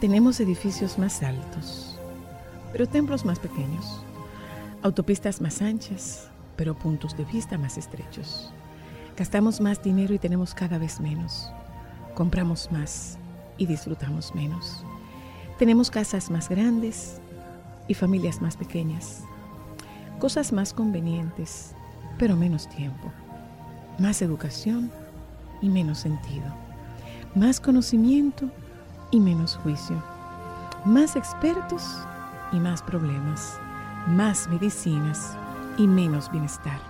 Tenemos 0.00 0.40
edificios 0.40 0.98
más 0.98 1.22
altos, 1.22 1.98
pero 2.72 2.86
templos 2.86 3.26
más 3.26 3.38
pequeños, 3.38 4.02
autopistas 4.80 5.42
más 5.42 5.60
anchas, 5.60 6.30
pero 6.56 6.74
puntos 6.74 7.14
de 7.18 7.26
vista 7.26 7.58
más 7.58 7.76
estrechos. 7.76 8.50
Gastamos 9.14 9.60
más 9.60 9.82
dinero 9.82 10.14
y 10.14 10.18
tenemos 10.18 10.54
cada 10.54 10.78
vez 10.78 11.00
menos. 11.00 11.52
Compramos 12.14 12.72
más 12.72 13.18
y 13.58 13.66
disfrutamos 13.66 14.34
menos. 14.34 14.82
Tenemos 15.58 15.90
casas 15.90 16.30
más 16.30 16.48
grandes 16.48 17.20
y 17.86 17.92
familias 17.92 18.40
más 18.40 18.56
pequeñas. 18.56 19.22
Cosas 20.18 20.50
más 20.50 20.72
convenientes, 20.72 21.74
pero 22.18 22.36
menos 22.36 22.70
tiempo. 22.70 23.12
Más 23.98 24.22
educación 24.22 24.90
y 25.60 25.68
menos 25.68 25.98
sentido. 25.98 26.46
Más 27.34 27.60
conocimiento 27.60 28.50
y 29.10 29.20
menos 29.20 29.58
juicio, 29.62 30.02
más 30.84 31.16
expertos 31.16 31.98
y 32.52 32.60
más 32.60 32.82
problemas, 32.82 33.58
más 34.06 34.48
medicinas 34.48 35.36
y 35.76 35.86
menos 35.86 36.30
bienestar. 36.30 36.80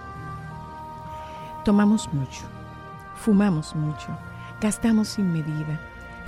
Tomamos 1.64 2.12
mucho, 2.12 2.42
fumamos 3.16 3.74
mucho, 3.74 4.08
gastamos 4.60 5.08
sin 5.08 5.32
medida, 5.32 5.80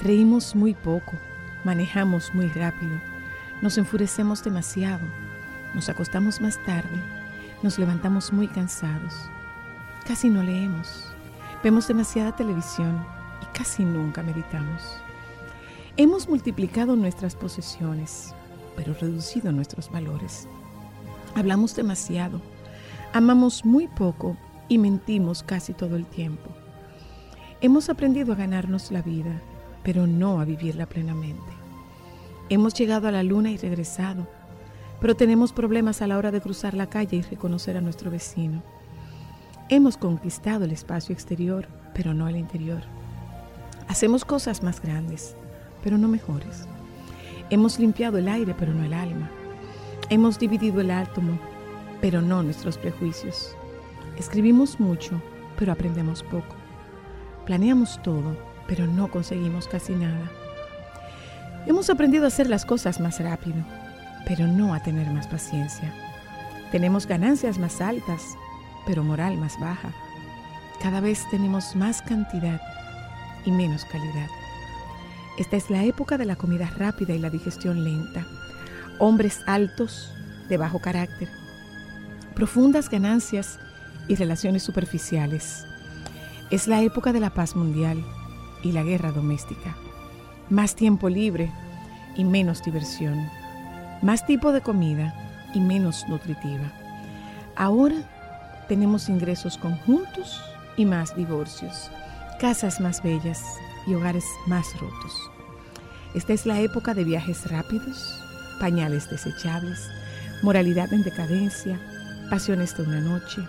reímos 0.03 0.55
muy 0.55 0.75
poco, 0.75 1.13
manejamos 1.65 2.35
muy 2.35 2.49
rápido, 2.49 2.99
nos 3.61 3.79
enfurecemos 3.79 4.43
demasiado, 4.43 5.07
nos 5.75 5.89
acostamos 5.89 6.41
más 6.41 6.59
tarde, 6.65 7.03
nos 7.63 7.79
levantamos 7.79 8.33
muy 8.33 8.49
cansados, 8.49 9.15
casi 10.07 10.29
no 10.29 10.43
leemos, 10.43 11.13
vemos 11.63 11.87
demasiada 11.87 12.35
televisión 12.35 13.05
y 13.41 13.57
casi 13.57 13.85
nunca 13.85 14.23
meditamos. 14.23 15.03
Hemos 15.99 16.27
multiplicado 16.27 16.97
nuestras 16.97 17.37
posesiones, 17.37 18.35
pero 18.77 18.95
reducido 18.95 19.53
nuestros 19.53 19.91
valores. 19.91 20.49
Hablamos 21.35 21.77
demasiado, 21.77 22.41
amamos 23.13 23.67
muy 23.67 23.89
poco 23.89 24.39
y 24.69 24.79
mentimos 24.79 25.43
casi 25.43 25.75
todo 25.75 25.97
el 25.97 26.07
tiempo. 26.07 26.49
Hemos 27.61 27.91
aprendido 27.91 28.33
a 28.33 28.37
ganarnos 28.37 28.91
la 28.91 29.03
vida, 29.03 29.43
pero 29.83 30.07
no 30.07 30.41
a 30.41 30.47
vivirla 30.47 30.87
plenamente. 30.87 31.53
Hemos 32.49 32.73
llegado 32.73 33.09
a 33.09 33.13
la 33.13 33.23
luna 33.23 33.51
y 33.51 33.59
regresado, 33.59 34.27
pero 34.99 35.15
tenemos 35.15 35.53
problemas 35.53 36.01
a 36.01 36.07
la 36.07 36.17
hora 36.17 36.31
de 36.31 36.41
cruzar 36.41 36.73
la 36.73 36.89
calle 36.89 37.19
y 37.19 37.23
reconocer 37.23 37.77
a 37.77 37.83
nuestro 37.83 38.11
vecino. 38.11 38.63
Hemos 39.69 39.99
conquistado 39.99 40.65
el 40.65 40.73
espacio 40.73 41.13
exterior, 41.13 41.69
pero 41.93 42.15
no 42.15 42.29
el 42.29 42.37
interior. 42.37 42.81
Hacemos 43.89 44.25
cosas 44.25 44.63
más 44.63 44.81
grandes, 44.81 45.37
pero 45.83 45.99
no 45.99 46.09
mejores. 46.09 46.67
Hemos 47.51 47.79
limpiado 47.79 48.19
el 48.19 48.29
aire, 48.29 48.55
pero 48.59 48.73
no 48.73 48.85
el 48.85 48.95
alma. 48.95 49.31
Hemos 50.09 50.39
dividido 50.39 50.81
el 50.81 50.91
átomo, 50.91 51.39
pero 52.01 52.23
no 52.23 52.43
nuestros 52.43 52.79
prejuicios. 52.79 53.57
Escribimos 54.19 54.81
mucho, 54.81 55.21
pero 55.59 55.73
aprendemos 55.73 56.23
poco. 56.23 56.55
Planeamos 57.47 58.01
todo, 58.03 58.37
pero 58.67 58.87
no 58.87 59.11
conseguimos 59.11 59.69
casi 59.69 59.95
nada. 59.95 60.31
Hemos 61.67 61.91
aprendido 61.91 62.25
a 62.25 62.29
hacer 62.29 62.49
las 62.49 62.65
cosas 62.65 63.01
más 63.01 63.21
rápido, 63.21 63.57
pero 64.27 64.47
no 64.47 64.75
a 64.75 64.83
tener 64.83 65.09
más 65.11 65.27
paciencia. 65.27 65.93
Tenemos 66.73 67.07
ganancias 67.07 67.59
más 67.59 67.81
altas, 67.81 68.37
pero 68.87 69.05
moral 69.05 69.37
más 69.37 69.59
baja. 69.61 69.93
Cada 70.81 71.01
vez 71.01 71.25
tenemos 71.31 71.77
más 71.77 72.03
cantidad 72.03 72.61
y 73.45 73.51
menos 73.51 73.85
calidad. 73.85 74.29
Esta 75.39 75.57
es 75.57 75.71
la 75.71 75.85
época 75.85 76.19
de 76.19 76.27
la 76.27 76.37
comida 76.37 76.71
rápida 76.77 77.15
y 77.15 77.19
la 77.19 77.31
digestión 77.31 77.85
lenta. 77.85 78.27
Hombres 78.99 79.41
altos, 79.47 80.13
de 80.49 80.59
bajo 80.59 80.79
carácter. 80.79 81.29
Profundas 82.35 82.91
ganancias 82.91 83.59
y 84.09 84.17
relaciones 84.17 84.63
superficiales. 84.63 85.65
Es 86.51 86.69
la 86.69 86.83
época 86.83 87.15
de 87.15 87.21
la 87.21 87.31
paz 87.31 87.57
mundial 87.57 88.05
y 88.63 88.73
la 88.73 88.83
guerra 88.83 89.11
doméstica. 89.11 89.75
Más 90.51 90.75
tiempo 90.75 91.09
libre 91.09 91.51
y 92.15 92.25
menos 92.25 92.63
diversión. 92.63 93.27
Más 94.03 94.27
tipo 94.27 94.53
de 94.53 94.61
comida 94.61 95.15
y 95.55 95.61
menos 95.61 96.07
nutritiva. 96.09 96.71
Ahora 97.57 97.97
tenemos 98.69 99.09
ingresos 99.09 99.57
conjuntos 99.57 100.43
y 100.77 100.85
más 100.85 101.17
divorcios. 101.17 101.91
Casas 102.39 102.81
más 102.81 103.03
bellas 103.03 103.43
y 103.87 103.95
hogares 103.95 104.25
más 104.47 104.79
rotos. 104.81 105.31
Esta 106.15 106.33
es 106.33 106.47
la 106.47 106.61
época 106.61 106.95
de 106.95 107.05
viajes 107.05 107.51
rápidos, 107.51 108.23
pañales 108.61 109.11
desechables, 109.11 109.89
moralidad 110.43 110.93
en 110.93 111.03
decadencia, 111.03 111.81
pasiones 112.31 112.77
de 112.77 112.83
una 112.83 113.01
noche, 113.01 113.43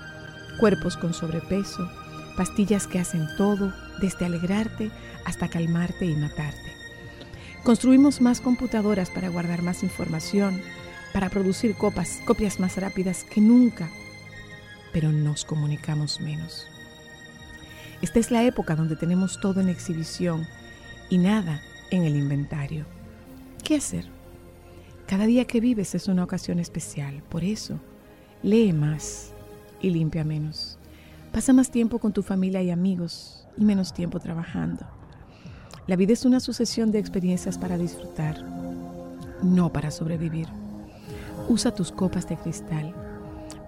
cuerpos 0.59 0.97
con 0.97 1.13
sobrepeso, 1.13 1.89
pastillas 2.37 2.87
que 2.87 2.99
hacen 2.99 3.27
todo, 3.37 3.73
desde 3.99 4.25
alegrarte 4.25 4.91
hasta 5.25 5.49
calmarte 5.49 6.05
y 6.05 6.15
matarte. 6.15 6.73
Construimos 7.63 8.21
más 8.21 8.41
computadoras 8.41 9.09
para 9.09 9.29
guardar 9.29 9.61
más 9.61 9.83
información, 9.83 10.61
para 11.13 11.29
producir 11.29 11.75
copias 11.75 12.59
más 12.59 12.77
rápidas 12.77 13.23
que 13.23 13.39
nunca, 13.39 13.89
pero 14.91 15.11
nos 15.11 15.45
comunicamos 15.45 16.19
menos. 16.19 16.72
Esta 18.03 18.19
es 18.19 18.31
la 18.31 18.43
época 18.43 18.75
donde 18.75 18.97
tenemos 18.97 19.39
todo 19.39 19.61
en 19.61 19.69
exhibición 19.69 20.45
y 21.09 21.17
nada 21.17 21.61
en 21.89 22.03
el 22.03 22.17
inventario. 22.17 22.85
¿Qué 23.63 23.77
hacer? 23.77 24.09
Cada 25.07 25.25
día 25.25 25.45
que 25.45 25.61
vives 25.61 25.95
es 25.95 26.09
una 26.09 26.25
ocasión 26.25 26.59
especial, 26.59 27.23
por 27.29 27.45
eso 27.45 27.79
lee 28.41 28.73
más 28.73 29.31
y 29.79 29.89
limpia 29.89 30.25
menos. 30.25 30.77
Pasa 31.31 31.53
más 31.53 31.71
tiempo 31.71 31.99
con 31.99 32.11
tu 32.11 32.23
familia 32.23 32.61
y 32.61 32.71
amigos 32.71 33.47
y 33.55 33.63
menos 33.63 33.93
tiempo 33.93 34.19
trabajando. 34.19 34.85
La 35.87 35.95
vida 35.95 36.11
es 36.11 36.25
una 36.25 36.41
sucesión 36.41 36.91
de 36.91 36.99
experiencias 36.99 37.57
para 37.57 37.77
disfrutar, 37.77 38.43
no 39.41 39.71
para 39.71 39.91
sobrevivir. 39.91 40.49
Usa 41.47 41.73
tus 41.73 41.93
copas 41.93 42.27
de 42.27 42.35
cristal. 42.35 42.93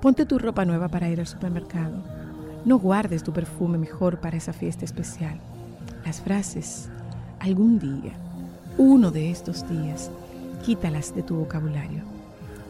Ponte 0.01 0.25
tu 0.25 0.39
ropa 0.39 0.65
nueva 0.65 0.89
para 0.89 1.07
ir 1.07 1.21
al 1.21 1.27
supermercado 1.27 2.24
no 2.65 2.79
guardes 2.79 3.23
tu 3.23 3.31
perfume 3.31 3.77
mejor 3.77 4.19
para 4.19 4.37
esa 4.37 4.51
fiesta 4.51 4.85
especial. 4.85 5.39
Las 6.03 6.19
frases, 6.19 6.89
algún 7.39 7.77
día, 7.77 8.13
uno 8.77 9.11
de 9.11 9.29
estos 9.29 9.67
días, 9.69 10.09
quítalas 10.65 11.15
de 11.15 11.21
tu 11.21 11.35
vocabulario. 11.35 12.01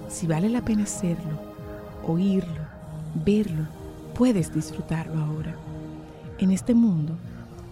Si 0.10 0.28
vale 0.28 0.50
la 0.50 0.62
pena 0.62 0.84
hacerlo, 0.84 1.40
oírlo, 2.06 2.62
verlo, 3.26 3.68
puedes 4.14 4.54
disfrutarlo 4.54 5.18
ahora. 5.18 5.56
En 6.40 6.52
este 6.52 6.74
mundo, 6.74 7.16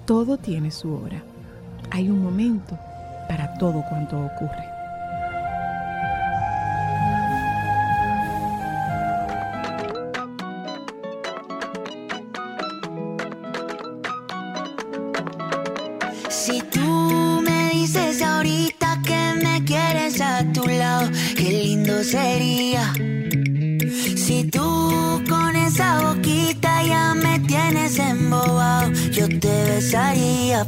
todo 0.06 0.38
tiene 0.38 0.72
su 0.72 0.94
hora. 0.94 1.22
Hay 1.92 2.10
un 2.10 2.24
momento 2.24 2.78
para 3.28 3.54
todo 3.58 3.84
cuanto 3.90 4.18
ocurre. 4.18 4.73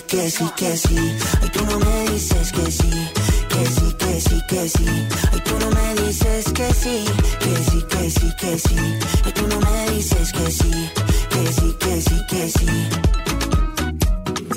Sí, 0.00 0.06
que 0.16 0.30
sí, 0.30 0.44
que 0.56 0.76
sí. 0.76 0.96
Ay, 1.42 1.50
tú 1.50 1.64
no 1.66 1.78
me 1.78 2.10
dices 2.10 2.52
que 2.52 2.70
sí, 2.70 2.90
que 3.48 3.66
sí, 3.66 3.94
que 3.98 4.20
sí, 4.20 4.40
que 4.48 4.68
sí. 4.68 4.86
Ay, 5.32 5.40
tú 5.44 5.58
no 5.58 5.70
me 5.70 5.94
dices 6.02 6.52
que 6.52 6.72
sí, 6.74 7.04
que 7.40 7.56
sí, 7.70 7.82
que 7.88 8.10
sí, 8.10 8.32
que 8.38 8.58
sí. 8.58 8.76
Ay, 9.24 9.32
tú 9.32 9.46
no 9.48 9.60
me 9.60 9.90
dices 9.94 10.32
que 10.32 10.50
sí, 10.50 10.70
que 11.30 11.52
sí, 11.52 11.76
que 11.78 12.00
sí, 12.00 12.16
que 12.28 12.48
sí. 12.48 12.66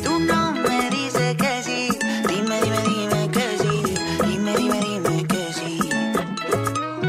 Tú 0.04 0.20
no 0.20 0.52
me 0.54 0.90
dices 0.90 1.36
que 1.36 1.64
sí. 1.64 1.90
Dime, 2.28 2.62
dime, 2.62 2.82
dime 2.88 3.30
que 3.32 3.58
sí. 3.62 3.84
Dime, 4.28 4.58
dime, 4.58 4.80
dime 4.82 5.28
que 5.28 5.54
sí. 5.54 5.80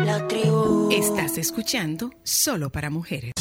La 0.05 0.27
tribu. 0.29 0.91
Estás 0.93 1.39
escuchando 1.39 2.11
Solo 2.23 2.71
para 2.71 2.91
Mujeres. 2.91 3.34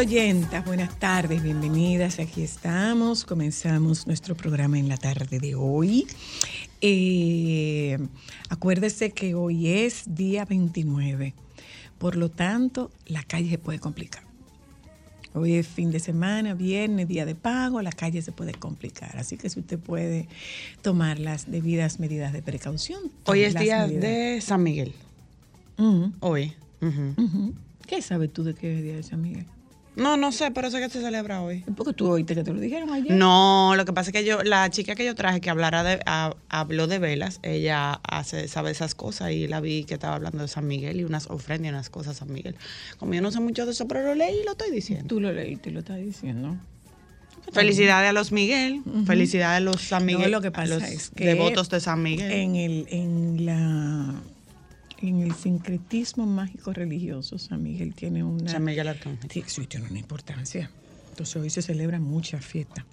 Oyentas, 0.00 0.64
buenas 0.64 0.98
tardes, 0.98 1.42
bienvenidas. 1.42 2.20
Aquí 2.20 2.40
estamos, 2.40 3.26
comenzamos 3.26 4.06
nuestro 4.06 4.34
programa 4.34 4.78
en 4.78 4.88
la 4.88 4.96
tarde 4.96 5.38
de 5.40 5.54
hoy. 5.54 6.06
Eh, 6.80 7.98
acuérdese 8.48 9.10
que 9.10 9.34
hoy 9.34 9.68
es 9.68 10.04
día 10.06 10.46
29, 10.46 11.34
por 11.98 12.16
lo 12.16 12.30
tanto 12.30 12.90
la 13.08 13.22
calle 13.24 13.50
se 13.50 13.58
puede 13.58 13.78
complicar. 13.78 14.22
Hoy 15.34 15.56
es 15.56 15.68
fin 15.68 15.90
de 15.90 16.00
semana, 16.00 16.54
viernes, 16.54 17.06
día 17.06 17.26
de 17.26 17.34
pago, 17.34 17.82
la 17.82 17.92
calle 17.92 18.22
se 18.22 18.32
puede 18.32 18.54
complicar. 18.54 19.18
Así 19.18 19.36
que 19.36 19.50
si 19.50 19.60
usted 19.60 19.78
puede 19.78 20.28
tomar 20.80 21.18
las 21.18 21.50
debidas 21.50 22.00
medidas 22.00 22.32
de 22.32 22.40
precaución. 22.40 23.02
Hoy 23.26 23.42
es 23.42 23.52
las 23.52 23.62
día 23.62 23.86
medidas. 23.86 24.02
de 24.02 24.40
San 24.40 24.62
Miguel. 24.62 24.94
Hoy. 26.20 26.54
¿Qué 27.86 28.00
sabes 28.00 28.32
tú 28.32 28.44
de 28.44 28.54
qué 28.54 28.78
es 28.78 28.82
día 28.82 28.96
de 28.96 29.02
San 29.02 29.20
Miguel? 29.20 29.44
No, 29.96 30.16
no 30.16 30.30
sé, 30.32 30.50
pero 30.52 30.70
sé 30.70 30.78
que 30.78 30.88
se 30.88 31.00
celebra 31.00 31.42
hoy. 31.42 31.64
Porque 31.76 31.92
tú 31.92 32.08
oíste 32.08 32.34
que 32.34 32.44
te 32.44 32.52
lo 32.52 32.60
dijeron 32.60 32.90
ayer. 32.90 33.12
No, 33.12 33.74
lo 33.76 33.84
que 33.84 33.92
pasa 33.92 34.10
es 34.10 34.12
que 34.14 34.24
yo, 34.24 34.42
la 34.42 34.70
chica 34.70 34.94
que 34.94 35.04
yo 35.04 35.14
traje 35.14 35.40
que 35.40 35.50
hablara 35.50 35.82
de, 35.82 36.00
a- 36.06 36.34
habló 36.48 36.86
de 36.86 36.98
velas, 36.98 37.40
ella 37.42 38.00
hace, 38.08 38.46
sabe 38.48 38.70
esas 38.70 38.94
cosas 38.94 39.32
y 39.32 39.48
la 39.48 39.60
vi 39.60 39.84
que 39.84 39.94
estaba 39.94 40.14
hablando 40.14 40.38
de 40.42 40.48
San 40.48 40.66
Miguel 40.66 41.00
y 41.00 41.04
unas 41.04 41.26
ofrendas 41.28 41.66
y 41.66 41.70
unas 41.70 41.90
cosas 41.90 42.16
a 42.16 42.18
San 42.20 42.32
Miguel. 42.32 42.54
Como 42.98 43.14
yo 43.14 43.20
no 43.20 43.30
sé 43.32 43.40
mucho 43.40 43.66
de 43.66 43.72
eso, 43.72 43.86
pero 43.88 44.02
lo 44.04 44.14
leí 44.14 44.40
y 44.40 44.44
lo 44.44 44.52
estoy 44.52 44.70
diciendo. 44.70 45.06
Tú 45.08 45.20
lo 45.20 45.32
leíste 45.32 45.70
y 45.70 45.72
lo 45.72 45.80
estás 45.80 45.98
diciendo. 45.98 46.56
Felicidades 47.52 48.10
a 48.10 48.12
los 48.12 48.30
Miguel, 48.32 48.82
felicidades 49.06 49.56
a 49.56 49.60
los 49.60 49.80
San 49.80 50.06
No, 50.06 50.12
Miguel, 50.18 50.30
lo 50.30 50.40
que 50.40 50.50
pasa 50.52 50.74
a 50.74 50.78
los 50.78 50.82
es 50.88 51.10
que 51.10 51.24
devotos 51.26 51.68
de 51.68 51.80
San 51.80 52.00
Miguel. 52.02 52.30
En 52.30 52.54
el, 52.54 52.86
en 52.90 53.44
la 53.44 54.14
en 55.02 55.20
el 55.20 55.34
sincretismo 55.34 56.26
mágico 56.26 56.72
religioso, 56.72 57.38
San 57.38 57.62
Miguel 57.62 57.94
tiene 57.94 58.22
una 58.22 58.50
San 58.50 58.64
Miguel 58.64 58.88
Arcángel. 58.88 59.30
Sí, 59.30 59.42
sí, 59.46 59.66
tiene 59.66 59.88
una 59.88 59.98
importancia. 59.98 60.70
Entonces 61.10 61.36
hoy 61.36 61.50
se 61.50 61.62
celebra 61.62 61.98
mucha 61.98 62.38
fiesta. 62.38 62.84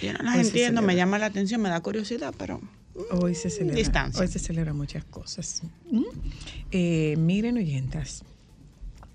Yo 0.00 0.12
no 0.14 0.22
las 0.22 0.36
Hoy 0.36 0.40
entiendo, 0.46 0.82
me 0.82 0.96
llama 0.96 1.18
la 1.18 1.26
atención, 1.26 1.60
me 1.60 1.68
da 1.68 1.80
curiosidad, 1.80 2.34
pero 2.38 2.60
Hoy 3.10 3.34
se 3.34 3.48
celebra, 3.48 3.76
Distancia. 3.76 4.20
hoy 4.20 4.28
se 4.28 4.38
celebra 4.38 4.74
muchas 4.74 5.04
cosas. 5.04 5.62
¿Mm? 5.90 6.02
Eh, 6.70 7.14
miren, 7.18 7.56
oyentas, 7.56 8.22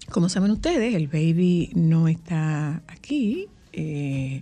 como 0.10 0.30
saben 0.30 0.52
ustedes, 0.52 0.96
el 0.96 1.08
baby 1.08 1.72
no 1.76 2.08
está 2.08 2.82
aquí, 2.88 3.48
eh, 3.74 4.42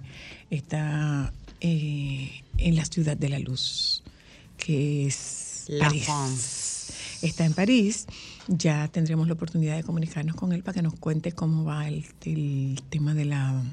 está 0.50 1.34
eh, 1.60 2.32
en 2.58 2.76
la 2.76 2.86
ciudad 2.86 3.18
de 3.18 3.30
la 3.30 3.40
luz, 3.40 4.04
que 4.58 5.06
es 5.08 5.66
La 5.68 5.88
París. 5.88 6.06
France. 6.06 6.65
Está 7.26 7.46
en 7.46 7.54
París. 7.54 8.06
Ya 8.48 8.88
tendremos 8.88 9.28
la 9.28 9.34
oportunidad 9.34 9.76
de 9.76 9.84
comunicarnos 9.84 10.36
con 10.36 10.54
él 10.54 10.64
para 10.64 10.76
que 10.76 10.82
nos 10.82 10.96
cuente 10.96 11.32
cómo 11.32 11.64
va 11.66 11.88
el, 11.88 12.06
tema 12.90 13.14
de 13.14 13.26
la 13.26 13.64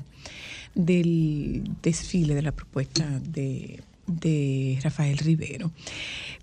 del 0.75 1.71
desfile 1.82 2.35
de 2.35 2.42
la 2.42 2.52
propuesta 2.52 3.21
de 3.21 3.82
de 4.06 4.78
Rafael 4.82 5.18
Rivero. 5.18 5.71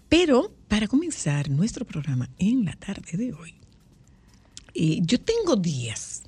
Pero 0.07 0.51
para 0.67 0.87
comenzar 0.87 1.49
nuestro 1.49 1.85
programa 1.85 2.29
en 2.37 2.65
la 2.65 2.73
tarde 2.73 3.17
de 3.17 3.33
hoy, 3.33 3.53
eh, 4.73 4.99
yo 5.01 5.19
tengo 5.19 5.55
días 5.55 6.23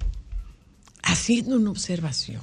haciendo 1.03 1.57
una 1.57 1.71
observación. 1.71 2.41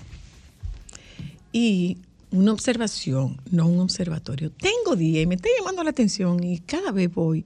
Y 1.53 1.99
una 2.31 2.53
observación, 2.53 3.41
no 3.51 3.67
un 3.69 3.81
observatorio. 3.81 4.51
Tengo 4.51 4.97
días 4.97 5.23
y 5.23 5.27
me 5.27 5.37
está 5.37 5.49
llamando 5.59 5.83
la 5.83 5.91
atención 5.91 6.43
y 6.45 6.59
cada 6.59 6.93
vez 6.93 7.13
voy 7.13 7.45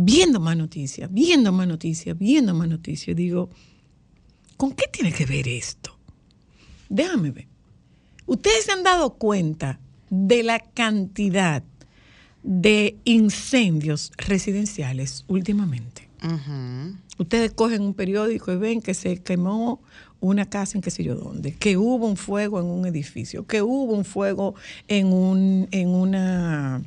viendo 0.00 0.38
más 0.38 0.56
noticias, 0.56 1.12
viendo 1.12 1.50
más 1.50 1.66
noticias, 1.66 2.16
viendo 2.16 2.54
más 2.54 2.68
noticias. 2.68 3.16
Digo, 3.16 3.50
¿con 4.56 4.72
qué 4.72 4.84
tiene 4.92 5.12
que 5.12 5.26
ver 5.26 5.48
esto? 5.48 5.98
Déjame 6.88 7.32
ver. 7.32 7.48
Ustedes 8.24 8.64
se 8.64 8.72
han 8.72 8.84
dado 8.84 9.14
cuenta 9.14 9.80
de 10.08 10.44
la 10.44 10.60
cantidad 10.60 11.64
de 12.44 12.96
incendios 13.04 14.12
residenciales 14.16 15.24
últimamente. 15.26 16.08
Ustedes 17.18 17.52
cogen 17.52 17.82
un 17.82 17.94
periódico 17.94 18.52
y 18.52 18.56
ven 18.56 18.80
que 18.80 18.94
se 18.94 19.20
quemó 19.20 19.80
una 20.20 20.46
casa 20.46 20.78
en 20.78 20.82
qué 20.82 20.90
sé 20.92 21.02
yo 21.02 21.16
dónde, 21.16 21.54
que 21.54 21.76
hubo 21.76 22.06
un 22.06 22.16
fuego 22.16 22.60
en 22.60 22.66
un 22.66 22.86
edificio, 22.86 23.46
que 23.46 23.62
hubo 23.62 23.92
un 23.94 24.04
fuego 24.04 24.54
en 24.86 25.12
un, 25.12 25.68
en 25.72 25.88
una 25.88 26.82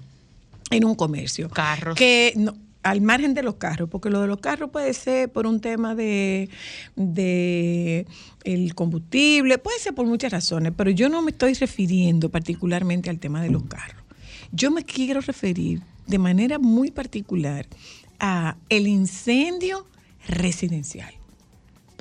en 0.70 0.86
un 0.86 0.96
comercio. 0.96 1.50
Carros. 1.50 1.96
Que 1.96 2.34
no, 2.38 2.56
al 2.84 3.02
margen 3.02 3.34
de 3.34 3.44
los 3.44 3.56
carros, 3.56 3.90
porque 3.90 4.10
lo 4.10 4.22
de 4.22 4.28
los 4.28 4.40
carros 4.40 4.70
puede 4.72 4.94
ser 4.94 5.32
por 5.32 5.46
un 5.46 5.60
tema 5.60 5.96
de, 5.96 6.50
de 6.96 8.06
el 8.44 8.74
combustible, 8.76 9.58
puede 9.58 9.80
ser 9.80 9.94
por 9.94 10.06
muchas 10.06 10.32
razones, 10.32 10.74
pero 10.76 10.90
yo 10.90 11.10
no 11.10 11.22
me 11.22 11.32
estoy 11.32 11.54
refiriendo 11.54 12.30
particularmente 12.30 13.10
al 13.10 13.20
tema 13.20 13.42
de 13.42 13.50
los 13.50 13.64
carros. 13.64 14.02
Yo 14.52 14.72
me 14.72 14.84
quiero 14.84 15.22
referir 15.22 15.82
de 16.08 16.18
manera 16.18 16.60
muy 16.60 16.92
particular 16.92 17.68
a 18.20 18.58
el 18.70 18.88
incendio 18.88 19.86
residencial. 20.28 21.21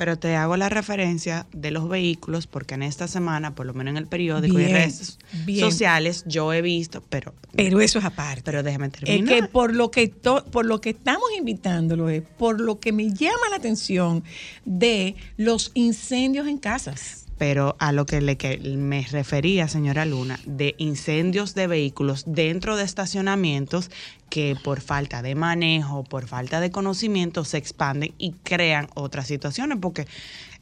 Pero 0.00 0.18
te 0.18 0.34
hago 0.34 0.56
la 0.56 0.70
referencia 0.70 1.46
de 1.52 1.70
los 1.70 1.86
vehículos 1.86 2.46
porque 2.46 2.72
en 2.74 2.82
esta 2.82 3.06
semana, 3.06 3.54
por 3.54 3.66
lo 3.66 3.74
menos 3.74 3.90
en 3.90 3.98
el 3.98 4.06
periódico 4.06 4.54
y 4.58 4.64
Bien, 4.64 4.72
redes 4.72 5.18
bien. 5.44 5.60
sociales, 5.60 6.24
yo 6.26 6.54
he 6.54 6.62
visto, 6.62 7.02
pero, 7.10 7.34
Pero 7.54 7.82
eso 7.82 7.98
es 7.98 8.06
aparte. 8.06 8.40
pero 8.42 8.62
déjame 8.62 8.86
Es 8.86 8.92
terminar. 8.92 9.28
que 9.34 9.42
por 9.48 9.74
lo 9.74 9.90
que 9.90 10.08
to- 10.08 10.46
por 10.46 10.64
lo 10.64 10.80
que 10.80 10.88
estamos 10.88 11.24
invitándolo 11.36 12.08
es 12.08 12.22
por 12.22 12.62
lo 12.62 12.80
que 12.80 12.92
me 12.92 13.12
llama 13.12 13.50
la 13.50 13.56
atención 13.56 14.24
de 14.64 15.16
los 15.36 15.70
incendios 15.74 16.46
en 16.48 16.56
casas. 16.56 17.26
Pero 17.40 17.74
a 17.78 17.90
lo 17.92 18.04
que, 18.04 18.20
le, 18.20 18.36
que 18.36 18.58
me 18.58 19.00
refería, 19.10 19.66
señora 19.66 20.04
Luna, 20.04 20.38
de 20.44 20.74
incendios 20.76 21.54
de 21.54 21.66
vehículos 21.68 22.24
dentro 22.26 22.76
de 22.76 22.84
estacionamientos 22.84 23.90
que 24.28 24.56
por 24.62 24.82
falta 24.82 25.22
de 25.22 25.34
manejo, 25.34 26.04
por 26.04 26.26
falta 26.26 26.60
de 26.60 26.70
conocimiento, 26.70 27.46
se 27.46 27.56
expanden 27.56 28.12
y 28.18 28.32
crean 28.42 28.88
otras 28.94 29.26
situaciones, 29.26 29.78
porque 29.80 30.06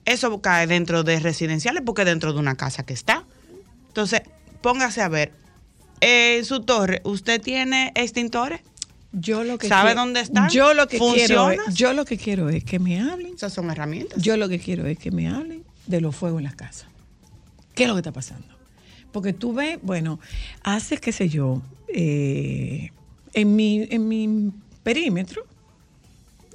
eso 0.05 0.41
cae 0.41 0.69
dentro 0.69 1.03
de 1.03 1.19
residenciales, 1.19 1.83
porque 1.85 2.05
dentro 2.05 2.33
de 2.33 2.39
una 2.39 2.55
casa 2.55 2.85
que 2.87 2.95
está. 2.95 3.25
Entonces, 3.89 4.23
póngase 4.61 5.03
a 5.03 5.09
ver, 5.09 5.33
en 6.01 6.45
su 6.45 6.61
torre, 6.61 7.01
¿usted 7.03 7.43
tiene 7.43 7.91
extintores? 7.97 8.61
Yo 9.11 9.43
lo 9.43 9.59
que 9.59 9.67
¿Sabe 9.67 9.89
quiero- 9.89 10.01
dónde 10.03 10.21
están? 10.21 10.49
Yo 10.49 10.75
lo 10.75 10.87
que 10.87 10.99
quiero 10.99 11.51
es, 11.51 11.57
¿Funciona? 11.57 11.75
yo 11.75 11.93
lo 11.93 12.05
que 12.05 12.17
quiero 12.19 12.49
es 12.51 12.63
que 12.63 12.79
me 12.79 13.01
hablen. 13.01 13.35
Esas 13.35 13.53
son 13.53 13.69
herramientas. 13.69 14.23
Yo 14.23 14.37
lo 14.37 14.49
que 14.49 14.61
quiero 14.61 14.87
es 14.87 14.97
que 14.97 15.11
me 15.11 15.27
hablen 15.29 15.65
de 15.89 16.01
los 16.01 16.15
fuegos 16.15 16.39
en 16.39 16.45
las 16.45 16.55
casas. 16.55 16.87
¿Qué 17.75 17.85
es 17.85 17.89
lo 17.89 17.95
que 17.95 18.01
está 18.01 18.13
pasando? 18.13 18.47
Porque 19.13 19.33
tú 19.33 19.53
ves, 19.53 19.79
bueno, 19.83 20.21
hace, 20.63 20.99
qué 20.99 21.13
sé 21.13 21.29
yo, 21.29 21.63
eh, 21.89 22.91
en, 23.33 23.57
mi, 23.57 23.87
en 23.91 24.07
mi 24.07 24.53
perímetro, 24.83 25.45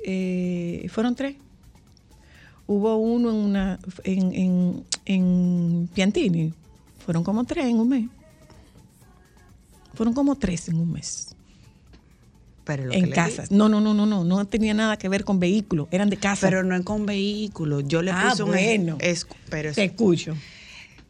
eh, 0.06 0.88
fueron 0.90 1.16
tres. 1.16 1.36
Hubo 2.68 2.96
uno 2.96 3.30
en, 3.32 3.36
una, 3.36 3.80
en, 4.04 4.86
en 5.06 5.90
Piantini, 5.94 6.54
fueron 7.04 7.24
como 7.24 7.44
tres 7.44 7.66
en 7.66 7.80
un 7.80 7.90
mes. 7.90 8.10
Fueron 9.94 10.14
como 10.14 10.36
tres 10.36 10.70
en 10.70 10.78
un 10.78 10.92
mes. 10.92 11.36
Pero 12.64 12.86
lo 12.86 12.92
que 12.92 12.98
En 12.98 13.10
casas. 13.12 13.52
No, 13.52 13.68
no, 13.70 13.82
no, 13.82 13.94
no, 13.94 14.06
no. 14.06 14.24
No 14.24 14.46
tenía 14.46 14.74
nada 14.74 14.98
que 14.98 15.10
ver 15.10 15.24
con 15.24 15.40
vehículos. 15.40 15.88
Eran 15.92 16.10
de 16.10 16.18
casa. 16.18 16.48
Pero 16.48 16.64
no 16.64 16.76
es 16.76 16.84
con 16.84 17.06
vehículos. 17.06 17.84
Yo 17.88 18.02
le 18.02 18.12
Ah, 18.12 18.28
puse 18.30 18.44
un 18.44 18.50
bueno. 18.52 18.98
es- 19.00 19.28
pero 19.50 19.70
es- 19.70 19.76
Te 19.76 19.84
escucho. 19.84 20.36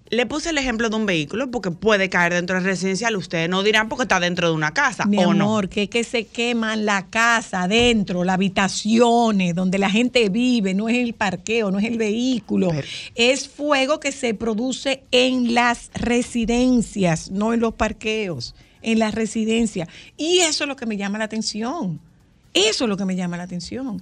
Le 0.10 0.27
puse 0.27 0.51
el 0.51 0.57
ejemplo 0.60 0.89
de 0.91 0.95
un 0.95 1.07
vehículo 1.07 1.50
porque 1.50 1.72
puede 1.72 2.07
caer 2.07 2.33
dentro 2.33 2.55
del 2.55 2.65
residencial. 2.65 3.15
Ustedes 3.15 3.50
no 3.50 3.63
dirán 3.63 3.89
porque 3.89 4.03
está 4.03 4.19
dentro 4.19 4.48
de 4.48 4.53
una 4.53 4.72
casa 4.72 5.05
Mi 5.05 5.17
o 5.17 5.31
amor, 5.31 5.63
no. 5.63 5.69
que, 5.69 5.89
que 5.89 6.03
se 6.03 6.25
queman 6.27 6.86
la 6.86 7.07
casa 7.07 7.63
adentro, 7.63 8.24
las 8.24 8.36
habitaciones 8.36 9.55
donde 9.55 9.79
la 9.79 9.89
gente 9.89 10.29
vive, 10.29 10.75
no 10.75 10.88
es 10.88 10.98
el 10.98 11.13
parqueo, 11.15 11.72
no 11.72 11.79
es 11.79 11.86
el 11.86 11.98
vehículo. 11.98 12.69
Pero- 12.69 12.88
es 13.15 13.48
fuego 13.48 14.00
que 14.00 14.12
se 14.12 14.36
produce 14.36 15.03
en 15.10 15.55
las 15.55 15.89
residencias, 15.95 17.31
no 17.31 17.53
en 17.53 17.62
los 17.62 17.74
parqueos, 17.74 18.53
en 18.83 18.99
las 18.99 19.13
residencias. 19.13 19.87
Y 20.17 20.39
eso 20.39 20.63
es 20.63 20.67
lo 20.67 20.75
que 20.75 20.85
me 20.85 20.97
llama 20.97 21.17
la 21.17 21.25
atención. 21.25 21.99
Eso 22.53 22.83
es 22.85 22.89
lo 22.89 22.97
que 22.97 23.05
me 23.05 23.15
llama 23.15 23.37
la 23.37 23.43
atención. 23.43 24.01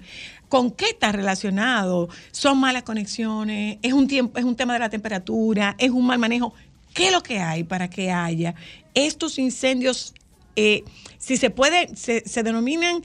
¿Con 0.49 0.71
qué 0.71 0.89
está 0.89 1.11
relacionado? 1.13 2.09
¿Son 2.31 2.59
malas 2.59 2.83
conexiones? 2.83 3.77
¿Es 3.81 3.93
un, 3.93 4.07
tiempo, 4.07 4.37
¿Es 4.37 4.43
un 4.43 4.55
tema 4.57 4.73
de 4.73 4.79
la 4.79 4.89
temperatura? 4.89 5.75
¿Es 5.77 5.89
un 5.91 6.05
mal 6.05 6.19
manejo? 6.19 6.53
¿Qué 6.93 7.07
es 7.07 7.11
lo 7.13 7.23
que 7.23 7.39
hay 7.39 7.63
para 7.63 7.89
que 7.89 8.11
haya 8.11 8.53
estos 8.93 9.39
incendios? 9.39 10.13
eh, 10.57 10.83
si 11.17 11.37
se 11.37 11.49
puede, 11.49 11.95
se, 11.95 12.43
denominan 12.43 13.01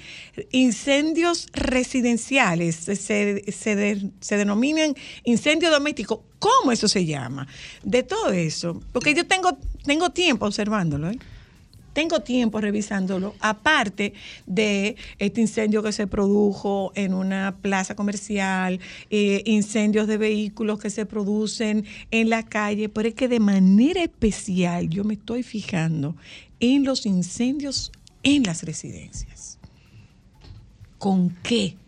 incendios 0.50 1.46
residenciales, 1.52 2.74
se, 2.76 2.96
se, 2.96 3.44
se 3.52 3.76
de- 3.76 4.10
se 4.20 4.36
denominan 4.36 4.94
incendios 5.24 5.70
domésticos. 5.70 6.20
¿Cómo 6.38 6.72
eso 6.72 6.88
se 6.88 7.04
llama? 7.04 7.46
De 7.84 8.02
todo 8.02 8.30
eso. 8.32 8.82
Porque 8.92 9.14
yo 9.14 9.26
tengo, 9.26 9.56
tengo 9.84 10.10
tiempo 10.10 10.46
observándolo. 10.46 11.10
¿eh? 11.10 11.18
Tengo 11.96 12.20
tiempo 12.20 12.60
revisándolo, 12.60 13.34
aparte 13.40 14.12
de 14.44 14.96
este 15.18 15.40
incendio 15.40 15.82
que 15.82 15.92
se 15.92 16.06
produjo 16.06 16.92
en 16.94 17.14
una 17.14 17.56
plaza 17.62 17.96
comercial, 17.96 18.80
eh, 19.08 19.42
incendios 19.46 20.06
de 20.06 20.18
vehículos 20.18 20.78
que 20.78 20.90
se 20.90 21.06
producen 21.06 21.86
en 22.10 22.28
la 22.28 22.42
calle, 22.42 22.90
pero 22.90 23.08
es 23.08 23.14
que 23.14 23.28
de 23.28 23.40
manera 23.40 24.02
especial 24.02 24.90
yo 24.90 25.04
me 25.04 25.14
estoy 25.14 25.42
fijando 25.42 26.16
en 26.60 26.84
los 26.84 27.06
incendios 27.06 27.90
en 28.22 28.42
las 28.42 28.62
residencias. 28.64 29.58
¿Con 30.98 31.30
qué? 31.42 31.78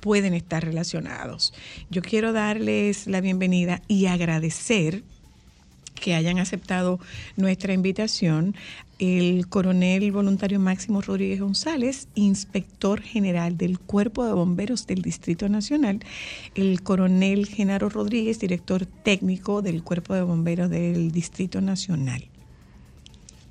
pueden 0.00 0.34
estar 0.34 0.62
relacionados. 0.62 1.54
Yo 1.88 2.02
quiero 2.02 2.34
darles 2.34 3.06
la 3.06 3.22
bienvenida 3.22 3.80
y 3.88 4.04
agradecer 4.04 5.02
que 5.94 6.14
hayan 6.14 6.38
aceptado 6.38 7.00
nuestra 7.36 7.72
invitación 7.72 8.54
el 8.98 9.48
coronel 9.48 10.12
voluntario 10.12 10.60
Máximo 10.60 11.00
Rodríguez 11.00 11.40
González, 11.40 12.08
inspector 12.14 13.00
general 13.00 13.56
del 13.56 13.78
Cuerpo 13.78 14.24
de 14.24 14.32
Bomberos 14.32 14.86
del 14.86 15.02
Distrito 15.02 15.48
Nacional, 15.48 16.00
el 16.54 16.82
coronel 16.82 17.46
Genaro 17.46 17.88
Rodríguez, 17.88 18.38
director 18.38 18.86
técnico 18.86 19.62
del 19.62 19.82
Cuerpo 19.82 20.14
de 20.14 20.22
Bomberos 20.22 20.70
del 20.70 21.10
Distrito 21.10 21.60
Nacional. 21.60 22.24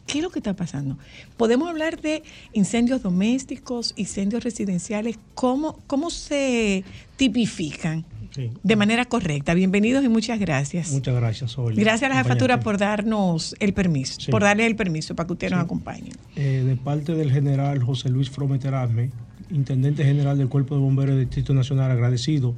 ¿Qué 0.08 0.20
es 0.20 0.24
lo 0.24 0.30
que 0.30 0.40
está 0.40 0.54
pasando? 0.54 0.98
Podemos 1.38 1.70
hablar 1.70 2.02
de 2.02 2.24
incendios 2.52 3.02
domésticos, 3.02 3.94
incendios 3.96 4.44
residenciales, 4.44 5.18
¿cómo, 5.34 5.80
cómo 5.88 6.10
se 6.10 6.84
tipifican 7.16 8.06
Sí. 8.36 8.50
de 8.63 8.75
manera 8.75 9.06
correcta? 9.06 9.54
Bienvenidos 9.54 10.04
y 10.04 10.10
muchas 10.10 10.40
gracias. 10.40 10.92
Muchas 10.92 11.13
gracias, 11.16 11.58
Olga. 11.58 11.80
Gracias 11.80 12.10
a 12.12 12.16
la 12.16 12.24
jefatura 12.24 12.60
por 12.60 12.78
darnos 12.78 13.56
el 13.60 13.74
permiso, 13.74 14.20
Sí. 14.20 14.32
por 14.32 14.42
darle 14.42 14.66
el 14.66 14.75
permiso 14.75 15.16
para 15.16 15.28
que 15.28 15.34
usted 15.34 15.52
nos 15.52 15.60
acompañe. 15.60 16.10
Eh, 16.36 16.63
de 16.66 16.75
parte 16.75 17.13
del 17.13 17.32
general 17.32 17.84
José 17.84 18.10
Luis 18.10 18.30
Frometerasme, 18.32 19.12
intendente 19.52 20.04
general 20.04 20.38
del 20.38 20.50
Cuerpo 20.50 20.74
de 20.75 20.82
Bomberos 20.82 21.16
del 21.16 21.25
Distrito 21.25 21.54
Nacional, 21.54 21.92
agradecido 21.92 22.56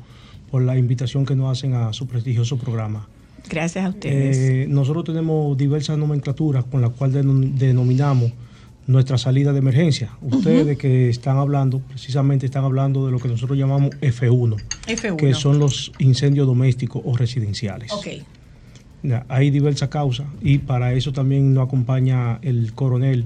por 0.49 0.61
la 0.61 0.77
invitación 0.77 1.25
que 1.25 1.35
nos 1.35 1.57
hacen 1.57 1.73
a 1.73 1.91
su 1.91 2.07
prestigioso 2.07 2.57
programa. 2.57 3.09
Gracias 3.49 3.85
a 3.85 3.89
ustedes. 3.89 4.37
Eh, 4.37 4.65
nosotros 4.69 5.03
tenemos 5.03 5.57
diversas 5.57 5.97
nomenclaturas 5.97 6.63
con 6.63 6.81
las 6.81 6.91
cuales 6.91 7.23
denom- 7.25 7.53
denominamos 7.55 8.31
nuestra 8.87 9.17
salida 9.17 9.51
de 9.51 9.59
emergencia. 9.59 10.11
Ustedes 10.21 10.77
que 10.77 11.09
están 11.09 11.37
hablando, 11.37 11.79
precisamente 11.79 12.45
están 12.45 12.63
hablando 12.63 13.05
de 13.05 13.11
lo 13.11 13.19
que 13.19 13.27
nosotros 13.27 13.57
llamamos 13.57 13.91
F1, 14.01 14.57
F1. 14.87 15.15
que 15.15 15.33
son 15.33 15.59
los 15.59 15.91
incendios 15.99 16.45
domésticos 16.45 17.01
o 17.03 17.17
residenciales. 17.17 17.91
Ok. 17.91 18.07
Ya, 19.03 19.25
Hay 19.29 19.49
diversas 19.51 19.89
causas 19.89 20.27
y 20.41 20.59
para 20.59 20.93
eso 20.93 21.13
también 21.13 21.53
nos 21.53 21.67
acompaña 21.67 22.39
el 22.41 22.73
coronel 22.73 23.25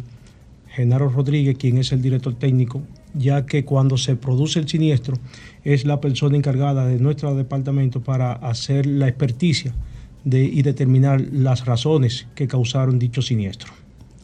Genaro 0.67 1.09
Rodríguez, 1.09 1.57
quien 1.57 1.77
es 1.77 1.91
el 1.91 2.01
director 2.01 2.35
técnico, 2.35 2.81
ya 3.13 3.45
que 3.45 3.65
cuando 3.65 3.97
se 3.97 4.15
produce 4.15 4.59
el 4.59 4.67
siniestro 4.67 5.17
es 5.63 5.85
la 5.85 5.99
persona 5.99 6.37
encargada 6.37 6.85
de 6.85 6.99
nuestro 6.99 7.33
departamento 7.35 8.01
para 8.01 8.33
hacer 8.33 8.85
la 8.85 9.07
experticia 9.07 9.73
de, 10.23 10.43
y 10.43 10.61
determinar 10.61 11.21
las 11.31 11.65
razones 11.65 12.27
que 12.35 12.47
causaron 12.47 12.99
dicho 12.99 13.21
siniestro. 13.21 13.73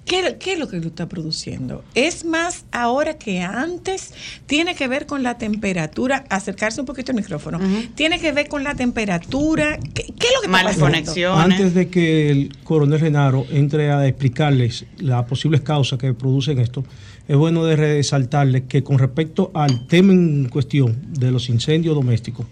¿Qué, 0.06 0.38
qué 0.40 0.54
es 0.54 0.60
lo 0.60 0.68
que 0.68 0.78
lo 0.78 0.88
está 0.88 1.10
produciendo? 1.10 1.84
¿Es 1.96 2.26
más 2.26 2.66
ahora 2.72 3.18
que 3.18 3.42
antes? 3.42 4.14
¿Tiene 4.46 4.76
que 4.76 4.88
ver 4.88 5.08
con 5.08 5.24
la 5.24 5.40
temperatura? 5.40 6.26
Acercarse 6.30 6.80
un 6.80 6.86
poquito 6.86 7.12
al 7.12 7.16
micrófono. 7.16 7.60
¿Tiene 7.96 8.20
que 8.20 8.32
ver 8.32 8.48
con 8.48 8.64
la 8.64 8.76
temperatura? 8.76 9.80
¿Qué, 9.96 10.04
qué 10.04 10.28
es 10.28 10.34
lo 10.36 10.42
que 10.42 10.46
está 10.46 10.50
Malas 10.50 10.78
conexiones. 10.78 11.44
Antes 11.44 11.74
de 11.74 11.90
que 11.90 12.30
el 12.30 12.56
coronel 12.64 13.00
Genaro 13.00 13.48
entre 13.50 13.92
a 13.92 14.06
explicarles 14.08 14.86
las 15.00 15.26
posibles 15.26 15.62
causas 15.62 15.98
que 15.98 16.14
producen 16.14 16.60
esto, 16.60 16.84
es 17.28 17.36
bueno 17.36 17.66
de 17.66 17.76
resaltarles 17.76 18.64
que 18.68 18.84
con 18.84 19.00
respecto 19.00 19.50
al 19.56 19.88
tema 19.88 20.14
en 20.14 20.50
cuestión 20.50 20.96
de 21.14 21.32
los 21.32 21.50
incendios 21.50 21.96
domésticos, 21.96 22.46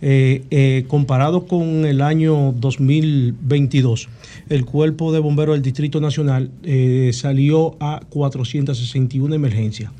eh, 0.00 0.44
eh, 0.50 0.84
comparado 0.86 1.46
con 1.46 1.84
el 1.84 2.02
año 2.02 2.52
2022, 2.52 4.08
el 4.48 4.64
Cuerpo 4.64 5.12
de 5.12 5.18
Bomberos 5.18 5.56
del 5.56 5.62
Distrito 5.62 6.00
Nacional 6.00 6.50
eh, 6.62 7.10
salió 7.12 7.76
a 7.80 8.00
461 8.08 9.34
emergencias. 9.34 9.90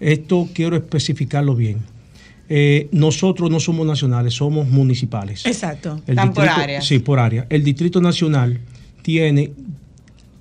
Esto 0.00 0.48
quiero 0.54 0.76
especificarlo 0.76 1.54
bien. 1.54 1.78
Nosotros 2.92 3.50
no 3.50 3.60
somos 3.60 3.86
nacionales, 3.86 4.34
somos 4.34 4.68
municipales. 4.68 5.44
Exacto. 5.44 6.00
El 6.06 6.12
Están 6.16 6.32
por 6.32 6.48
áreas. 6.48 6.86
Sí, 6.86 7.00
por 7.00 7.18
área. 7.18 7.46
El 7.50 7.64
Distrito 7.64 8.00
Nacional 8.00 8.60
tiene, 9.02 9.50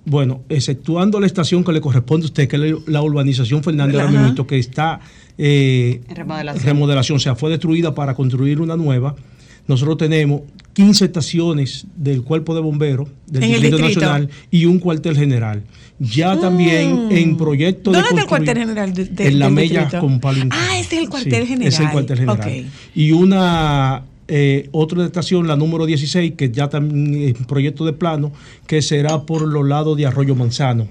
bueno, 0.05 0.41
exceptuando 0.49 1.19
la 1.19 1.25
estación 1.25 1.63
que 1.63 1.71
le 1.73 1.81
corresponde 1.81 2.25
a 2.25 2.27
usted, 2.27 2.47
que 2.47 2.55
es 2.57 2.87
la- 2.87 3.01
urbanización 3.01 3.63
Fernández 3.63 3.99
Ajá. 3.99 4.11
Ramírez, 4.11 4.45
que 4.47 4.57
está 4.59 4.99
eh, 5.37 6.01
remodelación. 6.09 6.63
remodelación, 6.65 7.15
o 7.17 7.19
sea, 7.19 7.35
fue 7.35 7.49
destruida 7.49 7.93
para 7.95 8.13
construir 8.15 8.61
una 8.61 8.75
nueva. 8.77 9.15
Nosotros 9.67 9.97
tenemos 9.97 10.41
15 10.73 11.05
estaciones 11.05 11.87
del 11.95 12.21
Cuerpo 12.21 12.53
de 12.53 12.61
Bomberos 12.61 13.09
del 13.25 13.41
Distrito, 13.41 13.77
distrito. 13.77 13.99
Nacional 14.01 14.29
y 14.51 14.65
un 14.65 14.77
cuartel 14.79 15.17
general. 15.17 15.63
Ya 15.97 16.39
también 16.39 17.07
en 17.11 17.35
proyecto 17.35 17.91
de 17.91 17.97
Mm. 17.97 18.01
¿Dónde 18.01 18.09
está 18.09 18.21
el 18.21 18.27
cuartel 18.27 18.57
general 18.59 18.93
de- 18.93 19.05
de- 19.05 19.27
en 19.27 19.39
la 19.39 19.49
Mella 19.49 19.81
distrito? 19.81 20.05
con 20.05 20.19
Palo 20.19 20.37
Inclán. 20.43 20.61
Ah, 20.69 20.77
ese 20.77 20.97
es 20.97 21.01
el 21.03 21.09
cuartel 21.09 21.41
Sí, 21.43 21.47
general. 21.47 21.73
Es 21.73 21.79
el 21.79 21.89
cuartel 21.89 22.17
general. 22.19 22.37
Ok. 22.39 22.65
Y 22.93 23.11
una 23.11 24.03
eh, 24.27 24.69
otra 24.71 25.05
estación, 25.05 25.47
la 25.47 25.55
número 25.55 25.85
16, 25.85 26.33
que 26.35 26.49
ya 26.51 26.69
también 26.69 27.35
es 27.37 27.45
proyecto 27.45 27.85
de 27.85 27.93
plano, 27.93 28.31
que 28.67 28.81
será 28.81 29.21
por 29.23 29.41
los 29.47 29.67
lados 29.67 29.95
de 29.97 30.05
Arroyo 30.05 30.35
Manzano, 30.35 30.87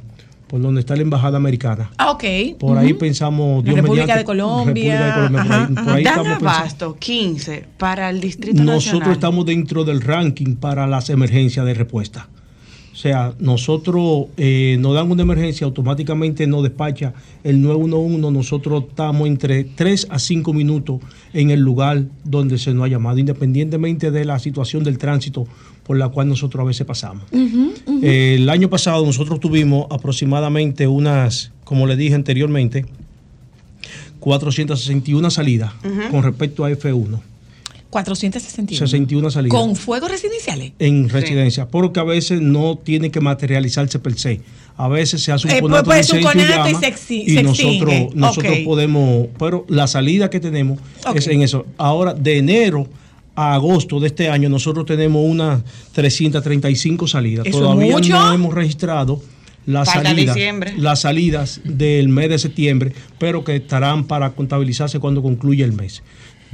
por 0.47 0.61
donde 0.63 0.81
está 0.81 0.95
la 0.95 1.03
embajada 1.03 1.37
americana. 1.37 1.91
Ah, 1.99 2.11
ok. 2.13 2.25
Por 2.61 2.79
ahí 2.79 2.93
pensamos 2.95 3.65
Dios 3.65 3.75
República 3.77 4.03
mediante, 4.07 4.19
de 4.21 4.25
Colombia, 4.25 4.95
República 4.95 5.07
de 5.07 5.15
Colombia, 5.15 5.31
por 5.31 5.41
ahí- 5.41 5.47
ajá, 5.51 5.69
por 5.69 5.79
ajá. 5.79 5.95
ahí 5.95 6.05
Dan 6.05 6.13
estamos 6.13 6.29
pensando. 6.39 6.49
abasto 6.51 6.97
15 6.99 7.65
para 7.79 8.11
el 8.11 8.21
Distrito 8.21 8.63
Nosotros 8.63 8.85
Nacional. 8.87 9.13
estamos 9.13 9.47
dentro 9.47 9.85
del 9.85 10.01
ranking 10.01 10.55
para 10.57 10.87
las 10.87 11.11
emergencias 11.11 11.67
de 11.67 11.75
respuesta. 11.75 12.29
O 13.05 13.07
sea, 13.07 13.35
nosotros 13.39 14.29
eh, 14.39 14.79
nos 14.81 14.95
dan 14.95 15.11
una 15.11 15.21
emergencia, 15.21 15.67
automáticamente 15.67 16.47
nos 16.47 16.63
despacha 16.63 17.13
el 17.43 17.61
911, 17.61 18.31
nosotros 18.33 18.85
estamos 18.89 19.29
entre 19.29 19.65
3 19.65 20.07
a 20.09 20.19
5 20.19 20.55
minutos 20.55 21.01
en 21.35 21.51
el 21.51 21.61
lugar 21.61 22.05
donde 22.25 22.57
se 22.57 22.73
nos 22.73 22.87
ha 22.87 22.89
llamado, 22.89 23.19
independientemente 23.19 24.11
de 24.11 24.25
la 24.25 24.39
situación 24.39 24.85
del 24.85 24.97
tránsito 24.97 25.47
por 25.83 25.99
la 25.99 26.09
cual 26.09 26.31
nosotros 26.31 26.63
a 26.63 26.67
veces 26.67 26.87
pasamos. 26.87 27.25
Eh, 28.03 28.37
el 28.39 28.49
año 28.49 28.71
pasado 28.71 29.05
nosotros 29.05 29.39
tuvimos 29.39 29.87
aproximadamente 29.91 30.87
unas, 30.87 31.53
como 31.65 31.87
le 31.87 31.97
dije 31.97 32.15
anteriormente, 32.15 32.87
461 34.19 35.31
salidas 35.31 35.75
con 36.11 36.23
respecto 36.23 36.65
a 36.65 36.71
F1. 36.71 37.34
461. 37.95 38.77
61 38.77 39.31
salidas. 39.31 39.57
Con 39.57 39.77
fuegos 39.77 40.11
residenciales. 40.11 40.73
en 40.81 41.09
residencia, 41.09 41.69
porque 41.69 42.01
a 42.01 42.03
veces 42.03 42.41
no 42.41 42.77
tiene 42.77 43.13
que 43.13 43.21
materializarse 43.21 44.01
per 44.01 44.19
se. 44.19 44.41
A 44.77 44.89
veces 44.89 45.23
se 45.23 45.31
hace 45.31 45.47
un 45.47 45.55
Eh, 45.55 45.61
conato 45.61 45.91
un 45.91 45.97
incendio 45.97 46.27
conato 46.27 46.71
y 46.71 46.75
se 46.75 47.15
y 47.15 47.35
se 47.37 47.43
nosotros, 47.45 48.15
nosotros 48.17 48.59
podemos, 48.65 49.29
pero 49.39 49.65
la 49.69 49.87
salida 49.87 50.29
que 50.29 50.41
tenemos 50.41 50.81
es 51.15 51.29
en 51.29 51.43
eso. 51.43 51.67
Ahora, 51.79 52.15
de 52.15 52.39
enero 52.39 52.89
a 53.37 53.55
agosto 53.55 54.01
de 54.01 54.09
este 54.09 54.29
año, 54.29 54.49
nosotros 54.49 54.87
tenemos 54.87 55.23
unas 55.25 55.63
335 55.93 57.07
salidas. 57.07 57.47
¿Eso 57.47 57.59
es 57.59 57.63
Todavía 57.63 57.93
mucho? 57.93 58.13
no 58.13 58.33
hemos 58.35 58.53
registrado 58.55 59.23
las 59.67 59.89
salidas, 59.91 60.37
las 60.77 61.01
salidas 61.01 61.61
del 61.65 62.09
mes 62.09 62.29
de 62.29 62.39
septiembre, 62.41 62.93
pero 63.19 63.45
que 63.45 63.57
estarán 63.57 64.05
para 64.05 64.31
contabilizarse 64.31 64.99
cuando 64.99 65.23
concluya 65.23 65.65
el 65.65 65.73
mes. 65.73 66.03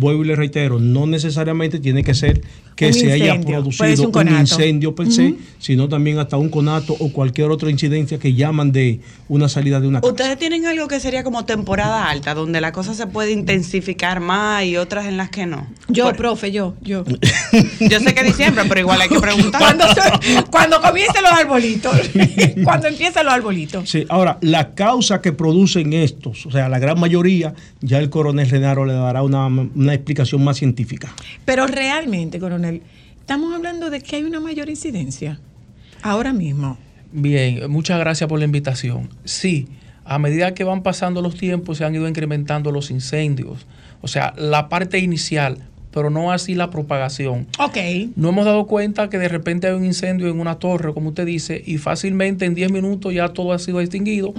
Vuelvo 0.00 0.24
y 0.24 0.28
le 0.28 0.34
reitero, 0.36 0.80
no 0.80 1.06
necesariamente 1.06 1.78
tiene 1.78 2.02
que 2.02 2.14
ser 2.14 2.40
que 2.74 2.86
Un 2.86 2.94
se 2.94 3.12
haya 3.12 3.34
incendio, 3.34 3.58
producido 3.58 4.08
un 4.08 4.28
incendio 4.40 4.94
per 4.94 5.12
se, 5.12 5.34
sino 5.58 5.90
también 5.90 6.18
hasta 6.18 6.38
un 6.38 6.48
conato 6.48 6.96
o 6.98 7.12
cualquier 7.12 7.50
otra 7.50 7.68
incidencia 7.68 8.18
que 8.18 8.32
llaman 8.32 8.72
de 8.72 9.00
una 9.28 9.50
salida 9.50 9.80
de 9.80 9.88
una 9.88 10.00
casa. 10.00 10.10
Ustedes 10.10 10.38
tienen 10.38 10.64
algo 10.64 10.88
que 10.88 10.98
sería 10.98 11.22
como 11.22 11.44
temporada 11.44 12.08
alta, 12.08 12.32
donde 12.32 12.62
la 12.62 12.72
cosa 12.72 12.94
se 12.94 13.06
puede 13.06 13.32
intensificar 13.32 14.20
más 14.20 14.64
y 14.64 14.78
otras 14.78 15.04
en 15.04 15.18
las 15.18 15.28
que 15.28 15.44
no. 15.44 15.66
Yo, 15.88 16.04
Por- 16.06 16.16
profe, 16.16 16.52
yo, 16.52 16.74
yo. 16.80 17.04
yo 17.80 18.00
sé 18.00 18.14
que 18.14 18.22
diciembre, 18.22 18.64
pero 18.66 18.80
igual 18.80 18.98
hay 19.02 19.10
que 19.10 19.20
preguntar. 19.20 19.60
cuando, 20.50 20.80
comiencen 20.80 21.22
los 21.22 21.32
arbolitos. 21.32 21.94
cuando 22.64 22.88
empiezan 22.88 23.26
los 23.26 23.34
arbolitos. 23.34 23.90
Sí, 23.90 24.06
ahora, 24.08 24.38
la 24.40 24.74
causa 24.74 25.20
que 25.20 25.32
producen 25.32 25.92
estos, 25.92 26.46
o 26.46 26.50
sea, 26.50 26.70
la 26.70 26.78
gran 26.78 26.98
mayoría, 26.98 27.52
ya 27.82 27.98
el 27.98 28.08
coronel 28.08 28.48
Renaro 28.48 28.86
le 28.86 28.94
dará 28.94 29.22
una, 29.22 29.46
una 29.46 29.89
explicación 29.94 30.42
más 30.44 30.58
científica. 30.58 31.14
Pero 31.44 31.66
realmente, 31.66 32.38
coronel, 32.38 32.82
estamos 33.18 33.54
hablando 33.54 33.90
de 33.90 34.00
que 34.00 34.16
hay 34.16 34.24
una 34.24 34.40
mayor 34.40 34.68
incidencia. 34.68 35.40
Ahora 36.02 36.32
mismo. 36.32 36.78
Bien, 37.12 37.70
muchas 37.70 37.98
gracias 37.98 38.28
por 38.28 38.38
la 38.38 38.44
invitación. 38.44 39.08
Sí, 39.24 39.68
a 40.04 40.18
medida 40.18 40.54
que 40.54 40.64
van 40.64 40.82
pasando 40.82 41.22
los 41.22 41.36
tiempos 41.36 41.78
se 41.78 41.84
han 41.84 41.94
ido 41.94 42.08
incrementando 42.08 42.72
los 42.72 42.90
incendios. 42.90 43.66
O 44.00 44.08
sea, 44.08 44.34
la 44.36 44.68
parte 44.68 44.98
inicial, 44.98 45.68
pero 45.92 46.08
no 46.10 46.30
así 46.32 46.54
la 46.54 46.70
propagación. 46.70 47.46
Ok. 47.58 47.76
No 48.16 48.28
hemos 48.28 48.44
dado 48.44 48.66
cuenta 48.66 49.08
que 49.10 49.18
de 49.18 49.28
repente 49.28 49.66
hay 49.66 49.74
un 49.74 49.84
incendio 49.84 50.28
en 50.28 50.38
una 50.40 50.58
torre, 50.58 50.92
como 50.94 51.08
usted 51.10 51.26
dice, 51.26 51.62
y 51.66 51.78
fácilmente 51.78 52.44
en 52.44 52.54
10 52.54 52.70
minutos 52.72 53.12
ya 53.12 53.28
todo 53.30 53.52
ha 53.52 53.58
sido 53.58 53.80
extinguido 53.80 54.32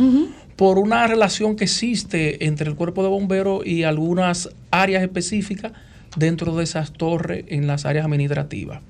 por 0.56 0.78
una 0.80 1.08
relación 1.08 1.56
que 1.56 1.64
existe 1.66 2.46
entre 2.46 2.70
el 2.70 2.76
cuerpo 2.76 3.04
de 3.04 3.10
bomberos 3.10 3.66
y 3.66 3.84
algunas 3.84 4.50
áreas 4.70 5.02
específicas 5.04 5.72
dentro 6.16 6.56
de 6.56 6.64
esas 6.64 6.92
torres 6.94 7.46
en 7.48 7.68
las 7.68 7.86
áreas 7.86 8.06
administrativas. 8.06 8.82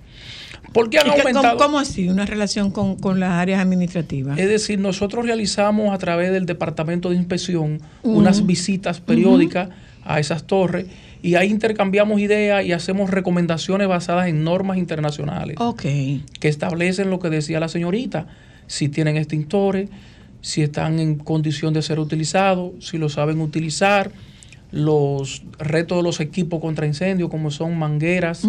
¿Por 0.73 0.89
qué 0.89 0.99
han 0.99 1.07
¿Y 1.07 1.11
qué- 1.11 1.19
aumentado? 1.21 1.57
¿Cómo, 1.57 1.65
cómo 1.67 1.79
así? 1.79 2.07
Una 2.07 2.25
relación 2.25 2.71
con, 2.71 2.95
con 2.95 3.19
las 3.19 3.31
áreas 3.31 3.59
administrativas. 3.61 4.37
Es 4.39 4.47
decir, 4.47 4.79
nosotros 4.79 5.25
realizamos 5.25 5.93
a 5.93 5.97
través 5.97 6.31
del 6.31 6.45
Departamento 6.45 7.09
de 7.09 7.15
Inspección 7.15 7.79
unas 8.03 8.45
visitas 8.45 9.01
periódicas 9.01 9.69
a 10.03 10.19
esas 10.19 10.45
torres 10.45 10.85
y 11.21 11.35
ahí 11.35 11.49
intercambiamos 11.49 12.19
ideas 12.19 12.65
y 12.65 12.71
hacemos 12.71 13.09
recomendaciones 13.09 13.87
basadas 13.87 14.27
en 14.27 14.43
normas 14.43 14.77
internacionales 14.77 15.55
ok. 15.59 15.81
que 15.81 16.47
establecen 16.47 17.09
lo 17.09 17.19
que 17.19 17.29
decía 17.29 17.59
la 17.59 17.67
señorita, 17.67 18.27
si 18.67 18.89
tienen 18.89 19.17
extintores, 19.17 19.89
si 20.41 20.61
están 20.63 20.99
en 20.99 21.15
condición 21.15 21.73
de 21.73 21.81
ser 21.81 21.99
utilizados, 21.99 22.71
si 22.79 22.97
lo 22.97 23.09
saben 23.09 23.41
utilizar, 23.41 24.11
los 24.71 25.43
retos 25.59 25.97
de 25.97 26.03
los 26.03 26.19
equipos 26.21 26.61
contra 26.61 26.87
incendios, 26.87 27.29
como 27.29 27.51
son 27.51 27.77
mangueras, 27.77 28.47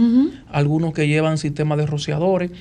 algunos 0.50 0.92
que 0.92 1.08
llevan 1.08 1.36
sistemas 1.36 1.78
de 1.78 1.86
rociadores, 1.86 2.52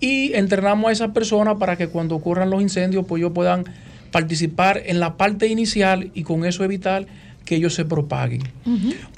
y 0.00 0.32
entrenamos 0.34 0.88
a 0.88 0.92
esas 0.92 1.10
personas 1.10 1.56
para 1.58 1.76
que 1.76 1.88
cuando 1.88 2.16
ocurran 2.16 2.50
los 2.50 2.62
incendios, 2.62 3.04
pues 3.06 3.20
ellos 3.20 3.32
puedan 3.34 3.64
participar 4.10 4.82
en 4.86 4.98
la 4.98 5.16
parte 5.16 5.46
inicial 5.46 6.10
y 6.14 6.22
con 6.22 6.44
eso 6.44 6.64
evitar 6.64 7.06
que 7.44 7.56
ellos 7.56 7.74
se 7.74 7.84
propaguen. 7.84 8.42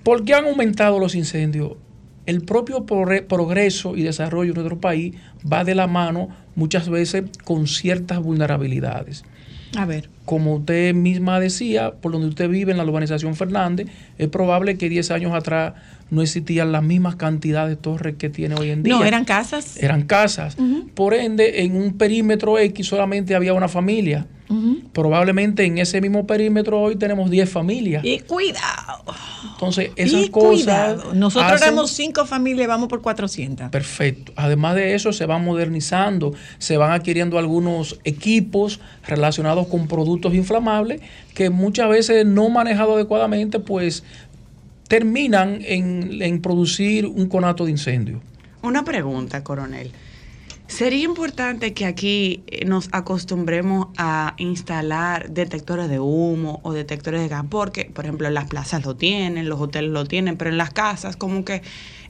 ¿Por 0.02 0.24
qué 0.24 0.34
han 0.34 0.46
aumentado 0.46 0.98
los 0.98 1.14
incendios? 1.14 1.72
El 2.26 2.40
propio 2.42 2.86
progre- 2.86 3.26
progreso 3.26 3.96
y 3.96 4.02
desarrollo 4.02 4.52
de 4.54 4.60
nuestro 4.60 4.80
país 4.80 5.14
va 5.50 5.64
de 5.64 5.74
la 5.74 5.86
mano 5.86 6.28
muchas 6.54 6.88
veces 6.88 7.24
con 7.44 7.66
ciertas 7.66 8.20
vulnerabilidades. 8.22 9.24
A 9.76 9.84
ver. 9.84 10.08
Como 10.24 10.54
usted 10.56 10.94
misma 10.94 11.38
decía, 11.40 11.92
por 11.92 12.12
donde 12.12 12.28
usted 12.28 12.48
vive 12.48 12.72
en 12.72 12.78
la 12.78 12.84
urbanización 12.84 13.36
Fernández, 13.36 13.88
es 14.18 14.28
probable 14.28 14.78
que 14.78 14.88
10 14.88 15.10
años 15.10 15.34
atrás 15.34 15.74
no 16.10 16.22
existían 16.22 16.72
las 16.72 16.82
mismas 16.82 17.16
cantidades 17.16 17.76
de 17.76 17.82
torres 17.82 18.14
que 18.18 18.30
tiene 18.30 18.54
hoy 18.54 18.70
en 18.70 18.82
día. 18.82 18.94
No, 18.94 19.04
eran 19.04 19.24
casas. 19.24 19.76
Eran 19.82 20.02
casas. 20.02 20.56
Por 20.94 21.12
ende, 21.14 21.62
en 21.64 21.76
un 21.76 21.98
perímetro 21.98 22.58
X 22.58 22.86
solamente 22.86 23.34
había 23.34 23.52
una 23.52 23.68
familia. 23.68 24.26
Probablemente 24.92 25.64
en 25.64 25.78
ese 25.78 26.00
mismo 26.00 26.26
perímetro 26.26 26.80
hoy 26.80 26.96
tenemos 26.96 27.30
10 27.30 27.50
familias. 27.50 28.04
Y 28.04 28.20
cuidado. 28.20 29.04
Entonces, 29.54 29.90
esas 29.96 30.24
y 30.26 30.28
cosas. 30.30 30.48
cuidado. 30.64 31.14
Nosotros 31.14 31.52
hacen- 31.52 31.68
éramos 31.68 31.90
cinco 31.90 32.26
familias, 32.26 32.68
vamos 32.68 32.88
por 32.88 33.00
400. 33.00 33.70
Perfecto. 33.70 34.32
Además 34.36 34.74
de 34.76 34.94
eso, 34.94 35.12
se 35.12 35.26
van 35.26 35.42
modernizando, 35.44 36.34
se 36.58 36.76
van 36.76 36.92
adquiriendo 36.92 37.38
algunos 37.38 37.98
equipos 38.04 38.80
relacionados 39.06 39.66
con 39.68 39.88
productos 39.88 40.13
inflamables 40.34 41.00
que 41.34 41.50
muchas 41.50 41.88
veces 41.88 42.26
no 42.26 42.48
manejados 42.48 42.94
adecuadamente, 42.94 43.58
pues 43.58 44.04
terminan 44.88 45.58
en, 45.62 46.22
en 46.22 46.40
producir 46.42 47.06
un 47.06 47.28
conato 47.28 47.64
de 47.64 47.72
incendio. 47.72 48.20
Una 48.62 48.84
pregunta, 48.84 49.42
coronel. 49.42 49.92
Sería 50.66 51.04
importante 51.04 51.74
que 51.74 51.84
aquí 51.84 52.42
eh, 52.46 52.64
nos 52.64 52.88
acostumbremos 52.92 53.88
a 53.98 54.34
instalar 54.38 55.30
detectores 55.30 55.90
de 55.90 56.00
humo 56.00 56.60
o 56.62 56.72
detectores 56.72 57.20
de 57.20 57.28
gas, 57.28 57.44
porque, 57.50 57.84
por 57.84 58.06
ejemplo, 58.06 58.30
las 58.30 58.46
plazas 58.46 58.84
lo 58.84 58.96
tienen, 58.96 59.48
los 59.48 59.60
hoteles 59.60 59.90
lo 59.90 60.06
tienen, 60.06 60.38
pero 60.38 60.50
en 60.50 60.56
las 60.56 60.70
casas, 60.70 61.16
como 61.16 61.44
que 61.44 61.62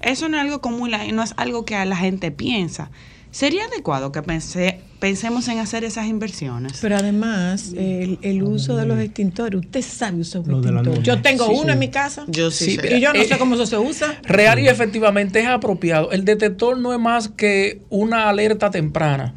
eso 0.03 0.29
no 0.29 0.37
es 0.37 0.45
algo 0.45 0.61
común 0.61 0.93
y 1.07 1.13
no 1.13 1.23
es 1.23 1.35
algo 1.37 1.65
que 1.65 1.85
la 1.85 1.97
gente 1.97 2.31
piensa. 2.31 2.91
¿Sería 3.35 3.65
adecuado 3.65 4.13
que 4.13 4.23
pense- 4.23 4.79
pensemos 5.01 5.49
en 5.49 5.59
hacer 5.59 5.83
esas 5.83 6.07
inversiones? 6.07 6.79
Pero 6.81 6.95
además, 6.97 7.73
el, 7.77 8.21
el 8.23 8.45
uso 8.45 8.77
de 8.77 8.87
los 8.87 9.01
extintores, 9.01 9.59
usted 9.61 9.83
sabe 9.83 10.21
usar 10.21 10.43
un 10.43 10.63
extintor. 10.65 11.03
Yo 11.03 11.21
tengo 11.21 11.47
Sí, 11.47 11.51
uno 11.55 11.65
sí. 11.65 11.71
en 11.71 11.79
mi 11.81 11.89
casa. 11.89 12.25
Yo 12.29 12.53
sí, 12.53 12.65
Sí, 12.67 12.77
sé. 12.77 12.97
Y 12.97 13.01
yo 13.01 13.13
no 13.13 13.21
Eh, 13.21 13.25
sé 13.27 13.37
cómo 13.37 13.57
eso 13.57 13.67
se 13.67 13.77
usa. 13.77 14.21
Real 14.23 14.61
y 14.61 14.69
efectivamente 14.69 15.41
es 15.41 15.49
apropiado. 15.49 16.13
El 16.13 16.25
detector 16.25 16.79
no 16.79 16.93
es 16.93 17.01
más 17.01 17.29
que 17.29 17.83
una 17.91 18.29
alerta 18.29 18.71
temprana. 18.71 19.35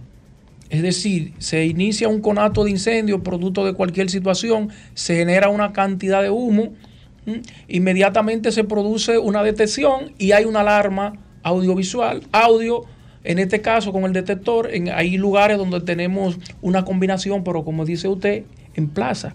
Es 0.70 0.84
decir, 0.84 1.34
se 1.40 1.66
inicia 1.66 2.08
un 2.08 2.22
conato 2.22 2.66
de 2.66 2.70
incendio 2.70 3.24
producto 3.24 3.66
de 3.66 3.74
cualquier 3.74 4.12
situación, 4.12 4.70
se 4.94 5.16
genera 5.16 5.50
una 5.50 5.74
cantidad 5.74 6.22
de 6.22 6.30
humo, 6.30 6.74
inmediatamente 7.68 8.52
se 8.52 8.64
produce 8.64 9.18
una 9.18 9.44
detección 9.44 10.14
y 10.18 10.34
hay 10.34 10.46
una 10.46 10.60
alarma 10.62 11.14
audiovisual, 11.44 12.24
audio, 12.32 12.84
en 13.24 13.40
este 13.40 13.62
caso 13.62 13.92
con 13.92 14.04
el 14.06 14.14
detector, 14.14 14.74
en, 14.74 14.90
hay 14.90 15.18
lugares 15.18 15.58
donde 15.58 15.82
tenemos 15.82 16.38
una 16.62 16.86
combinación, 16.86 17.44
pero 17.44 17.64
como 17.64 17.86
dice 17.86 18.08
usted, 18.08 18.44
en 18.76 18.88
plaza. 18.88 19.34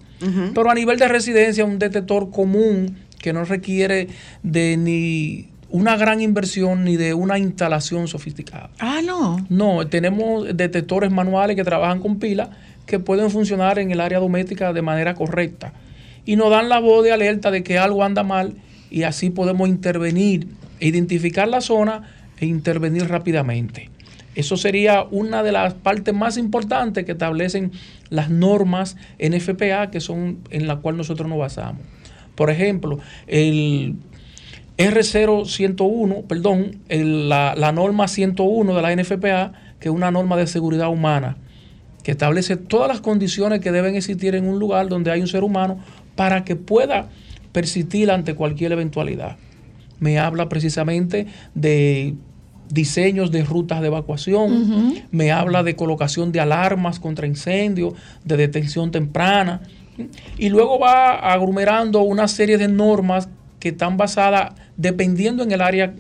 Pero 0.55 0.71
a 0.71 0.75
nivel 0.75 0.99
de 0.99 1.09
residencia, 1.09 1.65
un 1.65 1.79
detector 1.79 2.31
común 2.31 2.97
que 3.19 3.33
no 3.33 3.45
requiere 3.45 4.09
de 4.43 4.77
ni 4.77 5.49
una 5.69 5.97
gran 5.97 6.21
inversión 6.21 6.85
ni 6.85 6.97
de 6.97 7.15
una 7.15 7.39
instalación 7.39 8.07
sofisticada. 8.07 8.71
Ah, 8.79 9.01
no. 9.05 9.45
No, 9.49 9.87
tenemos 9.89 10.57
detectores 10.57 11.11
manuales 11.11 11.57
que 11.57 11.65
trabajan 11.65 11.99
con 12.01 12.19
pila 12.19 12.51
que 12.87 12.99
pueden 12.99 13.31
funcionar 13.31 13.79
en 13.79 13.91
el 13.91 14.01
área 14.01 14.21
doméstica 14.21 14.73
de 14.73 14.83
manera 14.83 15.15
correcta 15.15 15.73
y 16.25 16.37
nos 16.37 16.51
dan 16.51 16.69
la 16.69 16.79
voz 16.79 17.05
de 17.05 17.13
alerta 17.13 17.51
de 17.51 17.63
que 17.63 17.79
algo 17.79 18.05
anda 18.05 18.23
mal 18.23 18.55
y 18.91 19.05
así 19.05 19.31
podemos 19.31 19.69
intervenir, 19.69 20.47
e 20.79 20.89
identificar 20.89 21.49
la 21.49 21.61
zona 21.61 22.03
intervenir 22.47 23.09
rápidamente. 23.09 23.91
Eso 24.35 24.57
sería 24.57 25.03
una 25.11 25.43
de 25.43 25.53
las 25.53 25.75
partes 25.75 26.15
más 26.15 26.39
importantes 26.39 27.05
que 27.05 27.13
establecen 27.13 27.73
las 28.09 28.31
normas 28.31 28.97
NFPA, 29.19 29.91
que 29.91 30.01
son 30.01 30.39
en 30.51 30.67
la 30.67 30.77
cual 30.77 30.97
nosotros 30.97 31.29
nos 31.29 31.39
basamos. 31.39 31.83
Por 32.35 32.49
ejemplo, 32.49 32.99
el 33.27 33.97
R0101, 34.79 36.27
perdón, 36.27 36.79
el- 36.89 37.29
la, 37.29 37.55
la 37.57 37.73
norma 37.73 38.09
101 38.09 38.75
de 38.75 38.83
la 38.83 38.93
NFPA, 38.97 39.53
que 39.81 39.89
es 39.89 39.95
una 39.95 40.11
norma 40.11 40.37
de 40.37 40.47
seguridad 40.47 40.89
humana, 40.89 41.37
que 42.03 42.13
establece 42.13 42.57
todas 42.57 42.89
las 42.89 43.01
condiciones 43.01 43.61
que 43.61 43.71
deben 43.71 43.95
existir 43.97 44.35
en 44.35 44.47
un 44.49 44.59
lugar 44.59 44.89
donde 44.89 45.11
hay 45.11 45.21
un 45.21 45.29
ser 45.29 45.45
humano 45.45 45.79
para 46.17 46.45
que 46.45 46.57
pueda 46.57 47.09
persistir 47.53 48.11
ante 48.11 48.35
cualquier 48.35 48.73
eventualidad. 48.73 49.37
Me 50.01 50.19
habla 50.19 50.49
precisamente 50.49 51.27
de 51.55 52.15
diseños 52.73 53.31
de 53.31 53.45
rutas 53.45 53.83
de 53.83 53.89
evacuación, 53.89 54.95
me 55.11 55.31
habla 55.31 55.63
de 55.63 55.77
colocación 55.77 56.33
de 56.33 56.41
alarmas 56.41 56.99
contra 56.99 57.27
incendios, 57.27 57.95
de 58.25 58.37
detención 58.37 58.91
temprana, 58.91 59.61
y 60.39 60.49
luego 60.49 60.79
va 60.79 61.33
aglomerando 61.33 62.01
una 62.03 62.27
serie 62.29 62.57
de 62.57 62.69
normas 62.69 63.29
que 63.61 63.69
están 63.69 63.97
basadas 63.99 64.55
dependiendo 64.77 65.43
en 65.43 65.53
el 65.53 65.61
área 65.61 65.95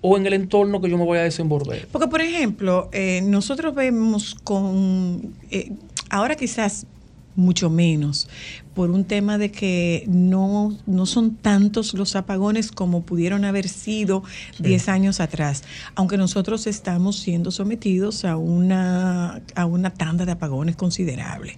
o 0.00 0.16
en 0.16 0.26
el 0.26 0.34
entorno 0.34 0.80
que 0.80 0.88
yo 0.88 0.96
me 0.96 1.04
voy 1.04 1.18
a 1.18 1.22
desenvolver. 1.22 1.88
Porque, 1.90 2.06
por 2.06 2.20
ejemplo, 2.20 2.88
eh, 2.92 3.20
nosotros 3.24 3.74
vemos 3.74 4.36
con, 4.44 5.34
eh, 5.50 5.72
ahora 6.08 6.36
quizás 6.36 6.86
mucho 7.34 7.68
menos, 7.68 8.28
por 8.76 8.90
un 8.90 9.06
tema 9.06 9.38
de 9.38 9.50
que 9.50 10.04
no, 10.06 10.76
no 10.84 11.06
son 11.06 11.34
tantos 11.36 11.94
los 11.94 12.14
apagones 12.14 12.70
como 12.70 13.06
pudieron 13.06 13.46
haber 13.46 13.70
sido 13.70 14.22
10 14.58 14.90
años 14.90 15.18
atrás, 15.18 15.64
aunque 15.94 16.18
nosotros 16.18 16.66
estamos 16.66 17.16
siendo 17.18 17.50
sometidos 17.50 18.26
a 18.26 18.36
una, 18.36 19.40
a 19.54 19.64
una 19.64 19.94
tanda 19.94 20.26
de 20.26 20.32
apagones 20.32 20.76
considerable. 20.76 21.56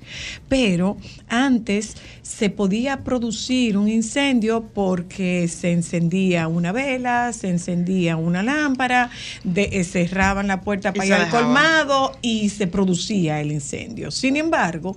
Pero 0.48 0.96
antes 1.28 1.96
se 2.22 2.50
podía 2.50 3.02
producir 3.02 3.76
un 3.76 3.88
incendio 3.88 4.68
porque 4.72 5.48
se 5.48 5.72
encendía 5.72 6.46
una 6.46 6.70
vela, 6.70 7.32
se 7.32 7.48
encendía 7.48 8.16
una 8.16 8.44
lámpara, 8.44 9.10
de, 9.42 9.70
eh, 9.72 9.82
cerraban 9.82 10.46
la 10.46 10.60
puerta 10.60 10.92
para 10.92 11.04
ir 11.04 11.14
al 11.14 11.30
colmado 11.30 12.12
y 12.22 12.50
se 12.50 12.68
producía 12.68 13.40
el 13.40 13.50
incendio. 13.50 14.12
Sin 14.12 14.36
embargo, 14.36 14.96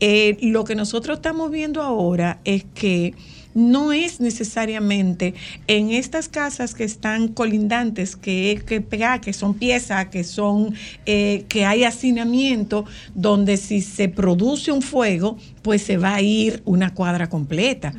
eh, 0.00 0.38
lo 0.40 0.64
que 0.64 0.74
nosotros 0.74 1.18
estamos 1.18 1.50
viendo 1.50 1.57
ahora 1.82 2.38
es 2.44 2.64
que 2.74 3.14
no 3.54 3.92
es 3.92 4.20
necesariamente 4.20 5.34
en 5.66 5.90
estas 5.90 6.28
casas 6.28 6.74
que 6.74 6.84
están 6.84 7.26
colindantes, 7.28 8.14
que, 8.14 8.62
que, 8.64 8.80
pega- 8.80 9.20
que 9.20 9.32
son 9.32 9.54
piezas, 9.54 10.08
que 10.08 10.22
son 10.22 10.74
eh, 11.06 11.44
que 11.48 11.64
hay 11.64 11.82
hacinamiento, 11.82 12.84
donde 13.16 13.56
si 13.56 13.80
se 13.80 14.08
produce 14.08 14.70
un 14.70 14.80
fuego, 14.82 15.38
pues 15.62 15.82
se 15.82 15.96
va 15.96 16.14
a 16.14 16.20
ir 16.22 16.62
una 16.66 16.94
cuadra 16.94 17.28
completa. 17.28 17.92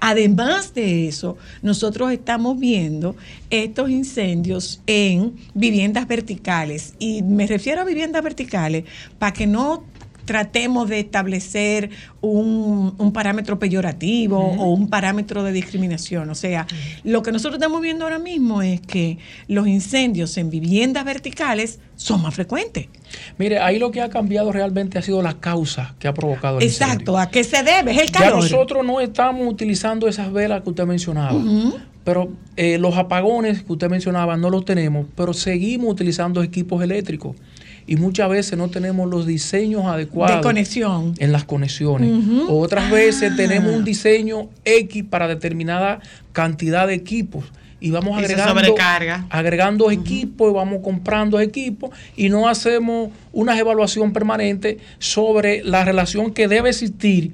Además 0.00 0.74
de 0.74 1.08
eso, 1.08 1.38
nosotros 1.62 2.12
estamos 2.12 2.58
viendo 2.58 3.16
estos 3.48 3.88
incendios 3.88 4.82
en 4.86 5.34
viviendas 5.54 6.06
verticales. 6.06 6.94
Y 6.98 7.22
me 7.22 7.46
refiero 7.46 7.80
a 7.80 7.84
viviendas 7.84 8.22
verticales 8.22 8.84
para 9.18 9.32
que 9.32 9.46
no 9.46 9.82
tratemos 10.26 10.88
de 10.90 11.00
establecer 11.00 11.88
un, 12.20 12.94
un 12.98 13.12
parámetro 13.12 13.58
peyorativo 13.58 14.38
o 14.38 14.72
un 14.74 14.90
parámetro 14.90 15.42
de 15.42 15.52
discriminación. 15.52 16.28
O 16.28 16.34
sea, 16.34 16.66
lo 17.04 17.22
que 17.22 17.32
nosotros 17.32 17.54
estamos 17.54 17.80
viendo 17.80 18.04
ahora 18.04 18.18
mismo 18.18 18.60
es 18.60 18.80
que 18.82 19.16
los 19.48 19.66
incendios 19.66 20.36
en 20.36 20.50
viviendas 20.50 21.04
verticales 21.06 21.78
son 21.96 22.20
más 22.20 22.34
frecuentes. 22.34 22.88
Mire, 23.38 23.58
ahí 23.60 23.78
lo 23.78 23.90
que 23.90 24.02
ha 24.02 24.10
cambiado 24.10 24.52
realmente 24.52 24.98
ha 24.98 25.02
sido 25.02 25.22
la 25.22 25.40
causa 25.40 25.94
que 25.98 26.08
ha 26.08 26.12
provocado 26.12 26.58
el 26.58 26.64
Exacto, 26.64 26.92
incendio. 27.12 27.18
¿a 27.18 27.30
qué 27.30 27.44
se 27.44 27.62
debe? 27.62 27.92
Es 27.92 27.98
el 28.02 28.10
Ya 28.12 28.18
calor. 28.20 28.42
nosotros 28.42 28.84
no 28.84 29.00
estamos 29.00 29.46
utilizando 29.50 30.06
esas 30.08 30.30
velas 30.32 30.62
que 30.62 30.70
usted 30.70 30.84
mencionaba, 30.84 31.40
pero 32.04 32.28
eh, 32.56 32.78
los 32.78 32.96
apagones 32.96 33.62
que 33.62 33.72
usted 33.72 33.88
mencionaba 33.88 34.36
no 34.36 34.50
los 34.50 34.64
tenemos, 34.64 35.06
pero 35.16 35.32
seguimos 35.32 35.90
utilizando 35.90 36.42
equipos 36.42 36.82
eléctricos 36.82 37.34
y 37.86 37.96
muchas 37.96 38.28
veces 38.28 38.58
no 38.58 38.68
tenemos 38.68 39.08
los 39.08 39.26
diseños 39.26 39.84
adecuados 39.86 40.36
de 40.36 40.42
conexión. 40.42 41.14
en 41.18 41.32
las 41.32 41.44
conexiones. 41.44 42.10
Otras 42.48 42.84
Ah. 42.88 42.92
veces 42.92 43.36
tenemos 43.36 43.74
un 43.74 43.84
diseño 43.84 44.48
X 44.64 45.04
para 45.08 45.28
determinada 45.28 46.00
cantidad 46.32 46.86
de 46.86 46.94
equipos 46.94 47.44
y 47.78 47.90
vamos 47.90 48.18
agregando, 48.18 48.54
agregando 49.30 49.90
equipos 49.90 50.50
y 50.50 50.54
vamos 50.54 50.80
comprando 50.82 51.38
equipos 51.40 51.90
y 52.16 52.28
no 52.28 52.48
hacemos 52.48 53.10
una 53.32 53.58
evaluación 53.58 54.12
permanente 54.12 54.78
sobre 54.98 55.62
la 55.62 55.84
relación 55.84 56.32
que 56.32 56.48
debe 56.48 56.70
existir 56.70 57.32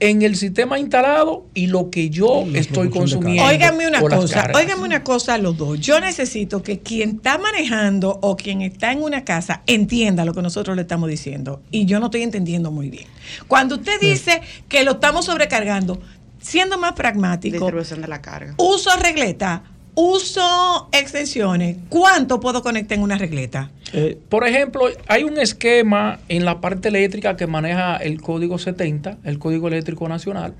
en 0.00 0.22
el 0.22 0.36
sistema 0.36 0.78
instalado 0.78 1.46
y 1.54 1.66
lo 1.66 1.90
que 1.90 2.10
yo 2.10 2.44
estoy 2.54 2.88
consumiendo. 2.90 3.44
Óigame 3.44 3.88
una 3.88 4.00
cosa, 4.00 4.50
óigame 4.54 4.84
una 4.84 5.02
cosa 5.02 5.34
a 5.34 5.38
los 5.38 5.56
dos. 5.56 5.80
Yo 5.80 6.00
necesito 6.00 6.62
que 6.62 6.80
quien 6.80 7.16
está 7.16 7.38
manejando 7.38 8.18
o 8.22 8.36
quien 8.36 8.62
está 8.62 8.92
en 8.92 9.02
una 9.02 9.24
casa 9.24 9.62
entienda 9.66 10.24
lo 10.24 10.34
que 10.34 10.42
nosotros 10.42 10.76
le 10.76 10.82
estamos 10.82 11.08
diciendo. 11.08 11.62
Y 11.70 11.86
yo 11.86 11.98
no 11.98 12.06
estoy 12.06 12.22
entendiendo 12.22 12.70
muy 12.70 12.90
bien. 12.90 13.06
Cuando 13.48 13.76
usted 13.76 14.00
dice 14.00 14.40
que 14.68 14.84
lo 14.84 14.92
estamos 14.92 15.24
sobrecargando, 15.24 16.00
siendo 16.40 16.78
más 16.78 16.92
pragmático, 16.92 17.58
Distribución 17.58 18.00
de 18.02 18.08
la 18.08 18.22
carga. 18.22 18.54
uso 18.56 18.90
regleta, 19.02 19.64
uso 19.98 20.88
extensiones, 20.92 21.76
¿cuánto 21.88 22.38
puedo 22.38 22.62
conectar 22.62 22.96
en 22.96 23.02
una 23.02 23.18
regleta? 23.18 23.72
Eh, 23.92 24.16
Por 24.28 24.46
ejemplo, 24.46 24.82
hay 25.08 25.24
un 25.24 25.40
esquema 25.40 26.20
en 26.28 26.44
la 26.44 26.60
parte 26.60 26.86
eléctrica 26.86 27.36
que 27.36 27.48
maneja 27.48 27.96
el 27.96 28.22
Código 28.22 28.58
70, 28.58 29.18
el 29.24 29.40
Código 29.40 29.66
Eléctrico 29.66 30.08
Nacional, 30.08 30.54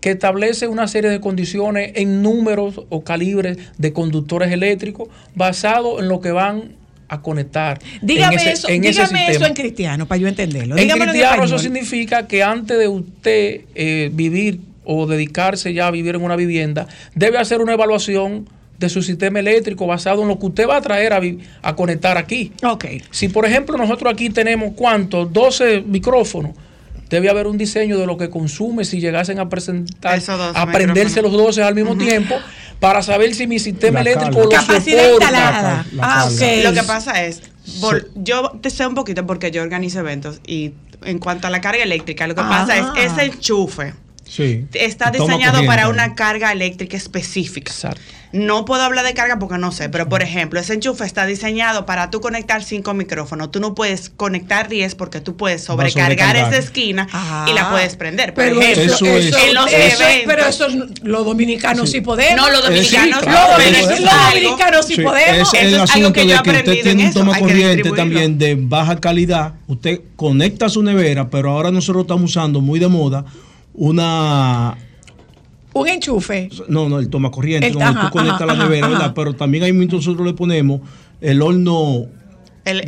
que 0.00 0.12
establece 0.12 0.68
una 0.68 0.88
serie 0.88 1.10
de 1.10 1.20
condiciones 1.20 1.92
en 1.96 2.22
números 2.22 2.80
o 2.88 3.04
calibres 3.04 3.58
de 3.76 3.92
conductores 3.92 4.50
eléctricos 4.52 5.08
basado 5.34 6.00
en 6.00 6.08
lo 6.08 6.22
que 6.22 6.32
van 6.32 6.76
a 7.08 7.20
conectar. 7.20 7.80
Dígame, 8.00 8.36
en 8.36 8.40
ese, 8.40 8.52
eso, 8.52 8.68
en 8.70 8.84
ese 8.84 9.02
dígame 9.02 9.30
eso 9.30 9.44
en 9.44 9.54
cristiano 9.54 10.08
para 10.08 10.18
yo 10.18 10.28
entenderlo. 10.28 10.76
En 10.76 10.82
Dígamelo 10.82 11.12
cristiano 11.12 11.44
eso 11.44 11.58
significa 11.58 12.26
que 12.26 12.42
antes 12.42 12.78
de 12.78 12.88
usted 12.88 13.60
eh, 13.74 14.10
vivir 14.14 14.60
o 14.84 15.06
dedicarse 15.06 15.74
ya 15.74 15.88
a 15.88 15.90
vivir 15.90 16.14
en 16.14 16.22
una 16.22 16.36
vivienda, 16.36 16.86
debe 17.14 17.36
hacer 17.36 17.60
una 17.60 17.74
evaluación 17.74 18.48
de 18.78 18.88
su 18.88 19.02
sistema 19.02 19.40
eléctrico 19.40 19.86
basado 19.86 20.22
en 20.22 20.28
lo 20.28 20.38
que 20.38 20.46
usted 20.46 20.68
va 20.68 20.76
a 20.76 20.80
traer 20.80 21.12
a, 21.12 21.20
a 21.62 21.74
conectar 21.76 22.16
aquí. 22.16 22.52
Ok. 22.62 22.84
Si 23.10 23.28
por 23.28 23.44
ejemplo 23.44 23.76
nosotros 23.76 24.12
aquí 24.12 24.30
tenemos 24.30 24.72
cuántos, 24.76 25.32
12 25.32 25.82
micrófonos, 25.86 26.52
debe 27.10 27.28
haber 27.30 27.46
un 27.46 27.58
diseño 27.58 27.98
de 27.98 28.06
lo 28.06 28.16
que 28.16 28.30
consume 28.30 28.84
si 28.84 29.00
llegasen 29.00 29.38
a 29.40 29.48
presentar, 29.48 30.16
Esos 30.18 30.38
12 30.38 30.58
a 30.58 30.66
prenderse 30.70 31.22
los 31.22 31.32
micrófonos. 31.32 31.56
12 31.56 31.62
al 31.62 31.74
mismo 31.74 31.96
tiempo, 31.96 32.36
para 32.78 33.02
saber 33.02 33.34
si 33.34 33.46
mi 33.46 33.58
sistema 33.58 34.02
La 34.02 34.10
eléctrico 34.12 34.42
lo 34.42 34.48
Capacidad 34.48 35.10
instalada. 35.10 35.86
La 35.92 36.04
Ah, 36.04 36.28
carga. 36.28 36.46
ok. 36.58 36.64
Lo 36.64 36.72
que 36.74 36.82
pasa 36.86 37.24
es, 37.24 37.42
Vol- 37.80 38.06
Yo 38.14 38.52
te 38.62 38.70
sé 38.70 38.86
un 38.86 38.94
poquito 38.94 39.26
porque 39.26 39.50
yo 39.50 39.60
organizo 39.62 39.98
eventos 40.00 40.40
y 40.46 40.72
en 41.04 41.18
cuanto 41.18 41.46
a 41.48 41.50
la 41.50 41.60
carga 41.60 41.82
eléctrica, 41.82 42.26
lo 42.26 42.34
que 42.34 42.40
Ah. 42.42 42.48
pasa 42.48 42.78
es 42.78 43.12
ese 43.12 43.24
enchufe 43.26 43.92
Sí. 44.24 44.64
está 44.72 45.10
diseñado 45.10 45.64
para 45.66 45.88
una 45.88 46.14
carga 46.14 46.50
eléctrica 46.52 46.96
específica. 46.96 47.70
Exacto. 47.72 48.00
No 48.30 48.64
puedo 48.66 48.82
hablar 48.82 49.06
de 49.06 49.14
carga 49.14 49.38
porque 49.38 49.56
no 49.56 49.72
sé, 49.72 49.88
pero 49.88 50.08
por 50.08 50.22
ejemplo, 50.22 50.60
ese 50.60 50.74
enchufe 50.74 51.04
está 51.06 51.24
diseñado 51.24 51.86
para 51.86 52.10
tú 52.10 52.20
conectar 52.20 52.62
cinco 52.62 52.92
micrófonos. 52.92 53.50
Tú 53.50 53.58
no 53.58 53.74
puedes 53.74 54.10
conectar 54.10 54.68
10 54.68 54.94
porque 54.96 55.20
tú 55.22 55.34
puedes 55.36 55.64
sobrecargar 55.64 56.12
sobrecargar. 56.36 56.52
esa 56.52 56.58
esquina 56.62 57.08
y 57.48 57.54
la 57.54 57.70
puedes 57.70 57.96
prender. 57.96 58.34
Por 58.34 58.44
Pero 58.44 58.60
ejemplo, 58.60 58.82
eso, 58.94 59.04
Eso 59.06 59.16
eso, 59.16 59.38
es- 59.38 59.44
en 59.44 59.54
los 59.54 59.72
eso- 59.72 60.02
eventos. 60.02 60.22
pero 60.26 60.44
eso 60.46 60.66
los 61.02 61.24
dominicanos 61.24 61.90
sí, 61.90 62.02
podemos. 62.02 62.36
no, 62.36 62.50
los 62.50 62.62
dominicanos 62.64 63.04
Sí, 63.06 63.10
no, 63.10 63.20
claro, 63.32 63.52
pero 63.56 63.70
eso 63.70 63.78
eso 63.78 63.90
es 63.92 63.98
es 63.98 64.04
los 64.04 64.28
dominicanos 64.34 64.86
sí, 64.86 64.94
Sí, 64.96 65.02
podemos. 65.02 65.30
Es 65.38 65.42
Eso 65.48 65.56
el 65.56 65.66
es 65.68 65.72
algo 65.74 65.84
asunto 65.84 66.12
que 66.12 66.26
yo 66.26 66.34
he 66.34 66.36
de 66.36 66.42
que 66.42 66.50
usted 66.50 66.60
aprendido 66.60 66.82
tiene 66.84 66.90
en 66.90 66.98
un 67.06 67.10
eso, 67.10 67.18
toma 67.20 67.38
corriente 67.38 67.90
también 67.92 68.38
de 68.38 68.54
baja 68.60 69.00
calidad. 69.00 69.54
Usted 69.68 70.00
conecta 70.16 70.68
su 70.68 70.82
nevera, 70.82 71.30
pero 71.30 71.50
ahora 71.50 71.70
nosotros 71.70 72.02
estamos 72.02 72.30
usando 72.30 72.60
muy 72.60 72.78
de 72.78 72.88
moda 72.88 73.24
una 73.72 74.76
Un 75.74 75.88
enchufe. 75.88 76.48
no, 76.68 76.88
no, 76.88 76.98
el 76.98 77.08
toma 77.08 77.30
corriente, 77.30 77.66
El- 77.68 77.74
donde 77.74 77.86
ajá, 77.88 78.06
tú 78.08 78.12
conectas 78.18 78.42
ajá, 78.42 78.54
la 78.54 78.64
nevera, 78.64 78.86
ajá. 78.86 78.96
¿verdad? 78.98 79.12
Pero 79.14 79.34
también 79.34 79.64
ahí 79.64 79.72
mismo 79.72 79.96
nosotros 79.96 80.26
le 80.26 80.32
ponemos 80.34 80.80
el 81.20 81.40
horno 81.42 82.06
El, 82.64 82.82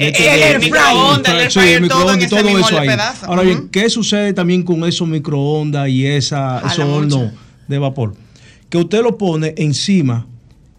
microondas, 0.60 1.34
el 1.34 1.50
Sí, 1.50 1.58
todo 1.60 1.80
microondas 1.80 2.28
todo 2.30 2.58
eso 2.58 2.78
ahí. 2.78 2.88
pedazo. 2.88 3.26
Ahora 3.26 3.42
bien. 3.42 3.68
¿qué 3.70 3.88
sucede 3.90 4.32
también 4.32 4.62
con 4.62 4.84
esos 4.84 5.06
microondas 5.08 5.88
y 5.88 6.06
esa, 6.06 6.60
Jala 6.60 6.72
esos 6.72 6.84
hornos 6.86 7.32
de 7.68 7.78
vapor? 7.78 8.14
Que 8.68 8.78
usted 8.78 9.02
lo 9.02 9.16
pone 9.18 9.54
encima 9.56 10.26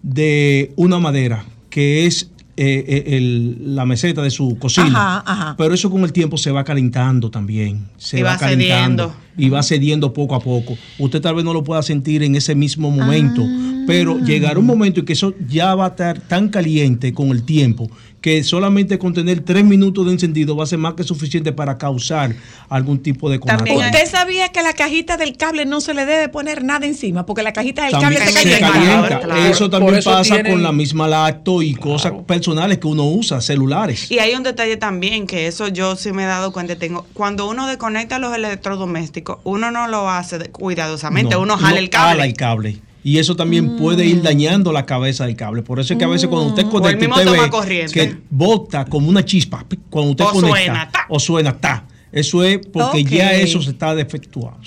de 0.02 0.72
una 0.76 1.00
madera 1.00 1.46
que 1.70 2.06
es 2.06 2.30
eh, 2.58 2.84
eh, 2.88 3.18
el- 3.18 3.76
la 3.76 3.86
meseta 3.86 4.22
de 4.22 4.30
su 4.30 4.58
cocina. 4.60 4.88
Ajá, 4.88 5.24
ajá. 5.26 5.56
Pero 5.58 5.74
eso 5.74 5.90
con 5.90 6.04
el 6.04 6.12
tiempo 6.14 6.38
se 6.38 6.52
va 6.52 6.64
calentando 6.64 7.32
también. 7.32 7.88
Se 7.98 8.20
Y 8.20 8.22
va, 8.22 8.32
va 8.34 8.38
calentando. 8.38 9.04
cediendo. 9.10 9.16
Y 9.38 9.50
va 9.50 9.63
cediendo 9.63 10.13
poco 10.13 10.36
a 10.36 10.39
poco. 10.39 10.78
Usted 11.00 11.22
tal 11.22 11.36
vez 11.36 11.46
no 11.46 11.54
lo 11.54 11.63
pueda 11.63 11.82
sentir 11.84 12.24
en 12.24 12.36
ese 12.36 12.56
mismo 12.56 12.91
momento. 12.91 13.44
Pero 13.88 14.20
llegará 14.20 14.60
un 14.60 14.65
momento 14.67 15.00
en 15.00 15.06
que 15.06 15.13
eso 15.13 15.34
ya 15.50 15.74
va 15.76 15.86
a 15.86 15.89
estar 15.89 16.20
tan 16.20 16.50
caliente 16.50 17.13
con 17.13 17.30
el 17.30 17.44
tiempo 17.44 17.89
que 18.22 18.44
solamente 18.44 19.00
con 19.00 19.15
tener 19.15 19.39
tres 19.39 19.65
minutos 19.65 20.06
de 20.06 20.12
encendido 20.12 20.56
va 20.56 20.63
a 20.65 20.67
ser 20.67 20.78
más 20.78 20.94
que 20.94 21.02
suficiente 21.04 21.52
para 21.54 21.80
causar 21.80 22.36
algún 22.70 23.00
tipo 23.02 23.32
de 23.32 23.39
conato. 23.39 23.58
También 23.65 23.82
hay- 23.82 23.89
¿Usted 23.89 24.06
sabía 24.12 24.50
que 24.50 24.62
la 24.62 24.74
cajita 24.74 25.17
del 25.17 25.36
cable 25.38 25.65
no 25.65 25.82
se 25.82 25.96
le 25.96 26.06
debe 26.06 26.30
poner 26.30 26.63
nada 26.63 26.86
encima? 26.86 27.26
Porque 27.26 27.41
la 27.41 27.52
cajita 27.52 27.82
del 27.86 27.94
También 27.94 28.22
cable 28.22 28.32
se 28.44 28.54
se 28.54 28.60
calienta. 28.60 29.20
Claro. 29.22 29.36
Eso 29.46 29.72
también 29.72 29.96
eso 29.96 30.12
pasa 30.12 30.36
tienen- 30.36 30.52
con 30.52 30.62
la 30.62 30.72
misma 30.72 31.08
lacto 31.08 31.63
y 31.63 31.74
cosas 31.74 32.13
personales 32.28 32.78
que 32.78 32.86
uno 32.86 33.06
usa, 33.10 33.41
celulares. 33.41 34.12
Y 34.12 34.20
hay 34.20 34.36
un 34.36 34.44
detalle 34.44 34.78
también 34.78 35.26
que 35.26 35.48
eso 35.48 35.67
yo 35.70 35.96
sí 35.96 36.12
me 36.12 36.22
he 36.22 36.28
dado 36.28 36.54
cuenta. 36.54 36.76
Tengo 36.76 37.08
cuando 37.15 37.50
uno 37.50 37.65
desconecta 37.65 38.20
los 38.20 38.36
electrodomésticos, 38.36 39.21
uno 39.44 39.72
no 39.72 39.88
lo 39.88 40.10
hace 40.10 40.50
cuidadosamente, 40.52 41.36
No, 41.36 41.42
uno 41.42 41.58
jala 41.58 41.80
el 41.80 41.90
cable. 41.90 42.10
jala 42.12 42.26
el 42.26 42.34
cable. 42.34 42.78
Y 43.04 43.18
eso 43.18 43.36
también 43.36 43.78
puede 43.78 44.06
ir 44.06 44.22
dañando 44.22 44.72
la 44.72 44.86
cabeza 44.86 45.26
del 45.26 45.36
cable. 45.36 45.64
Por 45.64 45.80
eso 45.80 45.94
es 45.94 45.98
que 46.00 46.06
a 46.06 46.08
veces 46.08 46.28
cuando 46.28 46.50
usted 46.50 46.64
el 46.64 46.70
conecta, 46.70 47.08
usted 47.10 47.32
ve 47.32 47.50
corriente. 47.50 47.94
que 47.94 48.18
bota 48.30 48.86
como 48.86 49.10
una 49.10 49.26
chispa 49.26 49.66
cuando 49.90 50.12
usted 50.12 50.26
O 50.26 50.30
conecta. 50.32 50.50
suena, 50.58 50.92
ta. 50.92 51.06
O 51.10 51.20
suena, 51.20 51.58
ta. 51.60 51.86
Eso 52.12 52.44
es 52.44 52.60
porque 52.72 53.04
ya 53.04 53.32
eso 53.34 53.60
se 53.62 53.72
está 53.72 53.96
defectuando. 53.96 54.60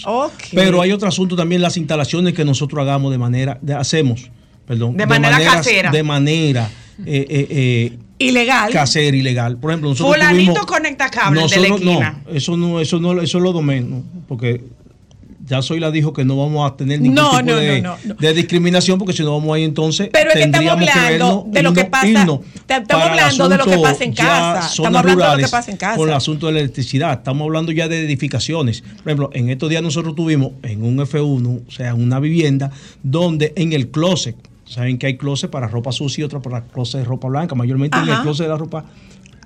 Pero 0.53 0.81
hay 0.83 0.91
otro 0.93 1.07
asunto 1.09 1.37
también, 1.37 1.61
las 1.63 1.77
instalaciones 1.77 2.35
que 2.35 2.45
nosotros 2.45 2.81
hagamos 2.83 3.13
de 3.13 3.19
manera, 3.19 3.59
de- 3.63 3.75
hacemos, 3.75 4.31
perdón. 4.67 4.97
De 4.97 5.07
manera 5.07 5.33
maneras- 5.35 5.55
casera. 5.57 5.91
De 5.93 6.03
manera 6.03 6.69
eh, 7.07 7.27
eh, 7.29 7.47
eh, 7.51 7.99
Ilegal. 8.19 8.71
casera, 8.73 9.17
ilegal. 9.17 9.57
Por 9.59 9.71
ejemplo, 9.71 9.91
nosotros 9.91 10.15
Fulanito 10.17 10.53
tuvimos- 10.53 10.67
conecta 10.67 11.09
cables 11.11 11.51
de 11.51 11.61
la 11.61 11.67
esquina. 11.75 12.23
No, 12.25 12.33
eso 12.33 12.57
no, 12.57 12.81
eso 12.81 13.01
no, 13.01 13.21
eso 13.21 13.39
es 13.39 13.45
lo 13.45 13.61
menos, 13.63 14.03
porque 14.29 14.63
ya 15.47 15.61
soy 15.61 15.79
la 15.79 15.91
dijo 15.91 16.13
que 16.15 16.25
no 16.25 16.39
vamos 16.39 16.71
a 16.71 16.75
tener 16.75 17.01
ningún 17.03 17.17
No, 17.17 17.31
tipo 17.33 17.43
no, 17.43 17.57
de, 17.57 17.83
no, 17.83 17.91
no, 17.91 17.99
no. 18.07 18.15
de 18.15 18.33
discriminación, 18.33 18.99
porque 18.99 19.13
si 19.13 19.23
no 19.23 19.33
vamos 19.37 19.55
ahí 19.55 19.63
entonces 19.65 20.09
Pero 20.11 20.31
es 20.31 20.37
que 20.37 20.43
estamos 20.45 20.71
hablando 20.71 20.95
vernos, 21.11 21.45
de 21.53 21.63
lo 21.63 21.73
que 21.75 21.85
pasa- 21.85 22.07
estamos 22.09 23.05
hablando 23.05 23.49
de 23.51 23.57
lo 23.59 23.65
que 23.67 23.79
pasa 23.79 24.05
en 24.05 24.13
casa, 24.15 24.69
estamos 24.71 24.97
hablando 24.97 25.25
de 25.25 25.31
lo 25.33 25.37
que 25.45 25.49
pasa 25.51 25.71
en 25.71 25.77
casa. 25.77 25.97
Con 25.99 26.09
el 26.09 26.15
asunto 26.15 26.47
de 26.47 26.53
la 26.55 26.61
electricidad, 26.61 27.13
estamos 27.13 27.45
hablando 27.45 27.73
ya 27.73 27.89
de 27.89 28.01
edificaciones. 28.05 28.81
Por 28.81 29.09
ejemplo, 29.09 29.31
en 29.35 29.51
estos 29.51 29.69
días 29.69 29.83
nosotros 29.83 30.15
tuvimos 30.15 30.53
en 30.63 30.83
un 30.83 30.97
F1, 30.99 31.61
o 31.69 31.71
sea, 31.71 31.95
una 31.95 32.21
vivienda, 32.21 32.71
donde 33.03 33.53
en 33.57 33.75
el 33.75 33.89
closet, 33.89 34.37
saben 34.65 34.99
que 34.99 35.07
hay 35.07 35.17
closet 35.17 35.51
para 35.51 35.69
ropa 35.69 35.93
sucia 35.93 36.23
y 36.23 36.25
otro 36.25 36.41
para 36.43 36.63
closet 36.65 37.01
de 37.01 37.05
ropa 37.05 37.29
blanca, 37.29 37.55
mayormente 37.55 37.99
en 37.99 38.09
el 38.09 38.21
closet 38.23 38.47
de 38.47 38.51
la 38.51 38.59
ropa 38.59 38.85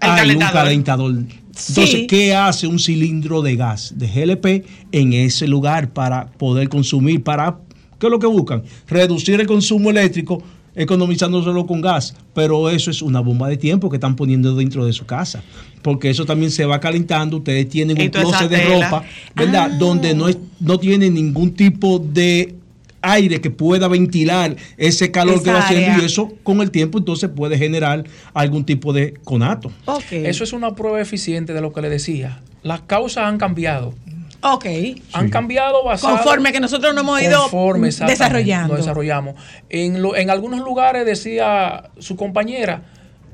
hay 0.00 0.11
calentador. 0.16 0.54
un 0.54 0.62
calentador. 0.62 1.11
Entonces, 1.11 1.90
Sí. 1.90 2.07
¿qué 2.07 2.35
hace 2.35 2.66
un 2.68 2.78
cilindro 2.78 3.42
de 3.42 3.57
gas 3.57 3.94
de 3.96 4.07
GLP 4.07 4.64
en 4.92 5.12
ese 5.12 5.48
lugar 5.48 5.92
para 5.92 6.26
poder 6.26 6.68
consumir? 6.68 7.22
Para, 7.24 7.59
¿Qué 7.98 8.07
es 8.07 8.11
lo 8.11 8.20
que 8.20 8.28
buscan? 8.28 8.62
Reducir 8.87 9.40
el 9.40 9.46
consumo 9.48 9.90
eléctrico 9.90 10.40
economizándoselo 10.76 11.66
con 11.66 11.81
gas, 11.81 12.14
pero 12.35 12.70
eso 12.70 12.92
es 12.92 13.02
una 13.02 13.18
bomba 13.18 13.48
de 13.48 13.57
tiempo 13.57 13.90
que 13.90 13.96
están 13.96 14.14
poniendo 14.14 14.54
dentro 14.54 14.87
de 14.87 14.92
su 14.92 15.04
casa, 15.04 15.42
porque 15.83 16.09
eso 16.09 16.24
también 16.24 16.52
se 16.52 16.64
va 16.64 16.78
calentando, 16.78 17.38
ustedes 17.38 17.68
tienen 17.68 18.00
un 18.00 18.09
closet 18.09 18.48
de 18.48 18.64
ropa, 18.64 19.02
¿verdad? 19.35 19.72
Donde 19.72 20.14
no, 20.14 20.28
es, 20.28 20.38
no 20.61 20.78
tiene 20.78 21.11
ningún 21.11 21.54
tipo 21.54 21.98
de 21.98 22.54
aire 23.02 23.40
que 23.40 23.50
pueda 23.50 23.88
ventilar 23.88 24.56
ese 24.76 25.11
calor 25.11 25.34
Esa 25.37 25.44
que 25.44 25.50
va 25.52 25.58
haciendo 25.61 25.87
área. 25.92 26.02
y 26.02 26.06
eso 26.06 26.32
con 26.42 26.61
el 26.61 26.70
tiempo 26.70 26.98
entonces 26.98 27.30
puede 27.30 27.56
generar 27.58 28.04
algún 28.34 28.64
tipo 28.64 28.92
de 28.92 29.14
conato. 29.24 29.70
Ok. 29.87 30.11
Eso 30.12 30.44
es 30.44 30.52
una 30.52 30.74
prueba 30.74 31.00
eficiente 31.00 31.52
de 31.54 31.61
lo 31.61 31.72
que 31.72 31.80
le 31.82 31.88
decía. 31.90 32.40
Las 32.62 32.80
causas 32.82 33.24
han 33.24 33.38
cambiado. 33.38 33.94
Ok. 34.40 34.66
Han 35.14 35.30
cambiado 35.30 35.82
basado 35.84 36.16
Conforme 36.16 36.52
que 36.52 36.61
nosotros 36.61 36.94
nos 36.94 37.02
hemos 37.02 37.22
ido 37.22 37.40
Conforme, 37.42 37.88
desarrollando. 37.88 38.68
nos 38.74 38.78
desarrollamos. 38.84 39.34
En, 39.68 40.00
lo- 40.02 40.14
en 40.16 40.30
algunos 40.30 40.61
lugares 40.61 41.04
decía 41.06 41.90
su 41.98 42.14
compañera 42.16 42.82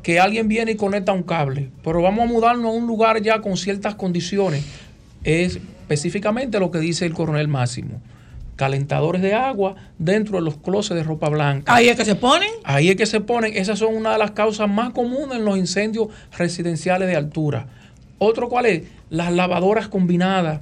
que 0.02 0.20
alguien 0.20 0.48
viene 0.48 0.72
y 0.72 0.76
conecta 0.76 1.12
un 1.12 1.22
cable, 1.22 1.70
pero 1.82 2.02
vamos 2.02 2.24
a 2.24 2.32
mudarnos 2.32 2.66
a 2.66 2.68
un 2.70 2.86
lugar 2.86 3.22
ya 3.22 3.40
con 3.40 3.56
ciertas 3.56 3.94
condiciones. 3.94 4.64
Es 5.24 5.56
específicamente 5.56 6.58
lo 6.60 6.70
que 6.70 6.78
dice 6.78 7.06
el 7.06 7.14
coronel 7.14 7.48
Máximo. 7.48 8.00
Calentadores 8.56 9.20
de 9.22 9.34
agua 9.34 9.74
dentro 9.98 10.36
de 10.36 10.42
los 10.42 10.56
closets 10.56 10.94
de 10.96 11.02
ropa 11.02 11.28
blanca. 11.28 11.74
Ahí 11.74 11.88
es 11.88 11.96
que 11.96 12.04
se 12.04 12.14
ponen. 12.14 12.50
Ahí 12.64 12.88
es 12.90 12.96
que 12.96 13.06
se 13.06 13.20
ponen, 13.20 13.56
esas 13.56 13.78
son 13.80 13.94
una 13.96 14.12
de 14.12 14.18
las 14.18 14.30
causas 14.30 14.68
más 14.68 14.90
comunes 14.90 15.38
en 15.38 15.44
los 15.44 15.58
incendios 15.58 16.08
residenciales 16.36 17.08
de 17.08 17.16
altura. 17.16 17.66
Otro 18.18 18.48
cuál 18.48 18.66
es? 18.66 18.82
Las 19.10 19.32
lavadoras 19.32 19.88
combinadas. 19.88 20.60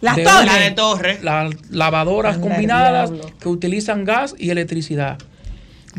Las 0.00 0.16
De 0.16 0.24
torres. 0.24 0.52
La 0.52 0.58
de. 0.70 1.18
Las 1.22 1.54
lavadoras 1.70 2.36
combinadas 2.38 3.10
diablo. 3.10 3.30
que 3.40 3.48
utilizan 3.48 4.04
gas 4.04 4.34
y 4.38 4.50
electricidad. 4.50 5.18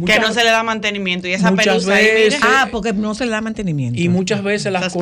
que 0.06 0.20
no 0.20 0.32
se 0.34 0.44
le 0.44 0.52
da 0.52 0.62
mantenimiento. 0.62 1.28
Y 1.28 1.34
esa 1.34 1.52
muchas 1.52 1.66
pelusa 1.68 1.96
ahí, 1.96 2.04
mire. 2.06 2.24
veces- 2.26 2.40
Ah, 2.44 2.68
porque 2.72 2.92
no 2.94 3.16
se 3.16 3.26
le 3.26 3.32
da 3.32 3.42
mantenimiento. 3.42 4.00
Y 4.00 4.10
muchas 4.10 4.44
veces 4.44 4.72
las 4.72 4.84
Esas 4.84 4.94
todo 4.94 5.02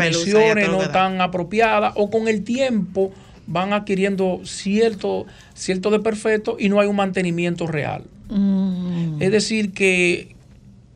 no 0.72 0.84
están 0.84 1.20
apropiadas 1.22 1.94
o 1.96 2.10
con 2.12 2.28
el 2.28 2.44
tiempo 2.44 3.12
van 3.48 3.74
adquiriendo 3.74 4.42
cierto, 4.44 5.26
cierto 5.54 5.90
de 5.90 6.00
perfecto 6.00 6.56
y 6.60 6.70
no 6.70 6.80
hay 6.80 6.88
un 6.88 6.96
mantenimiento 6.96 7.68
real. 7.68 8.04
Mm. 8.30 9.22
Es 9.22 9.32
decir, 9.32 9.72
que 9.74 10.36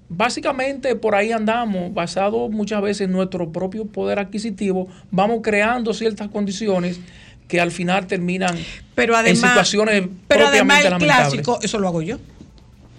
básicamente 0.10 0.96
por 0.96 1.16
ahí 1.16 1.32
andamos, 1.32 1.94
basado 1.94 2.50
muchas 2.50 2.82
veces 2.82 3.02
en 3.08 3.12
nuestro 3.12 3.52
propio 3.52 3.86
poder 3.86 4.20
adquisitivo, 4.20 4.88
vamos 5.12 5.40
creando 5.44 5.94
ciertas 5.94 6.30
condiciones 6.30 7.00
que 7.48 7.60
al 7.62 7.72
final 7.72 8.08
terminan 8.08 8.58
Pero 8.96 9.16
además, 9.16 9.44
en 9.44 9.50
situaciones 9.50 10.04
pero 10.28 10.48
además 10.48 10.80
propiamente 10.82 10.88
el 10.88 10.92
lamentables. 11.10 11.42
clásico, 11.42 11.60
eso 11.62 11.80
lo 11.80 11.88
hago 11.88 12.02
yo. 12.02 12.18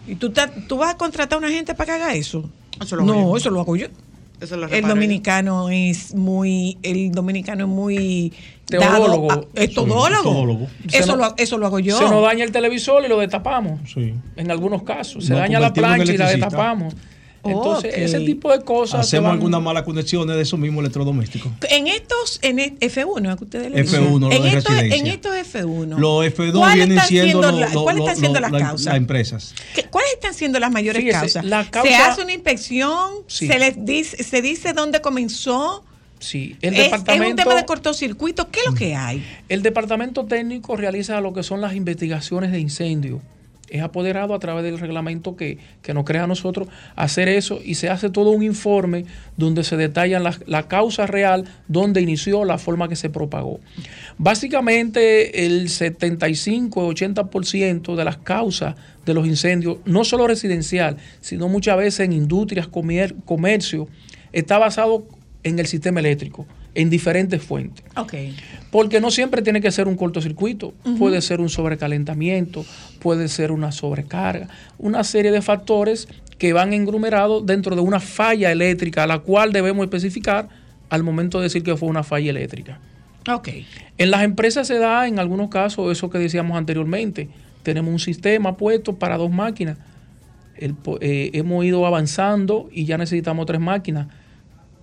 ¿Y 0.07 0.15
tú, 0.15 0.31
te- 0.31 0.47
tú 0.69 0.79
vas 0.79 0.95
a 0.95 0.97
contratar 0.97 1.37
a 1.37 1.39
una 1.39 1.51
gente 1.51 1.75
para 1.75 1.85
que 1.87 2.03
haga 2.03 2.15
eso? 2.15 2.49
Eso 2.81 2.97
lo 2.97 3.03
hago 3.03 3.13
no, 3.15 3.21
yo. 3.33 3.37
eso 3.37 3.51
lo 3.51 3.61
hago 3.61 3.77
yo. 3.77 3.89
Eso 4.41 4.57
lo 4.57 4.69
El 4.69 4.83
yo. 4.83 4.89
dominicano 4.89 5.69
es 5.69 6.15
muy, 6.15 6.79
el 6.83 7.11
dominicano 7.11 7.65
es 7.65 7.71
muy 7.71 8.33
Teodólogo. 8.69 9.29
dado 9.29 9.49
es 9.55 9.75
todólogo. 9.75 10.69
Eso, 10.93 11.17
nos- 11.17 11.31
lo, 11.31 11.35
eso 11.37 11.59
lo 11.59 11.67
hago 11.67 11.79
yo. 11.79 11.99
Se 11.99 12.05
nos 12.05 12.23
daña 12.23 12.45
el 12.45 12.53
televisor 12.53 13.05
y 13.05 13.09
lo 13.09 13.19
destapamos. 13.19 13.81
Sí. 13.93 14.15
En 14.37 14.51
algunos 14.51 14.83
casos. 14.83 15.25
Se 15.25 15.31
Nos 15.33 15.41
daña 15.41 15.59
la 15.61 15.73
plancha 15.73 16.13
y 16.13 16.17
la 16.17 16.29
destapamos. 16.31 16.95
Entonces, 17.45 17.95
ese 17.97 18.21
tipo 18.21 18.51
de 18.53 18.63
cosas. 18.63 19.01
Hacemos 19.01 19.29
van- 19.29 19.35
algunas 19.39 19.63
malas 19.63 19.85
conexiones 19.85 20.37
de 20.37 20.43
esos 20.43 20.59
mismos 20.59 20.81
electrodomésticos. 20.83 21.51
En 21.71 21.87
estos, 21.87 22.41
en 22.43 22.59
el 22.59 22.79
F1, 22.81 23.31
¿a 23.33 23.37
que 23.37 23.45
ustedes 23.45 23.71
le 23.71 23.81
dicen? 23.83 24.03
F1, 24.05 24.19
lo 24.29 24.33
en 24.33 24.43
de 24.43 24.59
estos, 24.59 24.75
en 24.77 25.07
estos 25.07 25.35
F1. 25.37 25.99
Los 25.99 26.25
F2 26.27 26.53
¿cuáles 26.59 26.75
vienen 26.77 26.99
están 26.99 27.09
siendo, 27.09 27.25
siendo 27.41 27.53
lo- 27.53 27.61
la- 27.61 27.73
lo- 27.73 27.83
¿Cuáles 27.85 27.99
lo- 28.01 28.07
están 28.09 28.21
siendo 28.21 28.41
lo- 28.41 28.43
las 28.43 28.53
la- 28.53 28.59
causas? 28.59 28.85
las 28.87 28.97
empresas. 28.97 29.55
¿Qué- 29.75 29.85
¿Cuáles 29.85 30.13
están 30.15 30.35
siendo 30.35 30.59
las 30.59 30.71
mayores 30.73 31.01
Fíjese, 31.01 31.19
causas? 31.21 31.45
la 31.45 31.65
Se 31.83 31.95
hace 31.95 32.23
una 32.23 32.33
inspección, 32.33 33.11
Sí. 33.29 33.47
se 33.47 33.59
les 33.59 33.85
dice, 33.85 34.23
se 34.25 34.43
dice 34.43 34.73
dónde 34.75 35.01
comenzó. 35.01 35.85
Sí, 36.19 36.57
el 36.63 36.75
es, 36.75 36.81
es 36.81 36.85
departamento. 36.87 37.31
un 37.31 37.37
tema 37.37 37.55
de 37.55 37.65
cortocircuito. 37.67 38.49
¿Qué 38.51 38.61
es 38.61 38.67
lo 38.67 38.75
que 38.75 38.95
hay? 38.95 39.23
El 39.49 39.63
departamento 39.63 40.25
técnico 40.27 40.77
realiza 40.77 41.21
lo 41.21 41.33
que 41.33 41.43
son 41.43 41.61
las 41.61 41.75
investigaciones 41.75 42.53
de 42.53 42.61
incendio 42.61 43.21
es 43.71 43.83
apoderado 43.83 44.33
a 44.33 44.39
través 44.39 44.65
del 44.65 44.79
reglamento 44.79 45.37
que, 45.37 45.59
que 45.83 45.93
nos 45.93 46.07
crea 46.07 46.25
a 46.25 46.27
nosotros 46.27 46.69
hacer 46.97 47.29
eso 47.29 47.61
y 47.63 47.75
se 47.75 47.91
hace 47.91 48.09
todo 48.09 48.31
un 48.31 48.43
informe 48.43 49.05
donde 49.37 49.63
se 49.63 49.77
detallan 49.77 50.23
la, 50.23 50.35
la 50.47 50.69
causa 50.69 51.07
real, 51.07 51.45
donde 51.69 52.01
inició, 52.01 52.47
la 52.47 52.57
forma 52.57 52.89
que 52.89 52.97
se 52.97 53.11
propagó. 53.11 53.61
Básicamente 54.17 55.45
el 55.45 55.69
75-80% 55.69 57.95
de 57.95 58.05
las 58.05 58.17
causas 58.17 58.75
de 59.05 59.15
los 59.15 59.27
incendios, 59.27 59.79
no 59.85 60.05
solo 60.05 60.27
residencial, 60.27 60.97
sino 61.21 61.49
muchas 61.49 61.77
veces 61.77 62.01
en 62.01 62.13
industrias, 62.13 62.69
comer- 62.69 63.15
comercio, 63.25 63.89
está 64.33 64.59
basado 64.59 65.07
en 65.43 65.59
el 65.59 65.67
sistema 65.67 66.01
eléctrico, 66.01 66.47
en 66.75 66.91
diferentes 66.91 67.43
fuentes. 67.43 67.85
Porque 68.71 69.01
no 69.01 69.11
siempre 69.11 69.43
tiene 69.43 69.61
que 69.61 69.71
ser 69.71 69.89
un 69.89 69.97
cortocircuito, 69.97 70.75
puede 70.99 71.23
ser 71.23 71.41
un 71.41 71.49
sobrecalentamiento, 71.49 72.65
puede 73.01 73.29
ser 73.29 73.53
una 73.53 73.73
sobrecarga, 73.73 74.49
una 74.79 75.05
serie 75.05 75.31
de 75.31 75.43
factores 75.43 76.09
que 76.39 76.53
van 76.53 76.73
englomerados 76.73 77.45
dentro 77.45 77.75
de 77.75 77.83
una 77.83 78.01
falla 78.01 78.53
eléctrica, 78.53 79.07
la 79.07 79.21
cual 79.21 79.53
debemos 79.53 79.85
especificar 79.85 80.49
al 80.89 81.03
momento 81.03 81.39
de 81.39 81.45
decir 81.45 81.63
que 81.63 81.77
fue 81.77 81.89
una 81.89 82.05
falla 82.05 82.31
eléctrica. 82.31 82.79
Ok. 83.31 83.49
En 83.99 84.11
las 84.11 84.23
empresas 84.23 84.67
se 84.67 84.79
da, 84.79 85.07
en 85.07 85.19
algunos 85.19 85.51
casos, 85.51 85.91
eso 85.93 86.09
que 86.09 86.19
decíamos 86.19 86.57
anteriormente, 86.57 87.29
tenemos 87.63 87.93
un 87.93 87.99
sistema 87.99 88.57
puesto 88.57 88.97
para 88.97 89.17
dos 89.19 89.31
máquinas. 89.31 89.77
El 90.57 90.75
eh, 91.01 91.31
hemos 91.35 91.65
ido 91.65 91.87
avanzando 91.87 92.69
y 92.73 92.85
ya 92.85 92.99
necesitamos 92.99 93.47
tres 93.47 93.61
máquinas, 93.61 94.09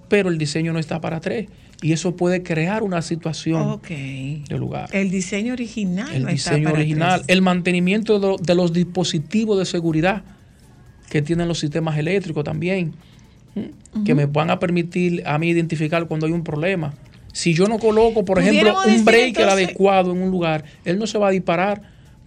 pero 0.07 0.29
el 0.29 0.37
diseño 0.37 0.73
no 0.73 0.79
está 0.79 1.01
para 1.01 1.19
tres. 1.19 1.47
Y 1.81 1.91
eso 1.91 2.15
puede 2.15 2.41
crear 2.41 2.83
una 2.83 3.01
situación 3.01 3.61
de 4.47 4.57
lugar. 4.57 4.89
El 4.93 5.11
diseño 5.11 5.53
original. 5.53 6.07
El 6.13 6.23
no 6.23 6.29
está 6.29 6.51
diseño 6.51 6.69
para 6.69 6.79
original, 6.79 7.21
tres. 7.25 7.35
el 7.35 7.41
mantenimiento 7.41 8.19
de, 8.19 8.27
lo- 8.27 8.37
de 8.37 8.55
los 8.55 8.71
dispositivos 8.73 9.59
de 9.59 9.65
seguridad 9.65 10.23
que 11.09 11.21
tienen 11.21 11.47
los 11.47 11.59
sistemas 11.59 11.97
eléctricos 11.97 12.43
también, 12.43 12.93
que 14.05 14.15
me 14.15 14.25
van 14.25 14.49
a 14.49 14.59
permitir 14.59 15.23
a 15.25 15.37
mí 15.37 15.49
identificar 15.49 16.07
cuando 16.07 16.25
hay 16.25 16.31
un 16.33 16.43
problema. 16.43 16.93
Si 17.33 17.53
yo 17.53 17.67
no 17.67 17.77
coloco, 17.79 18.23
por 18.25 18.39
ejemplo, 18.39 18.75
un 18.87 19.05
breaker 19.05 19.41
entonces- 19.43 19.65
adecuado 19.67 20.11
en 20.13 20.21
un 20.21 20.31
lugar, 20.31 20.63
él 20.85 20.97
no 20.97 21.07
se 21.07 21.17
va 21.17 21.27
a 21.27 21.31
disparar 21.31 21.81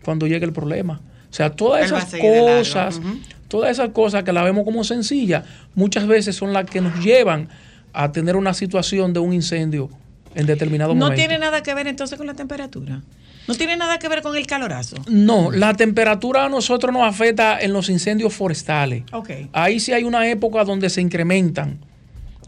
cuando 0.04 0.26
llegue 0.26 0.44
el 0.44 0.52
problema. 0.52 1.00
O 1.30 1.32
sea, 1.32 1.50
todas 1.50 1.80
Él 1.80 1.86
esas 1.96 2.14
cosas, 2.14 3.00
todas 3.48 3.70
esas 3.72 3.90
cosas 3.90 4.22
que 4.24 4.32
la 4.32 4.42
vemos 4.42 4.64
como 4.64 4.84
sencillas, 4.84 5.44
muchas 5.74 6.06
veces 6.06 6.36
son 6.36 6.52
las 6.52 6.64
que 6.68 6.80
nos 6.80 7.02
llevan 7.04 7.48
a 7.92 8.12
tener 8.12 8.36
una 8.36 8.54
situación 8.54 9.12
de 9.12 9.20
un 9.20 9.32
incendio 9.32 9.88
en 10.34 10.46
determinado 10.46 10.94
No 10.94 11.00
momento. 11.06 11.16
tiene 11.18 11.38
nada 11.38 11.62
que 11.62 11.74
ver 11.74 11.86
entonces 11.86 12.16
con 12.18 12.26
la 12.26 12.34
temperatura. 12.34 13.02
No 13.46 13.54
tiene 13.54 13.76
nada 13.76 13.98
que 13.98 14.08
ver 14.08 14.20
con 14.20 14.36
el 14.36 14.46
calorazo. 14.46 14.96
No, 15.08 15.50
la 15.50 15.72
temperatura 15.74 16.44
a 16.44 16.48
nosotros 16.50 16.92
nos 16.92 17.02
afecta 17.02 17.58
en 17.58 17.72
los 17.72 17.88
incendios 17.88 18.34
forestales. 18.34 19.04
Ok. 19.12 19.30
Ahí 19.52 19.80
sí 19.80 19.92
hay 19.92 20.04
una 20.04 20.28
época 20.28 20.64
donde 20.64 20.90
se 20.90 21.00
incrementan 21.00 21.78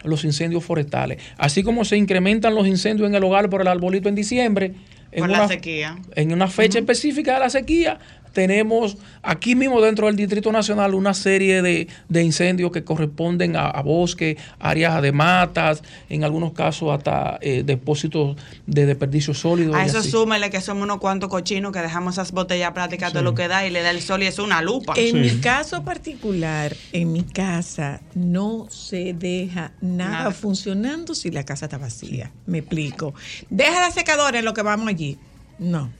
los 0.05 0.25
incendios 0.25 0.63
forestales. 0.63 1.23
Así 1.39 1.63
como 1.63 1.85
se 1.87 1.97
incrementan 1.97 2.55
los 2.55 2.67
incendios 2.67 3.09
en 3.09 3.15
el 3.15 3.25
hogar 3.25 3.49
por 3.49 3.63
el 3.63 3.69
arbolito 3.69 4.09
en 4.11 4.15
diciembre. 4.15 4.75
En 5.13 5.21
Por 5.21 5.31
la 5.31 5.39
una, 5.39 5.49
sequía. 5.49 5.99
En 6.15 6.33
una 6.33 6.49
fecha 6.49 6.79
específica 6.79 7.35
de 7.35 7.41
la 7.41 7.51
sequía, 7.51 7.99
tenemos 8.33 8.97
aquí 9.23 9.55
mismo 9.55 9.81
dentro 9.81 10.07
del 10.07 10.17
Distrito 10.17 10.51
Nacional 10.53 10.95
una 10.95 11.15
serie 11.15 11.63
de, 11.63 11.89
de 12.09 12.23
incendios 12.23 12.71
que 12.73 12.85
corresponden 12.85 13.57
a, 13.57 13.67
a 13.69 13.83
bosques, 13.83 14.37
áreas 14.59 15.01
de 15.03 15.13
matas, 15.13 15.83
en 16.09 16.25
algunos 16.25 16.53
casos 16.53 16.91
hasta 16.93 17.39
eh, 17.41 17.63
depósitos 17.65 18.37
de 18.67 18.87
desperdicios 18.87 19.39
sólidos. 19.39 19.75
A 19.77 19.85
eso 19.85 19.99
así. 19.99 20.11
súmele 20.11 20.51
que 20.51 20.61
somos 20.61 20.85
unos 20.85 20.99
cuantos 20.99 21.29
cochinos 21.29 21.73
que 21.73 21.81
dejamos 21.81 22.15
esas 22.15 22.33
botellas 22.33 22.73
plásticas 22.73 23.13
todo 23.13 23.23
lo 23.23 23.35
que 23.35 23.49
da 23.49 23.67
y 23.67 23.71
le 23.71 23.83
da 23.83 23.91
el 23.91 24.01
sol 24.01 24.23
y 24.23 24.27
es 24.27 24.39
una 24.39 24.63
lupa. 24.63 24.95
En 24.97 25.11
Sí. 25.11 25.35
mi 25.35 25.41
caso 25.41 25.83
particular, 25.85 26.77
en 26.93 27.13
mi 27.13 27.23
casa 27.23 28.01
no 28.15 28.67
se 28.71 29.13
deja 29.15 29.73
nada, 29.81 30.11
Nada. 30.11 30.31
funcionando 30.33 31.15
si 31.15 31.31
la 31.31 31.45
casa 31.45 31.67
está 31.67 31.79
vacía. 31.79 32.31
Me 32.47 32.59
explico. 32.59 33.15
Deja 33.49 33.81
la 33.81 33.91
secadora 33.91 34.39
en 34.39 34.45
lo 34.45 34.55
que 34.55 34.63
vamos 34.63 34.89
allí. 34.89 35.19
No. 35.59 35.91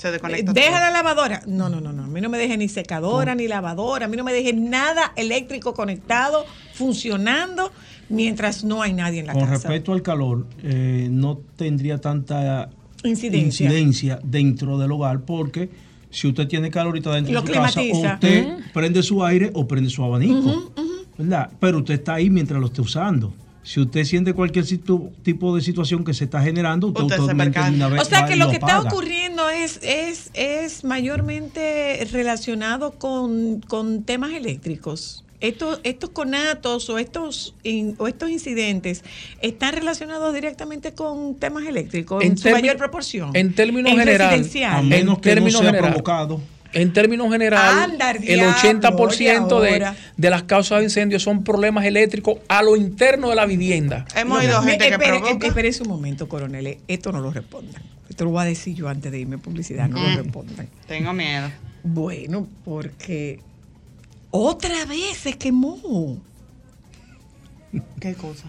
Se 0.00 0.08
Eh, 0.08 0.12
desconecta. 0.12 0.52
Deja 0.52 0.70
todo. 0.70 0.80
la 0.80 0.90
lavadora. 0.90 1.42
No, 1.46 1.68
no, 1.68 1.80
no, 1.80 1.92
no. 1.92 2.04
A 2.04 2.06
mí 2.06 2.20
no 2.20 2.28
me 2.30 2.38
deje 2.38 2.56
ni 2.56 2.68
secadora 2.68 3.34
ni 3.34 3.46
lavadora. 3.48 4.06
A 4.06 4.08
mí 4.08 4.16
no 4.16 4.24
me 4.24 4.32
deje 4.32 4.52
nada 4.54 5.12
eléctrico 5.16 5.74
conectado, 5.74 6.46
funcionando, 6.72 7.70
mientras 8.08 8.64
no 8.64 8.82
hay 8.82 8.92
nadie 8.94 9.20
en 9.20 9.26
la 9.26 9.32
Con 9.34 9.42
casa. 9.42 9.52
respecto 9.54 9.92
al 9.92 10.02
calor, 10.02 10.46
eh, 10.62 11.08
no 11.10 11.38
tendría 11.56 11.98
tanta 11.98 12.70
Incidencia. 13.04 13.66
incidencia 13.66 14.20
dentro 14.22 14.78
del 14.78 14.90
hogar 14.92 15.20
porque 15.20 15.68
si 16.10 16.26
usted 16.28 16.48
tiene 16.48 16.70
calorita 16.70 17.12
dentro 17.14 17.32
Lo 17.34 17.42
de 17.42 17.46
su 17.48 17.52
casa, 17.52 17.80
o 17.80 18.12
usted 18.14 18.46
prende 18.74 19.02
su 19.02 19.24
aire 19.24 19.50
o 19.54 19.66
prende 19.68 19.90
su 19.90 20.02
abanico, 20.02 20.72
¿verdad? 21.18 21.50
Pero 21.60 21.78
usted 21.78 21.94
está 21.94 22.14
ahí 22.14 22.30
mientras 22.30 22.58
lo 22.60 22.66
esté 22.66 22.80
usando. 22.80 23.32
Si 23.62 23.78
usted 23.78 24.04
siente 24.04 24.32
cualquier 24.32 24.64
situ- 24.64 25.10
tipo 25.22 25.54
de 25.54 25.60
situación 25.62 26.02
que 26.04 26.14
se 26.14 26.24
está 26.24 26.40
generando, 26.42 26.88
usted, 26.88 27.02
Usted 27.02 27.16
se 27.16 27.20
automáticamente 27.22 27.70
de 27.70 27.76
una 27.76 27.88
vez 27.88 28.02
O 28.02 28.04
sea 28.04 28.24
que 28.26 28.36
lo 28.36 28.48
que 28.48 28.56
está 28.56 28.80
ocurriendo 28.80 29.50
es, 29.50 29.78
es, 29.82 30.30
es 30.34 30.82
mayormente 30.84 32.06
relacionado 32.10 32.92
con, 32.92 33.60
con 33.60 34.02
temas 34.04 34.32
eléctricos. 34.32 35.24
Estos, 35.40 35.80
estos 35.84 36.10
conatos 36.10 36.90
o 36.90 36.98
estos, 36.98 37.54
in- 37.62 37.94
o 37.98 38.06
estos 38.08 38.28
incidentes 38.30 39.02
están 39.40 39.74
relacionados 39.74 40.34
directamente 40.34 40.92
con 40.92 41.34
temas 41.36 41.66
eléctricos 41.66 42.22
en, 42.22 42.36
su 42.36 42.50
mayor 42.50 42.76
proporción. 42.76 43.30
En 43.34 43.54
términos 43.54 43.90
En 43.92 43.98
general, 43.98 44.30
residencial. 44.30 44.76
A 44.76 44.82
menos 44.82 45.16
en 45.16 45.20
que 45.22 45.30
no 45.30 45.34
términos 45.34 45.60
sea 45.60 45.70
general. 45.70 45.90
provocado. 45.92 46.40
En 46.72 46.92
términos 46.92 47.30
general, 47.32 47.90
Anda, 47.90 48.10
el 48.12 48.16
el 48.18 48.22
diablo, 48.40 48.52
80% 48.56 49.52
oye, 49.52 49.70
de, 49.80 49.92
de 50.16 50.30
las 50.30 50.44
causas 50.44 50.78
de 50.78 50.84
incendios 50.84 51.22
son 51.22 51.42
problemas 51.42 51.84
eléctricos 51.84 52.38
a 52.48 52.62
lo 52.62 52.76
interno 52.76 53.28
de 53.30 53.34
la 53.34 53.44
vivienda. 53.46 54.04
Hemos 54.14 54.38
oído 54.38 54.62
gente 54.62 54.78
que 54.86 54.92
espere, 54.92 55.18
provoca. 55.18 55.46
Espérese 55.48 55.82
un 55.82 55.88
momento, 55.88 56.28
coronel. 56.28 56.78
Esto 56.86 57.10
no 57.10 57.20
lo 57.20 57.32
respondan. 57.32 57.82
Esto 58.08 58.24
lo 58.24 58.30
voy 58.30 58.42
a 58.42 58.44
decir 58.44 58.74
yo 58.76 58.88
antes 58.88 59.10
de 59.10 59.18
irme 59.18 59.36
a 59.36 59.38
publicidad. 59.38 59.88
No 59.88 60.00
lo 60.00 60.08
Mm. 60.10 60.16
respondan. 60.24 60.68
Tengo 60.86 61.12
miedo. 61.12 61.50
Bueno, 61.82 62.46
porque 62.64 63.40
otra 64.30 64.84
vez 64.84 65.16
se 65.16 65.32
quemó. 65.38 66.18
¿Qué 68.00 68.14
cosa? 68.14 68.46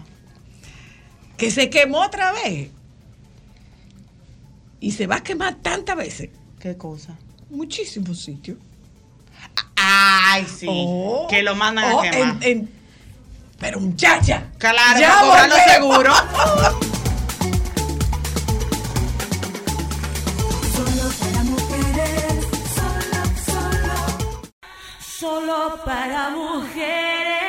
Que 1.36 1.50
se 1.50 1.70
quemó 1.70 2.02
otra 2.02 2.32
vez. 2.32 2.70
Y 4.80 4.92
se 4.92 5.06
va 5.06 5.16
a 5.16 5.22
quemar 5.22 5.56
tantas 5.56 5.96
veces. 5.96 6.30
¿Qué 6.60 6.76
cosa? 6.76 7.16
Muchísimos 7.52 8.18
sitios. 8.20 8.56
Ay, 9.76 10.46
sí. 10.46 10.66
Oh, 10.68 11.26
que 11.28 11.42
lo 11.42 11.54
mandan 11.54 11.92
oh, 11.92 12.00
a 12.00 12.02
quemar. 12.02 12.36
en- 12.40 12.42
en- 12.42 12.70
pero 13.58 13.78
muchacha. 13.78 14.44
Claro, 14.58 14.98
ya 14.98 15.20
para 15.20 15.64
seguros. 15.72 16.16
Solo 20.74 21.10
para 21.20 21.42
mujeres, 21.44 22.44
solo, 22.74 23.20
solo. 23.46 24.42
Solo 25.20 25.84
para 25.84 26.30
mujeres. 26.30 27.41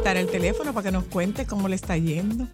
Contestar 0.00 0.16
el 0.16 0.28
teléfono 0.28 0.72
para 0.72 0.84
que 0.84 0.92
nos 0.92 1.04
cuente 1.04 1.44
cómo 1.44 1.68
le 1.68 1.76
está 1.76 1.94
yendo. 1.98 2.48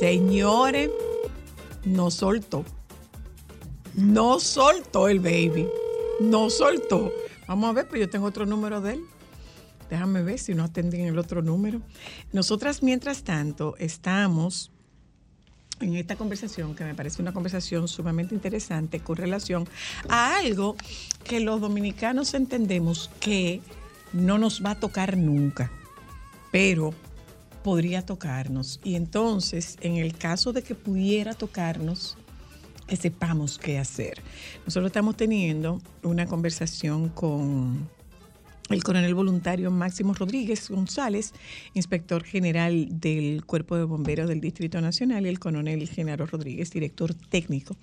Señores, 0.00 0.90
no 1.84 2.10
soltó. 2.10 2.64
No 3.94 4.40
soltó 4.40 5.08
el 5.08 5.20
baby. 5.20 5.68
No 6.20 6.48
soltó. 6.48 7.12
Vamos 7.46 7.68
a 7.68 7.72
ver, 7.74 7.88
pero 7.88 8.00
yo 8.00 8.08
tengo 8.08 8.26
otro 8.26 8.46
número 8.46 8.80
de 8.80 8.94
él. 8.94 9.04
Déjame 9.90 10.22
ver 10.22 10.38
si 10.38 10.54
no 10.54 10.64
atenden 10.64 11.02
el 11.02 11.18
otro 11.18 11.42
número. 11.42 11.82
Nosotras, 12.32 12.82
mientras 12.82 13.22
tanto, 13.22 13.76
estamos 13.78 14.70
en 15.80 15.94
esta 15.96 16.16
conversación, 16.16 16.74
que 16.74 16.84
me 16.84 16.94
parece 16.94 17.20
una 17.20 17.34
conversación 17.34 17.86
sumamente 17.86 18.34
interesante 18.34 19.00
con 19.00 19.16
relación 19.16 19.68
a 20.08 20.38
algo 20.38 20.74
que 21.22 21.40
los 21.40 21.60
dominicanos 21.60 22.32
entendemos 22.32 23.10
que 23.20 23.60
no 24.14 24.38
nos 24.38 24.64
va 24.64 24.70
a 24.70 24.80
tocar 24.80 25.16
nunca, 25.16 25.70
pero 26.50 26.94
podría 27.62 28.06
tocarnos. 28.06 28.80
Y 28.84 28.94
entonces, 28.94 29.76
en 29.80 29.96
el 29.96 30.16
caso 30.16 30.52
de 30.52 30.62
que 30.62 30.74
pudiera 30.74 31.34
tocarnos, 31.34 32.16
que 32.86 32.96
sepamos 32.96 33.58
qué 33.58 33.78
hacer. 33.78 34.22
Nosotros 34.66 34.86
estamos 34.88 35.16
teniendo 35.16 35.80
una 36.02 36.26
conversación 36.26 37.08
con 37.08 37.88
el 38.70 38.82
coronel 38.82 39.14
voluntario 39.14 39.70
Máximo 39.70 40.14
Rodríguez 40.14 40.68
González, 40.70 41.32
inspector 41.74 42.24
general 42.24 42.88
del 42.90 43.44
Cuerpo 43.44 43.76
de 43.76 43.84
Bomberos 43.84 44.28
del 44.28 44.40
Distrito 44.40 44.80
Nacional, 44.80 45.26
y 45.26 45.28
el 45.28 45.38
coronel 45.38 45.86
Genaro 45.88 46.26
Rodríguez, 46.26 46.70
director 46.70 47.14
técnico 47.14 47.76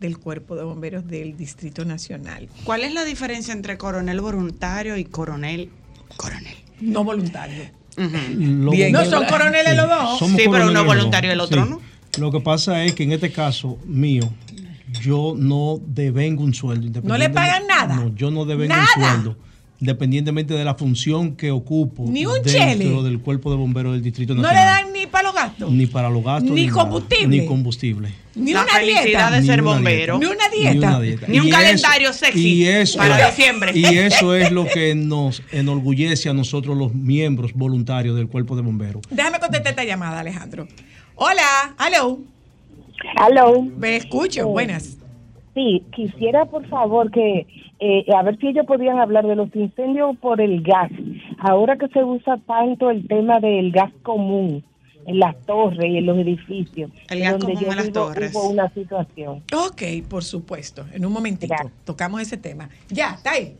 del 0.00 0.18
Cuerpo 0.18 0.56
de 0.56 0.64
Bomberos 0.64 1.06
del 1.06 1.36
Distrito 1.36 1.84
Nacional. 1.84 2.48
¿Cuál 2.64 2.82
es 2.82 2.94
la 2.94 3.04
diferencia 3.04 3.52
entre 3.52 3.76
coronel 3.76 4.20
voluntario 4.20 4.96
y 4.96 5.04
coronel 5.04 5.70
coronel? 6.16 6.56
No 6.80 7.04
voluntario. 7.04 7.70
Bien. 7.96 8.92
No 8.92 9.04
son 9.04 9.26
coroneles 9.26 9.76
los 9.76 9.88
dos. 9.88 10.18
somos 10.18 10.40
Sí, 10.40 10.48
pero 10.50 10.68
uno 10.68 10.84
voluntario 10.84 11.30
y 11.30 11.32
el 11.34 11.40
otro 11.40 11.64
no. 11.66 11.80
Lo 12.18 12.30
que 12.30 12.40
pasa 12.40 12.84
es 12.84 12.94
que 12.94 13.04
en 13.04 13.12
este 13.12 13.32
caso 13.32 13.78
mío, 13.86 14.30
yo 15.00 15.34
no 15.36 15.80
devengo 15.86 16.42
un 16.42 16.52
sueldo. 16.52 17.00
¿No 17.02 17.16
le 17.16 17.30
pagan 17.30 17.66
nada? 17.66 17.96
No, 17.96 18.14
yo 18.14 18.30
no 18.30 18.44
devengo 18.44 18.74
¿Nada? 18.74 18.86
un 18.96 19.02
sueldo. 19.02 19.36
Independientemente 19.82 20.54
de 20.54 20.64
la 20.64 20.76
función 20.76 21.34
que 21.34 21.50
ocupo 21.50 22.04
Ni 22.08 22.24
un 22.24 22.34
dentro 22.34 22.52
chele. 22.52 23.02
del 23.02 23.18
cuerpo 23.18 23.50
de 23.50 23.56
bomberos 23.56 23.94
del 23.94 24.02
Distrito 24.02 24.32
No 24.32 24.42
le 24.42 24.46
Nacional. 24.48 24.84
dan 24.84 24.92
ni 24.92 25.06
para 25.08 25.24
los 25.24 25.34
gastos, 25.34 25.72
ni 25.72 25.86
para 25.86 26.08
los 26.08 26.22
gastos, 26.22 26.52
Ni 26.52 26.66
nada. 26.68 26.78
combustible. 26.84 27.26
ni 27.40 27.46
combustible. 27.46 28.08
ni 28.36 28.52
La 28.52 28.62
una 28.62 28.72
felicidad 28.74 29.04
dieta, 29.04 29.30
de 29.32 29.40
Ni 29.40 29.46
ser 29.48 29.62
bombero. 29.62 30.18
ni 30.20 30.26
una 30.26 30.48
Ni 30.54 30.58
dieta. 30.60 30.88
una 30.88 31.00
dieta. 31.00 31.26
Ni 31.26 31.40
un 31.40 31.48
Y 31.48 31.50
calendario 31.50 32.12
sexy 32.12 32.48
y 32.48 32.64
eso 32.68 32.96
para 32.98 33.28
es- 33.28 33.36
diciembre. 33.36 33.72
Y 33.74 33.84
eso 33.98 34.36
es 34.36 34.52
lo 34.52 34.66
que 34.68 34.94
nos 34.94 35.42
enorgullece 35.50 36.28
a 36.28 36.32
nosotros 36.32 36.76
los 36.78 36.94
miembros 36.94 37.52
voluntarios 37.52 38.14
del 38.14 38.28
cuerpo 38.28 38.54
de 38.54 38.62
bomberos. 38.62 39.02
Déjame 39.10 39.40
contestar 39.40 39.70
esta 39.72 39.82
llamada, 39.84 40.20
Alejandro. 40.20 40.68
Hola, 41.16 41.74
hello. 41.84 42.20
Aló. 43.16 43.62
Me 43.62 43.96
escucho, 43.96 44.46
buenas. 44.46 44.96
Sí, 45.54 45.84
quisiera 45.94 46.46
por 46.46 46.66
favor 46.68 47.10
que, 47.10 47.46
eh, 47.78 48.04
a 48.16 48.22
ver 48.22 48.38
si 48.38 48.48
ellos 48.48 48.64
podían 48.66 48.98
hablar 48.98 49.26
de 49.26 49.36
los 49.36 49.54
incendios 49.54 50.16
por 50.18 50.40
el 50.40 50.62
gas. 50.62 50.90
Ahora 51.38 51.76
que 51.76 51.88
se 51.88 52.02
usa 52.02 52.38
tanto 52.46 52.90
el 52.90 53.06
tema 53.06 53.38
del 53.38 53.70
gas 53.70 53.92
común 54.02 54.64
en 55.06 55.18
las 55.18 55.36
torres 55.44 55.90
y 55.90 55.98
en 55.98 56.06
los 56.06 56.16
edificios. 56.18 56.90
El 57.10 57.20
gas 57.20 57.32
donde 57.32 57.54
común 57.54 57.60
yo 57.64 57.70
en 57.70 57.76
las 57.76 57.86
vivo, 57.86 58.06
torres. 58.06 58.34
Hubo 58.34 58.48
una 58.48 58.72
situación. 58.72 59.42
Ok, 59.54 59.82
por 60.08 60.24
supuesto. 60.24 60.86
En 60.92 61.04
un 61.04 61.12
momentito 61.12 61.54
tocamos 61.84 62.22
ese 62.22 62.38
tema. 62.38 62.70
Ya, 62.88 63.14
está 63.14 63.32
ahí. 63.32 63.56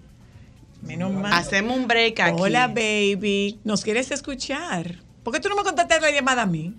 Menos 0.80 1.12
mal. 1.12 1.32
Hacemos 1.32 1.76
un 1.76 1.86
break 1.86 2.20
aquí. 2.20 2.40
Hola, 2.40 2.68
baby. 2.68 3.58
¿Nos 3.64 3.84
quieres 3.84 4.10
escuchar? 4.10 4.96
¿Por 5.22 5.32
qué 5.32 5.40
tú 5.40 5.48
no 5.48 5.56
me 5.56 5.62
contestas 5.62 6.00
la 6.00 6.10
llamada 6.10 6.42
a 6.42 6.46
mí? 6.46 6.74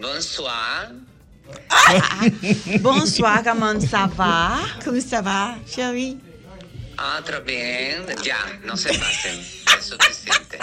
Bonsoir. 0.00 1.09
Bonsoir, 2.80 3.42
comment 3.42 3.80
ça 3.80 4.06
va? 4.06 4.60
¿Cómo 4.84 5.00
se 5.00 5.20
va, 5.20 5.58
Xavi? 5.66 6.18
Ah, 7.02 7.22
bien. 7.46 8.04
Ya, 8.22 8.36
no 8.64 8.76
se 8.76 8.90
pasen. 8.90 9.40
Es 9.78 9.86
suficiente. 9.86 10.58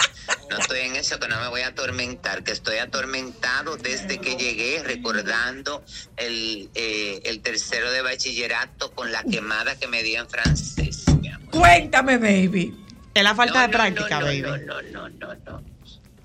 No 0.50 0.58
estoy 0.58 0.80
en 0.80 0.94
eso 0.94 1.18
que 1.18 1.26
no 1.26 1.40
me 1.40 1.48
voy 1.48 1.62
a 1.62 1.68
atormentar, 1.68 2.44
que 2.44 2.52
estoy 2.52 2.78
atormentado 2.78 3.76
desde 3.76 4.18
que 4.18 4.36
llegué 4.36 4.82
recordando 4.84 5.82
el, 6.16 6.70
eh, 6.74 7.20
el 7.24 7.40
tercero 7.40 7.90
de 7.90 8.02
bachillerato 8.02 8.92
con 8.92 9.10
la 9.10 9.24
quemada 9.24 9.76
que 9.76 9.88
me 9.88 10.02
di 10.04 10.14
en 10.14 10.28
francés. 10.28 11.04
mi 11.20 11.28
amor. 11.28 11.50
Cuéntame, 11.50 12.18
baby. 12.18 12.84
Es 13.14 13.22
la 13.24 13.34
falta 13.34 13.54
No, 13.54 13.60
de 13.62 13.66
no, 13.66 13.72
práctica, 13.72 14.20
no, 14.20 14.26
baby. 14.26 14.42
No, 14.42 14.56
no, 14.58 14.82
no, 14.82 15.08
no, 15.08 15.34
no. 15.44 15.77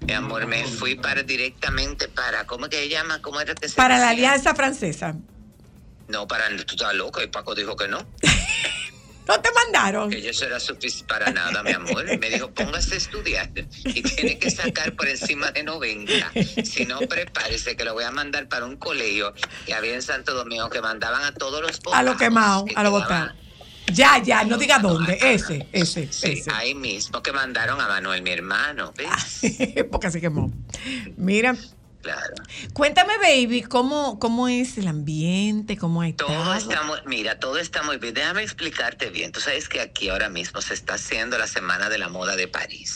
Mi 0.06 0.14
amor, 0.14 0.46
me 0.48 0.66
fui 0.66 0.96
para 0.96 1.24
directamente 1.24 2.08
para, 2.08 2.46
¿cómo 2.46 2.68
que 2.68 2.78
se 2.78 2.90
llama? 2.90 3.22
¿Cómo 3.22 3.40
era 3.40 3.56
que 3.56 3.70
se 3.70 3.76
Para 3.76 3.98
la? 3.98 4.10
Alianza 4.10 4.54
Francesa. 4.54 5.16
No, 6.10 6.28
para, 6.28 6.50
tú 6.58 6.76
estás 6.76 6.94
loco 6.94 7.22
y 7.22 7.28
Paco 7.28 7.56
dijo 7.56 7.76
que 7.76 7.88
no. 7.88 8.06
¿No 9.28 9.40
te 9.40 9.50
mandaron? 9.52 10.10
Que 10.10 10.30
eso 10.30 10.46
era 10.46 10.60
suficiente 10.60 11.08
para 11.08 11.32
nada, 11.32 11.64
mi 11.64 11.72
amor. 11.72 12.04
Me 12.20 12.30
dijo, 12.30 12.52
póngase 12.52 12.96
a 12.96 12.98
estudiar 12.98 13.50
y 13.56 14.02
tiene 14.02 14.38
que 14.38 14.52
sacar 14.52 14.94
por 14.96 15.08
encima 15.08 15.52
de 15.52 15.64
90. 15.64 16.32
Si 16.66 16.86
no, 16.86 17.00
prepárese 17.00 17.78
que 17.78 17.86
lo 17.86 17.94
voy 17.94 18.04
a 18.04 18.12
mandar 18.12 18.50
para 18.50 18.66
un 18.66 18.76
colegio 18.76 19.34
que 19.66 19.74
había 19.74 19.94
en 19.94 20.02
Santo 20.02 20.34
Domingo 20.34 20.70
que 20.70 20.82
mandaban 20.82 21.24
a 21.24 21.32
todos 21.34 21.62
los 21.62 21.80
A 21.94 22.04
lo 22.04 22.18
quemado, 22.18 22.66
que 22.66 22.76
a 22.76 22.84
lo 22.84 22.92
botado. 22.92 23.32
Ya, 23.94 24.18
ya, 24.24 24.44
no 24.44 24.58
diga 24.58 24.80
dónde. 24.80 25.18
Ese, 25.22 25.68
ese, 25.72 26.12
Sí, 26.12 26.32
ese. 26.34 26.52
ahí 26.52 26.74
mismo 26.76 27.22
que 27.22 27.32
mandaron 27.32 27.80
a 27.80 27.88
Manuel, 27.88 28.22
mi 28.22 28.32
hermano. 28.32 28.94
¿Ves? 28.98 29.86
Porque 29.92 30.12
se 30.12 30.20
quemó. 30.22 30.52
Mira, 31.18 31.56
Claro. 32.04 32.36
cuéntame, 32.74 33.14
baby, 33.22 33.62
¿cómo, 33.64 34.20
cómo 34.20 34.50
es 34.50 34.78
el 34.78 34.88
ambiente? 34.90 35.78
¿Cómo 35.78 36.02
ha 36.02 36.12
Todo 36.14 36.28
estado? 36.54 36.54
está 36.58 36.84
muy, 36.84 36.98
mira, 37.06 37.40
todo 37.40 37.58
está 37.58 37.82
muy 37.82 37.98
bien. 37.98 38.14
Déjame 38.14 38.44
explicarte 38.44 39.10
bien. 39.10 39.32
Tú 39.32 39.40
sabes 39.40 39.70
que 39.70 39.80
aquí 39.80 40.10
ahora 40.10 40.28
mismo 40.30 40.60
se 40.62 40.74
está 40.74 40.96
haciendo 40.96 41.38
la 41.38 41.48
Semana 41.48 41.90
de 41.90 41.98
la 41.98 42.10
Moda 42.10 42.36
de 42.36 42.50
París, 42.50 42.96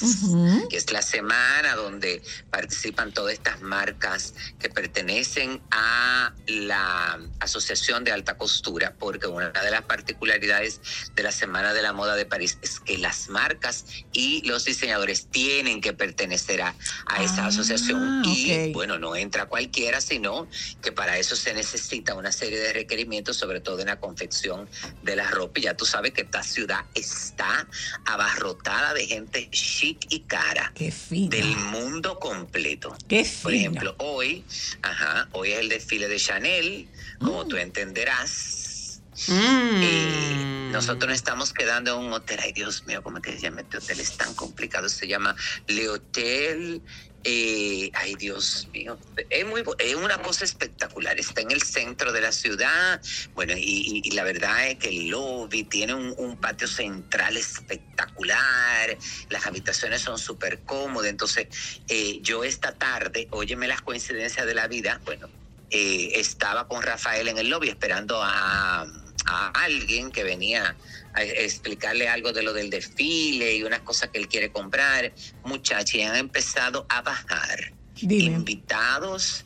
que 0.69 0.75
es 0.75 0.91
la 0.91 1.01
semana 1.01 1.75
donde 1.75 2.21
participan 2.49 3.13
todas 3.13 3.31
estas 3.33 3.61
marcas 3.61 4.33
que 4.59 4.69
pertenecen 4.69 5.61
a 5.71 6.33
la 6.47 7.17
Asociación 7.39 8.03
de 8.03 8.11
Alta 8.11 8.35
Costura, 8.37 8.93
porque 8.99 9.27
una 9.27 9.49
de 9.51 9.71
las 9.71 9.83
particularidades 9.83 10.81
de 11.15 11.23
la 11.23 11.31
Semana 11.31 11.73
de 11.73 11.81
la 11.81 11.93
Moda 11.93 12.15
de 12.15 12.25
París 12.25 12.57
es 12.61 12.79
que 12.81 12.97
las 12.97 13.29
marcas 13.29 13.85
y 14.11 14.45
los 14.45 14.65
diseñadores 14.65 15.27
tienen 15.27 15.79
que 15.79 15.93
pertenecer 15.93 16.61
a, 16.61 16.75
a 17.05 17.23
esa 17.23 17.45
Ah, 17.45 17.47
asociación. 17.47 18.23
Y 18.25 18.51
ok. 18.69 18.73
Bueno, 18.97 19.09
no 19.09 19.15
entra 19.15 19.45
cualquiera, 19.45 20.01
sino 20.01 20.47
que 20.81 20.91
para 20.91 21.17
eso 21.17 21.35
se 21.35 21.53
necesita 21.53 22.15
una 22.15 22.31
serie 22.31 22.59
de 22.59 22.73
requerimientos, 22.73 23.37
sobre 23.37 23.59
todo 23.59 23.79
en 23.79 23.87
la 23.87 23.99
confección 23.99 24.67
de 25.03 25.15
la 25.15 25.29
ropa. 25.29 25.59
Y 25.59 25.63
ya 25.63 25.75
tú 25.75 25.85
sabes 25.85 26.13
que 26.13 26.21
esta 26.21 26.43
ciudad 26.43 26.85
está 26.95 27.67
abarrotada 28.05 28.93
de 28.93 29.05
gente 29.05 29.49
chic 29.51 30.05
y 30.09 30.21
cara 30.21 30.71
Qué 30.75 30.93
del 31.09 31.55
mundo 31.55 32.19
completo. 32.19 32.95
Qué 33.07 33.27
Por 33.43 33.53
ejemplo, 33.53 33.95
hoy, 33.99 34.43
ajá, 34.81 35.29
hoy 35.33 35.51
es 35.51 35.59
el 35.59 35.69
desfile 35.69 36.07
de 36.07 36.17
Chanel, 36.17 36.87
como 37.19 37.45
tú 37.47 37.57
entenderás. 37.57 39.01
Mm. 39.27 39.81
Eh, 39.81 40.69
nosotros 40.71 41.09
nos 41.09 41.17
estamos 41.17 41.53
quedando 41.53 41.97
en 41.97 42.05
un 42.05 42.13
hotel. 42.13 42.39
Ay, 42.43 42.53
Dios 42.53 42.85
mío, 42.85 43.01
¿cómo 43.01 43.17
es 43.17 43.23
que 43.23 43.31
se 43.31 43.39
llama 43.39 43.61
este 43.61 43.77
hotel? 43.77 43.99
Es 43.99 44.15
tan 44.15 44.33
complicado. 44.35 44.89
Se 44.89 45.07
llama 45.07 45.35
Le 45.67 45.89
Hotel. 45.89 46.81
Eh, 47.29 47.91
ay, 47.93 48.15
Dios 48.15 48.69
mío. 48.71 48.97
Es, 49.29 49.45
muy, 49.45 49.61
es 49.79 49.95
una 49.95 50.17
cosa 50.21 50.45
espectacular. 50.45 51.19
Está 51.19 51.41
en 51.41 51.51
el 51.51 51.61
centro 51.61 52.13
de 52.13 52.21
la 52.21 52.31
ciudad. 52.31 53.01
Bueno, 53.35 53.53
y, 53.57 54.09
la 54.11 54.23
verdad 54.23 54.69
es 54.69 54.77
que 54.77 54.87
el 54.87 55.09
lobby 55.09 55.65
tiene 55.65 55.93
un, 55.93 56.37
patio 56.37 56.69
central 56.69 57.35
espectacular. 57.35 58.97
Las 59.27 59.45
habitaciones 59.45 60.03
son 60.03 60.17
súper 60.17 60.61
cómodas. 60.61 61.09
Entonces, 61.09 61.47
eh, 61.89 62.19
yo 62.21 62.45
esta 62.45 62.71
tarde, 62.75 63.27
óyeme 63.31 63.67
las 63.67 63.81
coincidencias 63.81 64.45
de 64.45 64.55
la 64.55 64.69
vida. 64.69 65.01
Bueno, 65.03 65.27
eh, 65.69 66.11
estaba 66.15 66.69
con 66.69 66.81
Rafael 66.81 67.27
en 67.27 67.39
el 67.39 67.49
lobby 67.49 67.67
esperando 67.67 68.21
a 68.23 68.87
alguien 69.53 70.11
que 70.11 70.23
venía 70.23 70.77
a 71.17 71.23
explicarle 71.23 72.07
algo 72.07 72.31
de 72.31 72.43
lo 72.43 72.53
del 72.53 72.69
desfile 72.69 73.55
y 73.55 73.63
unas 73.63 73.81
cosas 73.81 74.09
que 74.09 74.19
él 74.19 74.27
quiere 74.27 74.51
comprar. 74.51 75.13
Muchachos, 75.43 75.95
y 75.95 76.01
han 76.01 76.15
empezado 76.15 76.85
a 76.89 77.01
bajar 77.01 77.73
Dime. 78.01 78.37
invitados, 78.37 79.45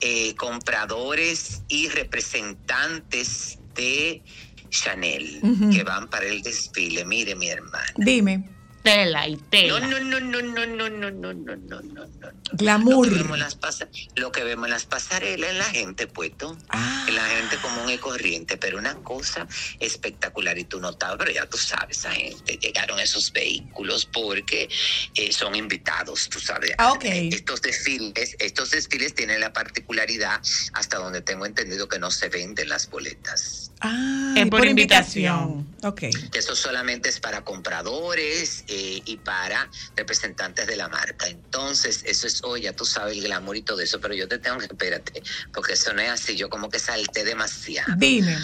eh, 0.00 0.34
compradores 0.36 1.62
y 1.68 1.88
representantes 1.88 3.58
de 3.74 4.22
Chanel 4.70 5.40
que 5.72 5.82
van 5.82 6.08
para 6.08 6.26
el 6.26 6.42
desfile. 6.42 7.04
Mire, 7.04 7.34
mi 7.34 7.48
hermano. 7.48 7.92
Dime. 7.96 8.59
Tela 8.82 9.26
y 9.28 9.36
tela. 9.36 9.80
No, 9.80 9.86
no, 9.88 10.00
no, 10.00 10.20
no, 10.20 10.40
no, 10.42 10.66
no, 10.66 10.88
no, 10.90 11.10
no, 11.10 11.32
no, 11.32 11.54
no, 11.56 11.80
no, 11.80 12.06
no. 12.06 12.30
Glamour. 12.52 13.06
Lo 13.08 13.12
que 13.12 13.18
vemos 13.22 13.34
en 13.36 13.40
las, 13.40 13.54
pasa- 13.54 13.88
lo 14.16 14.32
que 14.32 14.44
vemos 14.44 14.66
en 14.66 14.70
las 14.72 14.86
pasarelas 14.86 15.50
es 15.52 15.56
la 15.58 15.64
gente, 15.64 16.06
puesto. 16.06 16.56
Ah. 16.68 17.06
La 17.12 17.24
gente 17.28 17.56
común 17.58 17.88
y 17.90 17.98
corriente, 17.98 18.56
pero 18.56 18.78
una 18.78 18.94
cosa 18.96 19.46
espectacular 19.78 20.58
y 20.58 20.64
tú 20.64 20.80
notabas, 20.80 21.16
pero 21.18 21.30
ya 21.30 21.46
tú 21.46 21.56
sabes, 21.56 21.98
esa 21.98 22.12
gente, 22.12 22.56
llegaron 22.58 22.98
esos 23.00 23.32
vehículos 23.32 24.06
porque 24.06 24.68
eh, 25.14 25.32
son 25.32 25.54
invitados, 25.54 26.28
tú 26.28 26.40
sabes. 26.40 26.72
Ah, 26.78 26.92
ok. 26.92 27.04
Estos 27.04 27.62
desfiles, 27.62 28.36
estos 28.38 28.70
desfiles 28.70 29.14
tienen 29.14 29.40
la 29.40 29.52
particularidad, 29.52 30.40
hasta 30.74 30.98
donde 30.98 31.20
tengo 31.22 31.46
entendido 31.46 31.88
que 31.88 31.98
no 31.98 32.10
se 32.10 32.28
venden 32.28 32.68
las 32.68 32.88
boletas. 32.90 33.70
Ah, 33.80 34.34
Es 34.36 34.48
por 34.50 34.66
invitación. 34.66 35.66
Ok. 35.82 36.00
Que 36.32 36.38
eso 36.38 36.54
solamente 36.54 37.08
es 37.08 37.18
para 37.20 37.44
compradores 37.44 38.64
eh, 38.72 39.02
y 39.04 39.16
para 39.16 39.68
representantes 39.96 40.64
de 40.64 40.76
la 40.76 40.88
marca. 40.88 41.26
Entonces, 41.26 42.04
eso 42.06 42.28
es, 42.28 42.40
oye, 42.44 42.64
ya 42.64 42.72
tú 42.72 42.84
sabes 42.84 43.16
el 43.16 43.24
glamour 43.24 43.56
y 43.56 43.62
todo 43.62 43.80
eso, 43.80 44.00
pero 44.00 44.14
yo 44.14 44.28
te 44.28 44.38
tengo 44.38 44.58
que, 44.58 44.66
espérate, 44.66 45.24
porque 45.52 45.72
eso 45.72 45.92
no 45.92 46.00
es 46.02 46.10
así, 46.10 46.36
yo 46.36 46.48
como 46.48 46.70
que 46.70 46.78
salté 46.78 47.24
demasiado. 47.24 47.92
Dime. 47.96 48.38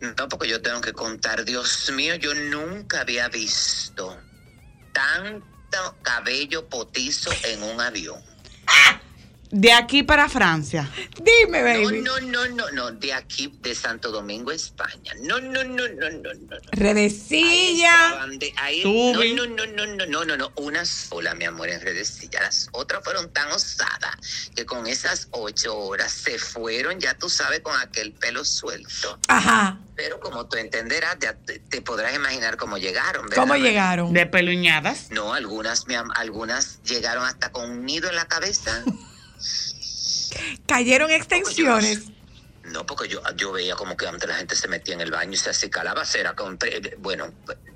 No, 0.00 0.28
porque 0.28 0.48
yo 0.48 0.60
tengo 0.60 0.80
que 0.80 0.92
contar, 0.92 1.44
Dios 1.44 1.92
mío, 1.92 2.16
yo 2.16 2.34
nunca 2.34 3.02
había 3.02 3.28
visto 3.28 4.20
tanto 4.92 5.96
cabello 6.02 6.68
potizo 6.68 7.30
en 7.44 7.62
un 7.62 7.80
avión. 7.80 8.20
De 9.52 9.72
aquí 9.72 10.04
para 10.04 10.28
Francia. 10.28 10.88
Dime, 11.20 11.58
No, 11.60 11.64
baby. 11.84 12.00
no, 12.02 12.20
no, 12.20 12.48
no, 12.50 12.70
no, 12.70 12.90
de 12.92 13.12
aquí, 13.12 13.52
de 13.60 13.74
Santo 13.74 14.12
Domingo, 14.12 14.52
España. 14.52 15.12
No, 15.22 15.40
no, 15.40 15.64
no, 15.64 15.88
no, 15.88 16.08
no, 16.10 16.10
no. 16.10 16.34
no. 16.34 16.56
Ahí 16.56 16.60
Redecilla. 16.70 18.06
estaban 18.10 18.38
de- 18.38 18.54
ahí- 18.58 18.82
Tubi. 18.82 19.34
no, 19.34 19.46
no, 19.46 19.66
no, 19.66 19.86
no, 19.86 20.06
no, 20.06 20.24
no, 20.24 20.36
no, 20.36 20.52
una 20.56 20.84
sola, 20.84 21.34
mi 21.34 21.46
amor, 21.46 21.68
en 21.68 21.80
redecilla. 21.80 22.40
Las 22.42 22.68
otras 22.72 23.02
fueron 23.02 23.32
tan 23.32 23.50
osadas 23.50 24.14
que 24.54 24.64
con 24.66 24.86
esas 24.86 25.26
ocho 25.32 25.76
horas 25.76 26.12
se 26.12 26.38
fueron, 26.38 27.00
ya 27.00 27.14
tú 27.14 27.28
sabes, 27.28 27.60
con 27.60 27.76
aquel 27.80 28.12
pelo 28.12 28.44
suelto. 28.44 29.18
Ajá. 29.26 29.78
Pero 29.96 30.20
como 30.20 30.46
tú 30.46 30.56
entenderás, 30.58 31.16
ya 31.20 31.34
te, 31.34 31.58
te 31.58 31.82
podrás 31.82 32.14
imaginar 32.14 32.56
cómo 32.56 32.78
llegaron. 32.78 33.24
¿verdad, 33.24 33.36
¿Cómo 33.42 33.56
llegaron? 33.56 34.12
De 34.12 34.26
peluñadas. 34.26 35.10
No, 35.10 35.34
algunas, 35.34 35.86
mi 35.88 35.96
am- 35.96 36.12
algunas 36.14 36.80
llegaron 36.84 37.24
hasta 37.24 37.50
con 37.50 37.68
un 37.68 37.84
nido 37.84 38.08
en 38.08 38.14
la 38.14 38.26
cabeza. 38.26 38.84
Cayeron 40.66 41.10
extensiones. 41.10 42.04
No, 42.64 42.86
porque 42.86 43.08
yo, 43.08 43.20
yo 43.36 43.52
veía 43.52 43.74
como 43.74 43.96
que 43.96 44.06
antes 44.06 44.28
la 44.28 44.36
gente 44.36 44.54
se 44.54 44.68
metía 44.68 44.94
en 44.94 45.00
el 45.00 45.10
baño 45.10 45.32
y 45.32 45.36
se 45.36 45.50
acicalaba 45.50 46.04
cera 46.04 46.34
con... 46.34 46.58
Bueno, 46.98 47.32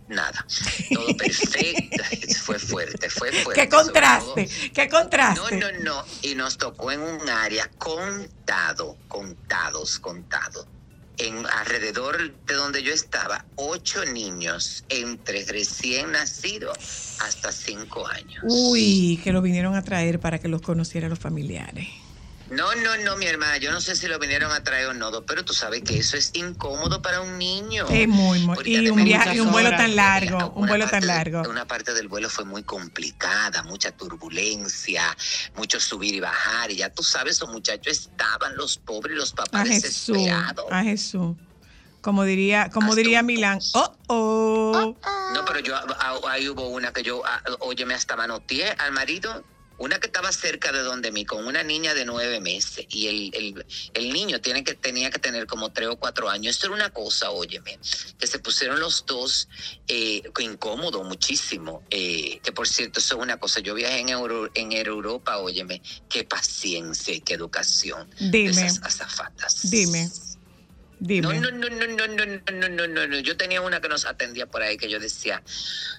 nada. 0.08 0.46
Todo 0.92 1.16
perfecto. 1.16 2.04
fue 2.42 2.58
fuerte, 2.58 3.10
fue 3.10 3.32
fuerte. 3.32 3.62
Qué 3.62 3.68
contraste. 3.68 4.48
Qué 4.72 4.86
No, 4.86 4.90
contraste. 5.00 5.56
no, 5.56 5.72
no. 5.80 6.04
Y 6.22 6.34
nos 6.34 6.58
tocó 6.58 6.92
en 6.92 7.00
un 7.00 7.28
área 7.28 7.68
contado, 7.78 8.96
contados, 9.08 9.98
contados. 9.98 10.66
En 11.16 11.46
alrededor 11.46 12.34
de 12.44 12.54
donde 12.54 12.82
yo 12.82 12.92
estaba, 12.92 13.44
ocho 13.54 14.04
niños 14.04 14.84
entre 14.88 15.44
recién 15.44 16.10
nacidos 16.12 16.76
hasta 17.20 17.52
cinco 17.52 18.06
años. 18.08 18.42
Uy, 18.48 19.20
que 19.22 19.32
lo 19.32 19.40
vinieron 19.40 19.76
a 19.76 19.82
traer 19.82 20.18
para 20.18 20.40
que 20.40 20.48
los 20.48 20.60
conocieran 20.60 21.10
los 21.10 21.20
familiares. 21.20 21.86
No, 22.50 22.74
no, 22.74 22.96
no, 22.98 23.16
mi 23.16 23.24
hermana, 23.26 23.56
yo 23.56 23.72
no 23.72 23.80
sé 23.80 23.96
si 23.96 24.06
lo 24.06 24.18
vinieron 24.18 24.52
a 24.52 24.62
traer 24.62 24.88
o 24.88 24.94
no, 24.94 25.10
pero 25.24 25.44
tú 25.46 25.54
sabes 25.54 25.82
que 25.82 25.98
eso 25.98 26.16
es 26.18 26.30
incómodo 26.34 27.00
para 27.00 27.22
un 27.22 27.38
niño. 27.38 27.86
Es 27.88 28.06
muy, 28.06 28.38
muy. 28.40 28.56
Y 28.66 28.90
un 28.90 29.02
viaje, 29.02 29.36
y 29.36 29.40
un 29.40 29.50
vuelo 29.50 29.68
horas. 29.68 29.80
tan 29.80 29.96
largo. 29.96 30.36
Un 30.50 30.64
Una 30.64 30.68
vuelo 30.72 30.84
parte 30.84 30.90
tan 30.90 31.00
de- 31.00 31.06
largo. 31.32 31.50
una 31.50 31.66
parte 31.66 31.94
del 31.94 32.08
vuelo 32.08 32.28
fue 32.28 32.44
muy 32.44 32.62
complicada, 32.62 33.62
mucha 33.62 33.92
turbulencia, 33.92 35.16
mucho 35.56 35.80
subir 35.80 36.14
y 36.14 36.20
bajar. 36.20 36.70
Y 36.70 36.76
ya 36.76 36.90
tú 36.90 37.02
sabes, 37.02 37.36
esos 37.36 37.48
muchachos 37.50 37.92
estaban, 37.98 38.56
los 38.56 38.76
pobres, 38.78 39.16
los 39.16 39.32
A 39.32 39.36
papás 39.36 39.66
Jesús. 39.68 39.82
desesperados. 40.16 40.66
A 40.70 40.82
Jesús. 40.82 41.36
Como 42.02 42.24
diría, 42.24 42.68
como 42.70 42.88
Hasta 42.88 42.96
diría 42.96 43.20
un- 43.20 43.26
Milán. 43.26 43.58
Oh, 43.72 43.96
oh. 44.08 44.94
No, 45.32 45.44
pero 45.46 45.60
yo 45.60 45.74
ah, 45.76 46.20
ahí 46.28 46.46
hubo 46.50 46.68
una 46.68 46.92
que 46.92 47.02
yo, 47.02 47.22
oye, 47.60 47.86
me 47.86 47.94
hasta 47.94 48.14
manoteé 48.16 48.70
al 48.72 48.92
marido. 48.92 49.42
Una 49.78 49.98
que 49.98 50.06
estaba 50.06 50.30
cerca 50.32 50.72
de 50.72 50.80
donde 50.80 51.10
mí, 51.10 51.24
con 51.24 51.46
una 51.46 51.62
niña 51.62 51.94
de 51.94 52.04
nueve 52.04 52.40
meses. 52.40 52.86
Y 52.88 53.08
el, 53.08 53.34
el, 53.34 53.66
el 53.94 54.12
niño 54.12 54.40
tiene 54.40 54.62
que, 54.64 54.74
tenía 54.74 55.10
que 55.10 55.18
tener 55.18 55.46
como 55.46 55.72
tres 55.72 55.88
o 55.88 55.96
cuatro 55.96 56.28
años. 56.30 56.54
Esto 56.54 56.66
era 56.66 56.74
una 56.76 56.90
cosa, 56.90 57.30
óyeme, 57.30 57.78
que 58.18 58.26
se 58.26 58.38
pusieron 58.38 58.78
los 58.80 59.04
dos 59.06 59.48
eh, 59.88 60.22
incómodo 60.40 61.02
muchísimo. 61.04 61.82
eh, 61.90 62.40
que 62.42 62.52
por 62.52 62.68
cierto, 62.68 63.00
eso 63.00 63.16
es 63.16 63.22
una 63.22 63.38
cosa. 63.38 63.60
Yo 63.60 63.74
viajé 63.74 63.98
en, 63.98 64.10
Euro, 64.10 64.50
en 64.54 64.72
Europa, 64.72 65.38
óyeme, 65.38 65.82
qué 66.08 66.24
paciencia 66.24 67.14
y 67.14 67.20
qué 67.20 67.34
educación. 67.34 68.08
de 68.18 68.30
Dime. 68.30 68.50
esas 68.50 68.82
azafatas. 68.82 69.70
Dime. 69.70 70.10
Dime. 71.06 71.38
No, 71.38 71.50
no, 71.50 71.50
no, 71.50 71.68
no, 71.68 71.86
no, 71.86 72.06
no, 72.06 72.24
no, 72.24 72.40
no, 72.50 72.68
no, 72.70 72.86
no, 72.86 73.06
no. 73.06 73.18
Yo 73.18 73.36
tenía 73.36 73.60
una 73.60 73.78
que 73.82 73.90
nos 73.90 74.06
atendía 74.06 74.46
por 74.46 74.62
ahí 74.62 74.78
que 74.78 74.88
yo 74.88 74.98
decía, 74.98 75.42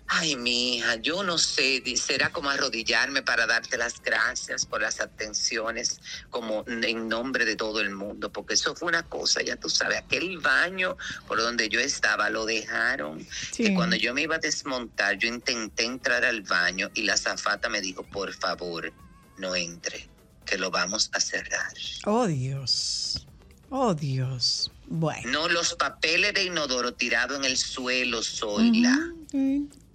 ay, 0.07 0.35
mi 0.35 0.77
hija, 0.77 0.95
yo 0.95 1.21
no 1.21 1.37
sé, 1.37 1.83
será 1.95 2.31
como 2.31 2.49
arrodillarme 2.49 3.21
para 3.21 3.45
darte 3.45 3.77
las 3.77 4.01
gracias 4.01 4.65
por 4.65 4.81
las 4.81 4.99
atenciones, 4.99 5.99
como 6.31 6.65
en 6.67 7.07
nombre 7.07 7.45
de 7.45 7.55
todo 7.55 7.81
el 7.81 7.91
mundo, 7.91 8.31
porque 8.31 8.55
eso 8.55 8.75
fue 8.75 8.87
una 8.87 9.03
cosa, 9.03 9.43
ya 9.43 9.57
tú 9.57 9.69
sabes, 9.69 9.99
aquel 9.99 10.39
baño 10.39 10.97
por 11.27 11.37
donde 11.37 11.69
yo 11.69 11.79
estaba 11.79 12.31
lo 12.31 12.47
dejaron. 12.47 13.23
Sí. 13.51 13.65
Que 13.65 13.73
cuando 13.75 13.97
yo 13.97 14.11
me 14.15 14.23
iba 14.23 14.37
a 14.37 14.39
desmontar, 14.39 15.19
yo 15.19 15.27
intenté 15.27 15.83
entrar 15.85 16.25
al 16.25 16.41
baño 16.41 16.89
y 16.95 17.03
la 17.03 17.15
zafata 17.15 17.69
me 17.69 17.79
dijo, 17.79 18.01
por 18.01 18.33
favor, 18.33 18.91
no 19.37 19.55
entre, 19.55 20.09
que 20.47 20.57
lo 20.57 20.71
vamos 20.71 21.11
a 21.13 21.19
cerrar. 21.19 21.73
Oh, 22.05 22.25
Dios. 22.25 23.27
Oh, 23.69 23.93
Dios. 23.93 24.71
Bueno. 24.87 25.31
No, 25.31 25.47
los 25.49 25.73
papeles 25.75 26.33
de 26.33 26.43
inodoro 26.45 26.93
tirados 26.93 27.37
en 27.37 27.45
el 27.45 27.57
suelo, 27.57 28.21
Zoila. 28.23 28.97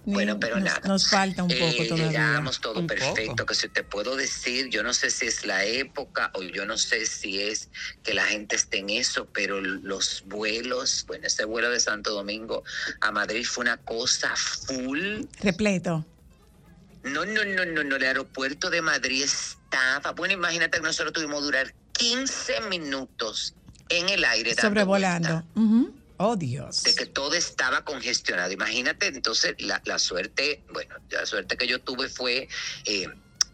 Bueno, 0.06 0.40
pero 0.40 0.56
nos, 0.56 0.64
nada. 0.64 0.88
nos 0.88 1.08
falta 1.08 1.42
un 1.42 1.50
poco 1.50 1.62
Eh, 1.82 1.86
todavía. 1.88 2.06
llegamos 2.08 2.60
todo 2.60 2.80
Un 2.80 2.86
perfecto, 2.86 3.32
poco. 3.32 3.46
que 3.46 3.54
si 3.54 3.68
te 3.68 3.84
puedo 3.84 4.16
decir, 4.16 4.68
yo 4.70 4.82
no 4.82 4.94
sé 4.94 5.10
si 5.10 5.26
es 5.26 5.44
la 5.44 5.64
época 5.64 6.30
o 6.34 6.42
yo 6.42 6.64
no 6.64 6.78
sé 6.78 7.04
si 7.06 7.40
es 7.40 7.68
que 8.02 8.14
la 8.14 8.24
gente 8.24 8.56
esté 8.56 8.78
en 8.78 8.90
eso, 8.90 9.26
pero 9.32 9.60
los 9.60 10.24
vuelos, 10.26 11.04
bueno, 11.06 11.26
ese 11.26 11.44
vuelo 11.44 11.70
de 11.70 11.78
Santo 11.80 12.12
Domingo 12.14 12.64
a 13.02 13.12
Madrid 13.12 13.44
fue 13.44 13.62
una 13.62 13.76
cosa 13.76 14.34
full. 14.36 15.24
Repleto. 15.42 16.04
No, 17.04 17.24
no, 17.26 17.44
no, 17.44 17.64
no, 17.66 17.84
no, 17.84 17.96
el 17.96 18.02
aeropuerto 18.02 18.70
de 18.70 18.80
Madrid 18.82 19.22
estaba, 19.24 20.12
bueno, 20.12 20.34
imagínate 20.34 20.78
que 20.78 20.82
nosotros 20.84 21.12
tuvimos 21.12 21.40
que 21.40 21.44
durar 21.44 21.74
15 21.92 22.60
minutos 22.70 23.54
en 23.90 24.08
el 24.08 24.24
aire. 24.24 24.54
dando 24.54 24.68
Sobrevolando. 24.68 25.44
Oh, 26.22 26.36
Dios. 26.36 26.82
de 26.82 26.94
que 26.94 27.06
todo 27.06 27.34
estaba 27.34 27.82
congestionado. 27.82 28.52
Imagínate, 28.52 29.06
entonces, 29.06 29.54
la, 29.58 29.80
la 29.86 29.98
suerte, 29.98 30.62
bueno, 30.70 30.94
la 31.08 31.24
suerte 31.24 31.56
que 31.56 31.66
yo 31.66 31.80
tuve 31.80 32.10
fue 32.10 32.46
eh, 32.84 33.08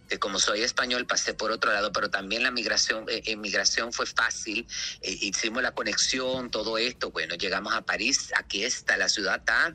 que 0.09 0.18
como 0.18 0.39
soy 0.39 0.62
español 0.62 1.07
pasé 1.07 1.34
por 1.34 1.51
otro 1.51 1.72
lado, 1.72 1.93
pero 1.93 2.11
también 2.11 2.43
la 2.43 2.51
migración, 2.51 3.05
eh, 3.09 3.22
eh, 3.26 3.37
migración 3.37 3.93
fue 3.93 4.07
fácil, 4.07 4.66
eh, 5.03 5.18
hicimos 5.20 5.62
la 5.62 5.72
conexión, 5.72 6.51
todo 6.51 6.78
esto, 6.78 7.11
bueno, 7.11 7.34
llegamos 7.34 7.74
a 7.74 7.82
París, 7.82 8.32
aquí 8.37 8.64
está, 8.64 8.97
la 8.97 9.09
ciudad 9.09 9.39
está 9.39 9.74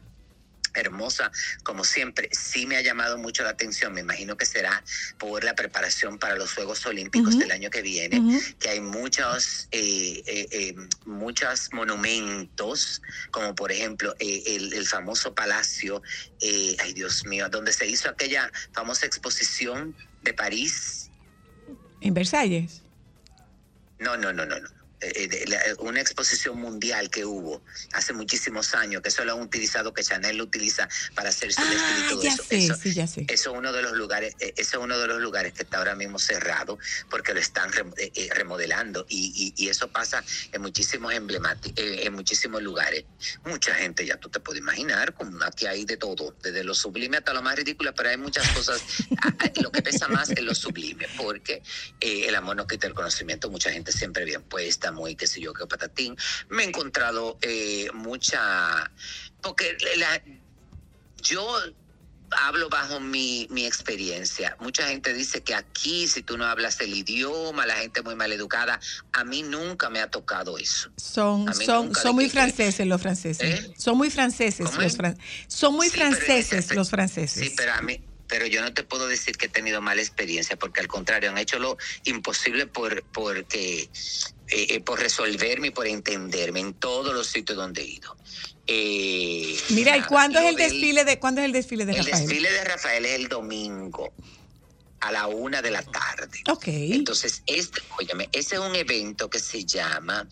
hermosa, 0.74 1.32
como 1.64 1.84
siempre, 1.84 2.30
sí 2.32 2.66
me 2.66 2.78
ha 2.78 2.82
llamado 2.82 3.18
mucho 3.18 3.44
la 3.44 3.50
atención, 3.50 3.94
me 3.94 4.02
imagino 4.02 4.38
que 4.38 4.46
será 4.46 4.84
por 5.18 5.44
la 5.44 5.56
preparación 5.56 6.18
para 6.18 6.36
los 6.36 6.54
Juegos 6.54 6.86
Olímpicos 6.86 7.38
del 7.38 7.52
año 7.52 7.70
que 7.70 7.82
viene, 7.82 8.42
que 8.60 8.70
hay 8.70 8.82
muchos, 8.82 9.68
eh, 9.72 10.24
eh, 10.26 10.48
eh, 10.52 10.76
muchos 11.06 11.70
monumentos, 11.74 13.02
como 13.32 13.56
por 13.56 13.72
ejemplo 13.72 14.16
eh, 14.20 14.44
el, 14.48 14.74
el 14.74 14.88
famoso 14.88 15.34
palacio, 15.34 16.02
eh, 16.42 16.76
ay 16.80 16.94
Dios 16.94 17.26
mío, 17.26 17.50
donde 17.50 17.74
se 17.74 17.88
hizo 17.88 18.10
aquella 18.10 18.52
famosa 18.74 19.06
exposición 19.06 19.96
de 20.24 20.34
París. 20.34 21.10
En 22.02 22.14
Versalles. 22.14 22.82
No, 24.00 24.18
no, 24.18 24.34
no, 24.34 24.46
no, 24.46 24.60
no. 24.60 24.81
Eh, 25.02 25.24
eh, 25.24 25.28
de 25.28 25.47
la- 25.47 25.60
una 25.80 25.99
exposición 25.99 26.60
mundial 26.60 27.10
que 27.10 27.26
hubo 27.26 27.64
hace 27.93 28.14
muchísimos 28.14 28.76
años, 28.76 29.02
que 29.02 29.10
eso 29.10 29.26
lo 29.26 29.34
han 29.34 29.41
utilizado, 29.41 29.93
que 29.95 30.04
Chanel 30.04 30.38
lo 30.38 30.43
utiliza 30.43 30.88
para 31.16 31.30
hacer 31.30 31.52
su 31.52 31.62
Ah, 31.62 32.06
todo 32.08 32.22
ya 32.22 32.30
eso. 32.34 32.43
sé, 32.43 32.58
Eso- 32.66 32.76
sí, 32.76 32.93
ya 32.93 33.08
sé. 33.08 33.22
eso 33.28 33.52
es 33.52 33.58
uno 33.58 33.74
de 33.74 33.82
los 33.82 33.93
lugares, 33.93 34.36
eh, 34.39 34.54
eso 34.58 34.78
es 34.78 34.84
uno 34.84 34.99
de 34.99 35.08
los 35.08 35.20
lugares 35.20 35.54
que 35.54 35.64
está 35.64 35.80
ahora 35.80 35.95
mismo 35.95 36.20
cerrado 36.20 36.78
porque 37.10 37.34
lo 37.34 37.39
están 37.39 37.72
rem- 37.72 37.93
remodelando 38.36 39.06
y, 39.10 39.54
y- 39.58 39.66
y 39.66 39.70
eso 39.70 39.91
pasa 39.91 40.24
en 40.52 40.62
muchísimos 40.62 41.14
emblemáticos, 41.14 41.74
en 41.84 42.14
muchísimos 42.14 42.62
lugares. 42.62 43.06
Mucha 43.43 43.74
gente 43.74 44.06
ya 44.06 44.18
tú 44.18 44.30
te 44.30 44.39
puedes 44.39 44.62
imaginar, 44.62 45.16
como 45.16 45.43
aquí 45.43 45.66
hay 45.66 45.84
de 45.86 45.97
todo, 45.97 46.38
desde 46.43 46.64
lo 46.64 46.76
sublime 46.76 47.18
hasta 47.18 47.34
lo 47.34 47.41
más 47.41 47.56
ridículo, 47.56 47.93
pero 47.95 48.10
hay 48.10 48.18
muchas 48.18 48.47
cosas. 48.54 48.84
lo 49.62 49.72
que 49.72 49.82
pesa 49.82 50.08
más 50.10 50.30
es 50.30 50.41
lo 50.43 50.54
sublime, 50.54 51.10
porque 51.18 51.64
eh, 51.99 52.28
el 52.28 52.36
amor 52.36 52.56
no 52.56 52.68
quita 52.68 52.86
el 52.86 52.93
conocimiento. 52.93 53.49
Mucha 53.49 53.72
gente 53.72 53.91
siempre 53.91 54.26
bien 54.26 54.43
puesta, 54.43 54.91
muy 54.92 55.16
qué 55.16 55.28
sé 55.28 55.42
yo, 55.42 55.54
qué 55.54 55.66
patatín. 55.68 56.16
Me 56.50 56.64
he 56.64 56.68
encontrado 56.68 57.38
eh, 57.42 57.89
mucha, 57.94 58.92
porque 59.42 59.78
la, 59.98 60.22
yo 61.24 61.58
hablo 62.44 62.70
bajo 62.70 63.00
mi, 63.02 63.46
mi 63.50 63.66
experiencia. 63.66 64.56
Mucha 64.60 64.88
gente 64.88 65.14
dice 65.14 65.44
que 65.44 65.54
aquí, 65.54 66.08
si 66.08 66.24
tú 66.24 66.38
no 66.38 66.46
hablas 66.46 66.80
el 66.80 66.94
idioma, 66.96 67.66
la 67.66 67.76
gente 67.76 68.00
es 68.00 68.06
muy 68.06 68.16
mal 68.16 68.32
educada. 68.32 68.80
A 69.12 69.24
mí 69.26 69.44
nunca 69.44 69.89
me 69.89 70.00
ha 70.00 70.10
tocado 70.10 70.58
eso. 70.58 70.89
Son, 70.96 71.54
son, 71.54 71.86
nunca 71.88 72.02
son 72.02 72.16
muy 72.16 72.30
franceses 72.30 72.88
los 72.88 73.02
franceses. 73.02 73.60
¿Eh? 73.60 73.74
Son 73.78 73.98
muy 73.98 74.10
franceses 74.10 74.66
¿Cómo 74.66 74.82
los 74.82 74.98
fran- 74.98 75.18
Son 75.48 75.74
muy 75.74 75.89
Sí, 75.89 75.98
franceses 75.98 76.66
ese- 76.66 76.76
los 76.76 76.89
franceses. 76.89 77.50
Sí, 77.50 77.54
pero 77.58 77.74
a 77.74 77.82
mí, 77.82 78.02
pero 78.28 78.46
yo 78.48 78.62
no 78.62 78.74
te 78.74 78.84
puedo 78.84 79.08
decir 79.08 79.36
que 79.36 79.48
he 79.48 79.50
tenido 79.50 79.82
mala 79.82 80.02
experiencia, 80.02 80.56
porque 80.56 80.80
al 80.80 80.88
contrario, 80.88 81.30
han 81.32 81.38
hecho 81.38 81.60
lo 81.60 81.78
imposible 82.06 82.66
por, 82.68 83.04
porque, 83.12 83.92
eh, 84.52 84.80
por 84.82 84.99
resolverme 84.99 85.68
y 85.68 85.72
por 85.72 85.88
entenderme 85.88 86.60
en 86.60 86.74
todos 86.74 87.14
los 87.14 87.28
sitios 87.28 87.58
donde 87.58 87.82
he 87.82 87.86
ido. 87.88 88.16
Eh, 88.68 89.58
Mira, 89.70 89.97
¿y 89.97 90.02
cuándo 90.04 90.39
es 90.39 90.49
el 90.49 90.56
del- 90.56 90.70
desfile 90.72 91.04
de 91.06 91.20
cuándo 91.20 91.41
es 91.41 91.45
el 91.45 91.52
desfile 91.52 91.86
de 91.86 91.93
El 91.93 92.06
Rafael? 92.06 92.28
desfile 92.28 92.52
de 92.52 92.64
Rafael 92.64 93.06
es 93.06 93.12
el 93.20 93.28
domingo 93.28 94.14
a 94.99 95.12
la 95.12 95.28
una 95.28 95.62
de 95.62 95.72
la 95.72 95.82
tarde. 95.84 96.41
Ok. 96.49 96.68
Entonces, 96.68 97.41
este, 97.47 97.82
óyeme, 97.97 98.30
ese 98.32 98.56
es 98.56 98.62
un 98.62 98.76
evento 98.76 99.30
que 99.30 99.39
se 99.39 99.66
llama 99.66 100.28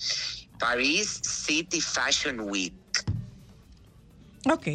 Paris 0.59 1.22
City 1.24 1.82
Fashion 1.82 2.39
Week. 2.41 2.74
Ok. 4.45 4.67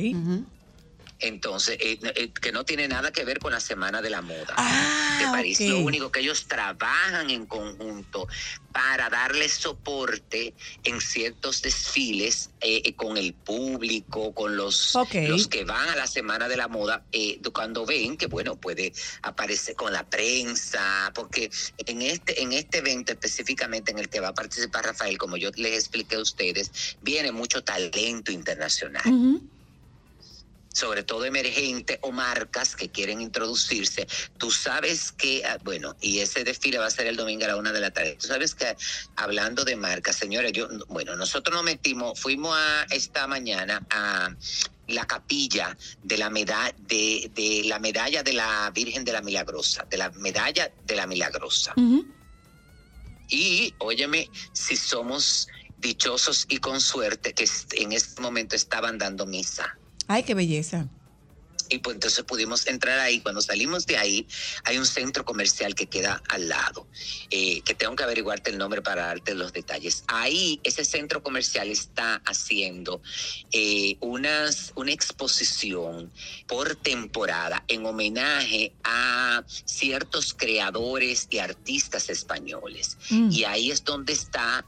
Entonces, 1.24 1.78
eh, 1.80 1.98
eh, 2.16 2.30
que 2.40 2.52
no 2.52 2.64
tiene 2.64 2.86
nada 2.86 3.10
que 3.10 3.24
ver 3.24 3.38
con 3.38 3.52
la 3.52 3.60
Semana 3.60 4.02
de 4.02 4.10
la 4.10 4.20
Moda 4.20 4.54
Ah, 4.56 5.18
de 5.20 5.26
París. 5.26 5.60
Lo 5.60 5.78
único 5.78 6.10
que 6.12 6.20
ellos 6.20 6.46
trabajan 6.46 7.30
en 7.30 7.46
conjunto 7.46 8.28
para 8.74 9.08
darle 9.08 9.48
soporte 9.48 10.52
en 10.82 11.00
ciertos 11.00 11.62
desfiles 11.62 12.50
eh, 12.60 12.82
eh, 12.84 12.94
con 12.96 13.16
el 13.16 13.32
público, 13.32 14.34
con 14.34 14.56
los, 14.56 14.98
los 15.28 15.46
que 15.46 15.64
van 15.64 15.88
a 15.90 15.94
la 15.96 16.08
Semana 16.08 16.48
de 16.48 16.56
la 16.56 16.66
Moda, 16.66 17.06
eh, 17.12 17.40
cuando 17.52 17.86
ven 17.86 18.16
que, 18.16 18.26
bueno, 18.26 18.56
puede 18.56 18.92
aparecer 19.22 19.76
con 19.76 19.92
la 19.92 20.10
prensa, 20.10 21.12
porque 21.14 21.50
en 21.86 22.02
este, 22.02 22.42
en 22.42 22.52
este 22.52 22.78
evento 22.78 23.12
específicamente 23.12 23.92
en 23.92 24.00
el 24.00 24.08
que 24.08 24.18
va 24.18 24.28
a 24.28 24.34
participar 24.34 24.84
Rafael, 24.84 25.18
como 25.18 25.36
yo 25.36 25.50
les 25.54 25.74
expliqué 25.74 26.16
a 26.16 26.20
ustedes, 26.20 26.96
viene 27.00 27.30
mucho 27.30 27.62
talento 27.62 28.32
internacional. 28.32 29.04
Sobre 30.74 31.04
todo 31.04 31.24
emergente 31.24 31.98
o 32.02 32.12
marcas 32.12 32.76
que 32.76 32.90
quieren 32.90 33.20
introducirse, 33.20 34.06
tú 34.38 34.50
sabes 34.50 35.12
que, 35.12 35.44
ah, 35.44 35.58
bueno, 35.64 35.96
y 36.00 36.18
ese 36.18 36.44
desfile 36.44 36.78
va 36.78 36.86
a 36.86 36.90
ser 36.90 37.06
el 37.06 37.16
domingo 37.16 37.44
a 37.44 37.48
la 37.48 37.56
una 37.56 37.72
de 37.72 37.80
la 37.80 37.90
tarde. 37.90 38.18
Tú 38.20 38.26
sabes 38.26 38.54
que 38.54 38.76
hablando 39.16 39.64
de 39.64 39.76
marcas, 39.76 40.16
señores, 40.16 40.52
yo, 40.52 40.68
bueno, 40.88 41.16
nosotros 41.16 41.54
nos 41.54 41.64
metimos, 41.64 42.18
fuimos 42.20 42.56
a 42.56 42.86
esta 42.90 43.26
mañana 43.26 43.86
a 43.88 44.34
la 44.88 45.06
capilla 45.06 45.76
de 46.02 46.18
la 46.18 46.28
medalla 46.28 46.74
de, 46.88 47.30
de 47.34 47.62
la 47.64 47.78
medalla 47.78 48.22
de 48.22 48.32
la 48.32 48.70
Virgen 48.74 49.04
de 49.04 49.12
la 49.12 49.22
Milagrosa, 49.22 49.86
de 49.88 49.96
la 49.96 50.10
medalla 50.10 50.70
de 50.84 50.96
la 50.96 51.06
Milagrosa. 51.06 51.72
Y 53.28 53.74
óyeme, 53.78 54.28
si 54.52 54.76
somos 54.76 55.48
dichosos 55.78 56.46
y 56.48 56.58
con 56.58 56.80
suerte 56.80 57.32
que 57.32 57.48
en 57.76 57.92
este 57.92 58.20
momento 58.20 58.56
estaban 58.56 58.98
dando 58.98 59.26
misa. 59.26 59.78
Ay, 60.06 60.22
qué 60.22 60.34
belleza. 60.34 60.88
Y 61.68 61.78
pues 61.78 61.94
entonces 61.94 62.24
pudimos 62.24 62.66
entrar 62.66 62.98
ahí. 62.98 63.20
Cuando 63.20 63.40
salimos 63.40 63.86
de 63.86 63.96
ahí, 63.96 64.26
hay 64.64 64.78
un 64.78 64.86
centro 64.86 65.24
comercial 65.24 65.74
que 65.74 65.86
queda 65.86 66.22
al 66.28 66.48
lado, 66.48 66.86
eh, 67.30 67.62
que 67.62 67.74
tengo 67.74 67.96
que 67.96 68.04
averiguarte 68.04 68.50
el 68.50 68.58
nombre 68.58 68.82
para 68.82 69.06
darte 69.06 69.34
los 69.34 69.52
detalles. 69.52 70.04
Ahí, 70.06 70.60
ese 70.62 70.84
centro 70.84 71.22
comercial 71.22 71.68
está 71.68 72.20
haciendo 72.26 73.00
eh, 73.52 73.96
unas, 74.00 74.72
una 74.76 74.92
exposición 74.92 76.12
por 76.46 76.76
temporada 76.76 77.64
en 77.68 77.86
homenaje 77.86 78.72
a 78.84 79.42
ciertos 79.64 80.34
creadores 80.34 81.26
y 81.30 81.38
artistas 81.38 82.10
españoles. 82.10 82.98
Mm. 83.10 83.30
Y 83.30 83.44
ahí 83.44 83.70
es 83.70 83.84
donde 83.84 84.12
está. 84.12 84.64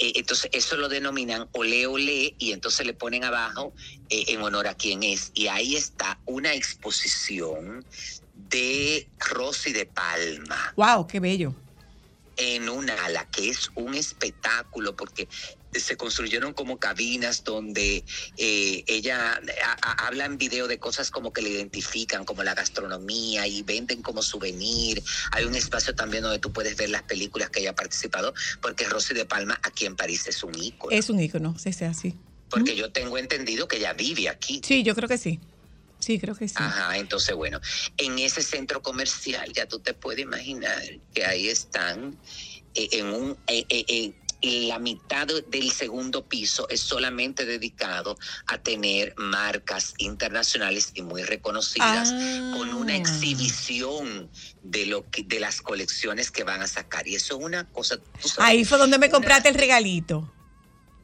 Eh, 0.00 0.12
Entonces, 0.16 0.50
eso 0.52 0.76
lo 0.76 0.88
denominan 0.88 1.48
ole 1.52 1.86
ole 1.86 2.34
y 2.38 2.52
entonces 2.52 2.86
le 2.86 2.94
ponen 2.94 3.24
abajo 3.24 3.74
eh, 4.08 4.24
en 4.28 4.42
honor 4.42 4.66
a 4.66 4.74
quién 4.74 5.02
es. 5.02 5.30
Y 5.34 5.48
ahí 5.48 5.76
está 5.76 6.20
una 6.26 6.54
exposición 6.54 7.86
de 8.34 9.10
Rosy 9.18 9.72
de 9.72 9.86
Palma 9.86 10.72
Wow, 10.76 11.06
qué 11.06 11.20
bello. 11.20 11.54
en 12.36 12.68
un 12.68 12.88
ala, 12.90 13.28
que 13.30 13.50
es 13.50 13.68
un 13.74 13.94
espectáculo 13.94 14.96
porque 14.96 15.28
se 15.80 15.96
construyeron 15.96 16.52
como 16.54 16.78
cabinas 16.78 17.44
donde 17.44 18.04
eh, 18.36 18.84
ella 18.86 19.40
a- 19.64 19.78
a- 19.90 20.06
habla 20.06 20.26
en 20.26 20.36
video 20.38 20.68
de 20.68 20.78
cosas 20.78 21.10
como 21.10 21.32
que 21.32 21.42
le 21.42 21.50
identifican, 21.50 22.24
como 22.24 22.42
la 22.42 22.54
gastronomía 22.54 23.46
y 23.46 23.62
venden 23.62 24.02
como 24.02 24.22
souvenir. 24.22 25.02
Hay 25.32 25.44
un 25.44 25.54
espacio 25.54 25.94
también 25.94 26.22
donde 26.22 26.38
tú 26.38 26.52
puedes 26.52 26.76
ver 26.76 26.90
las 26.90 27.04
películas 27.04 27.50
que 27.50 27.60
ella 27.60 27.70
ha 27.70 27.74
participado, 27.74 28.34
porque 28.60 28.84
Rosy 28.84 29.14
de 29.14 29.24
Palma 29.26 29.58
aquí 29.62 29.86
en 29.86 29.96
París 29.96 30.26
es 30.26 30.42
un 30.42 30.54
ícono. 30.60 30.94
Es 30.96 31.08
un 31.10 31.20
ícono, 31.20 31.56
sí, 31.58 31.72
sí, 31.72 31.84
así. 31.84 32.14
Porque 32.48 32.76
yo 32.76 32.92
tengo 32.92 33.16
entendido 33.16 33.66
que 33.66 33.78
ella 33.78 33.94
vive 33.94 34.28
aquí. 34.28 34.60
Sí, 34.64 34.82
yo 34.82 34.94
creo 34.94 35.08
que 35.08 35.16
sí. 35.18 35.40
Sí, 35.98 36.18
creo 36.18 36.34
que 36.34 36.48
sí. 36.48 36.54
Ajá, 36.58 36.98
entonces 36.98 37.34
bueno, 37.36 37.60
en 37.96 38.18
ese 38.18 38.42
centro 38.42 38.82
comercial 38.82 39.50
ya 39.54 39.66
tú 39.66 39.78
te 39.78 39.94
puedes 39.94 40.20
imaginar 40.24 40.82
que 41.14 41.24
ahí 41.24 41.48
están 41.48 42.20
eh, 42.74 42.88
en 42.92 43.06
un 43.06 43.38
eh, 43.46 43.64
eh, 43.68 43.84
eh, 43.86 44.12
la 44.42 44.78
mitad 44.80 45.26
de- 45.28 45.42
del 45.42 45.70
segundo 45.70 46.26
piso 46.26 46.68
es 46.68 46.80
solamente 46.80 47.44
dedicado 47.44 48.16
a 48.48 48.58
tener 48.58 49.14
marcas 49.16 49.94
internacionales 49.98 50.90
y 50.94 51.02
muy 51.02 51.22
reconocidas 51.22 52.10
Ah. 52.12 52.54
con 52.56 52.74
una 52.74 52.96
exhibición 52.96 54.28
de 54.62 54.86
lo 54.86 55.08
que 55.10 55.22
de 55.22 55.38
las 55.40 55.62
colecciones 55.62 56.30
que 56.30 56.42
van 56.44 56.60
a 56.62 56.66
sacar 56.66 57.06
y 57.06 57.14
eso 57.14 57.38
es 57.38 57.44
una 57.44 57.68
cosa 57.70 57.96
tú 57.98 58.28
sabes, 58.28 58.50
Ahí 58.50 58.64
fue 58.64 58.78
donde 58.78 58.98
me 58.98 59.06
una- 59.06 59.12
compraste 59.12 59.48
el 59.48 59.54
regalito. 59.54 60.32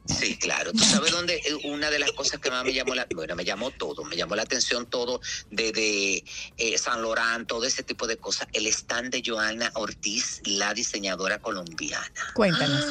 Sí, 0.09 0.37
claro. 0.37 0.73
¿Tú 0.73 0.83
sabes 0.83 1.11
dónde? 1.11 1.35
eh, 1.35 1.55
Una 1.65 1.91
de 1.91 1.99
las 1.99 2.11
cosas 2.13 2.39
que 2.39 2.49
más 2.49 2.65
me 2.65 2.73
llamó 2.73 2.95
la, 2.95 3.07
bueno, 3.13 3.35
me 3.35 3.45
llamó 3.45 3.71
todo, 3.71 4.03
me 4.03 4.15
llamó 4.15 4.35
la 4.35 4.41
atención 4.41 4.87
todo 4.89 5.21
de, 5.51 5.71
de 5.71 6.23
eh, 6.57 6.77
San 6.77 7.01
Lorán, 7.01 7.45
todo 7.45 7.63
ese 7.65 7.83
tipo 7.83 8.07
de 8.07 8.17
cosas. 8.17 8.47
El 8.51 8.65
stand 8.67 9.11
de 9.11 9.21
Joana 9.25 9.71
Ortiz, 9.75 10.41
la 10.45 10.73
diseñadora 10.73 11.39
colombiana. 11.39 12.11
Cuéntanos. 12.33 12.85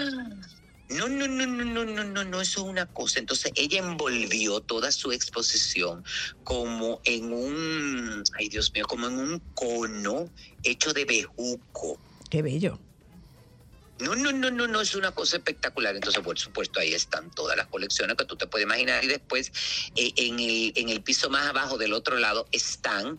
No, 0.91 1.07
no, 1.07 1.29
no, 1.29 1.45
no, 1.47 1.65
no, 1.65 1.85
no, 1.85 2.05
no, 2.05 2.25
no, 2.25 2.41
eso 2.41 2.63
es 2.63 2.67
una 2.67 2.87
cosa. 2.87 3.19
Entonces 3.19 3.53
ella 3.57 3.81
envolvió 3.81 4.61
toda 4.61 4.91
su 4.91 5.13
exposición 5.13 6.03
como 6.45 7.01
en 7.05 7.33
un, 7.33 8.23
ay 8.39 8.49
Dios 8.49 8.73
mío, 8.75 8.87
como 8.87 9.09
en 9.09 9.19
un 9.19 9.43
cono 9.55 10.31
hecho 10.63 10.95
de 10.95 11.05
bejuco. 11.05 11.99
Qué 12.31 12.41
bello. 12.43 12.79
No, 14.01 14.15
no, 14.15 14.33
no, 14.33 14.51
no, 14.51 14.67
no, 14.69 14.81
es 14.81 14.95
una 14.95 15.11
cosa 15.11 15.39
espectacular. 15.39 15.95
Entonces, 15.95 16.23
por 16.23 16.39
supuesto, 16.39 16.79
ahí 16.79 16.95
están 16.95 17.31
todas 17.33 17.57
las 17.57 17.67
colecciones 17.67 18.17
que 18.17 18.25
tú 18.25 18.37
te 18.37 18.47
puedes 18.47 18.65
imaginar. 18.65 19.03
Y 19.03 19.09
después, 19.09 19.51
eh, 19.97 20.13
en, 20.17 20.39
el, 20.39 20.73
en 20.77 20.89
el 20.89 21.03
piso 21.03 21.29
más 21.31 21.49
abajo 21.49 21.79
del 21.79 21.93
otro 21.93 22.17
lado, 22.17 22.47
están 22.53 23.19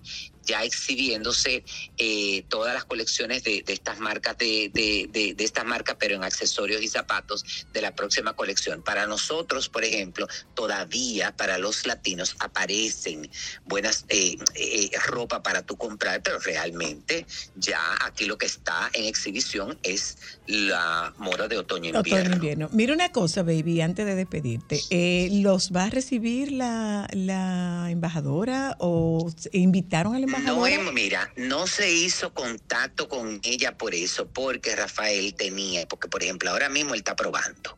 ya 0.50 0.64
exhibiéndose 0.64 1.64
eh, 1.98 2.44
todas 2.50 2.74
las 2.74 2.86
colecciones 2.86 3.44
de, 3.44 3.62
de 3.68 3.74
estas 3.74 4.00
marcas 4.00 4.36
de, 4.38 4.72
de, 4.74 5.08
de- 5.12 5.34
de 5.36 5.44
estas 5.44 5.66
marcas, 5.66 5.96
pero 6.00 6.16
en 6.16 6.24
accesorios 6.24 6.82
y 6.82 6.88
zapatos 6.88 7.46
de 7.74 7.82
la 7.82 7.94
próxima 7.96 8.34
colección. 8.34 8.82
Para 8.82 9.06
nosotros, 9.06 9.70
por 9.70 9.84
ejemplo, 9.84 10.28
todavía 10.56 11.36
para 11.38 11.58
los 11.58 11.86
latinos 11.86 12.36
aparecen 12.40 13.30
buenas 13.66 14.06
eh, 14.10 14.38
eh, 14.56 14.90
ropa 15.08 15.44
para 15.44 15.62
tú 15.66 15.78
comprar, 15.78 16.22
pero 16.24 16.40
realmente 16.40 17.26
ya 17.56 17.80
aquí 18.06 18.26
lo 18.26 18.38
que 18.38 18.46
está 18.48 18.90
en 18.94 19.06
exhibición 19.06 19.78
es 19.84 20.18
la 20.48 21.14
moda 21.18 21.48
de 21.48 21.58
otoño 21.58 21.86
e 21.94 21.98
invierno. 21.98 22.20
Otoño 22.22 22.36
invierno. 22.36 22.70
Mira 22.72 22.94
una 22.94 23.10
cosa, 23.12 23.44
baby, 23.44 23.82
antes 23.82 24.06
de 24.06 24.16
despedirte. 24.16 24.80
Eh, 24.90 25.30
¿Los 25.44 25.72
va 25.72 25.86
a 25.86 25.90
recibir 25.90 26.52
la, 26.52 27.08
la 27.14 27.88
embajadora 27.92 28.76
o 28.80 29.32
invitaron 29.52 30.16
a 30.16 30.20
la 30.20 30.26
No, 30.46 30.92
mira, 30.94 31.32
no 31.36 31.68
se 31.68 31.92
hizo 31.92 32.34
contacto 32.34 33.08
con 33.08 33.40
ella 33.44 33.78
por 33.78 33.94
eso, 33.96 34.30
porque 34.32 34.76
Rafael 34.76 35.36
tenía, 35.36 35.86
porque 35.88 36.08
por 36.08 36.24
ejemplo 36.24 36.50
ahora 36.52 36.70
mismo 36.70 36.94
él 36.94 37.00
está 37.00 37.16
probando 37.16 37.78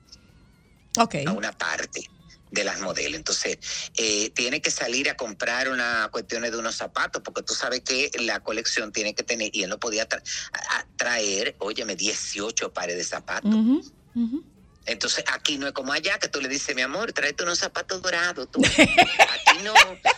a 1.28 1.32
una 1.32 1.52
parte 1.54 2.10
de 2.50 2.64
las 2.66 2.80
modelos. 2.82 3.18
Entonces, 3.18 3.58
eh, 3.96 4.30
tiene 4.32 4.62
que 4.62 4.72
salir 4.72 5.10
a 5.10 5.16
comprar 5.16 5.70
una 5.70 6.10
cuestiones 6.12 6.52
de 6.52 6.58
unos 6.58 6.76
zapatos, 6.76 7.22
porque 7.24 7.44
tú 7.44 7.54
sabes 7.54 7.82
que 7.82 8.12
la 8.20 8.42
colección 8.42 8.92
tiene 8.92 9.16
que 9.16 9.24
tener, 9.24 9.50
y 9.54 9.64
él 9.64 9.70
no 9.70 9.80
podía 9.80 10.08
tra- 10.08 10.22
traer, 10.98 11.56
óyeme, 11.60 11.96
18 11.96 12.74
pares 12.74 12.98
de 12.98 13.04
zapatos. 13.06 13.54
Ujú. 14.16 14.44
Entonces, 14.86 15.24
aquí 15.32 15.58
no 15.58 15.68
es 15.68 15.74
como 15.74 15.94
allá, 15.94 16.18
que 16.18 16.28
tú 16.28 16.42
le 16.42 16.50
dices, 16.50 16.76
mi 16.76 16.82
amor, 16.82 17.14
tráete 17.14 17.44
unos 17.44 17.60
zapatos 17.60 18.02
dorados. 18.02 18.50
tú". 18.52 18.62
Aquí 19.52 19.64
no, 19.64 19.74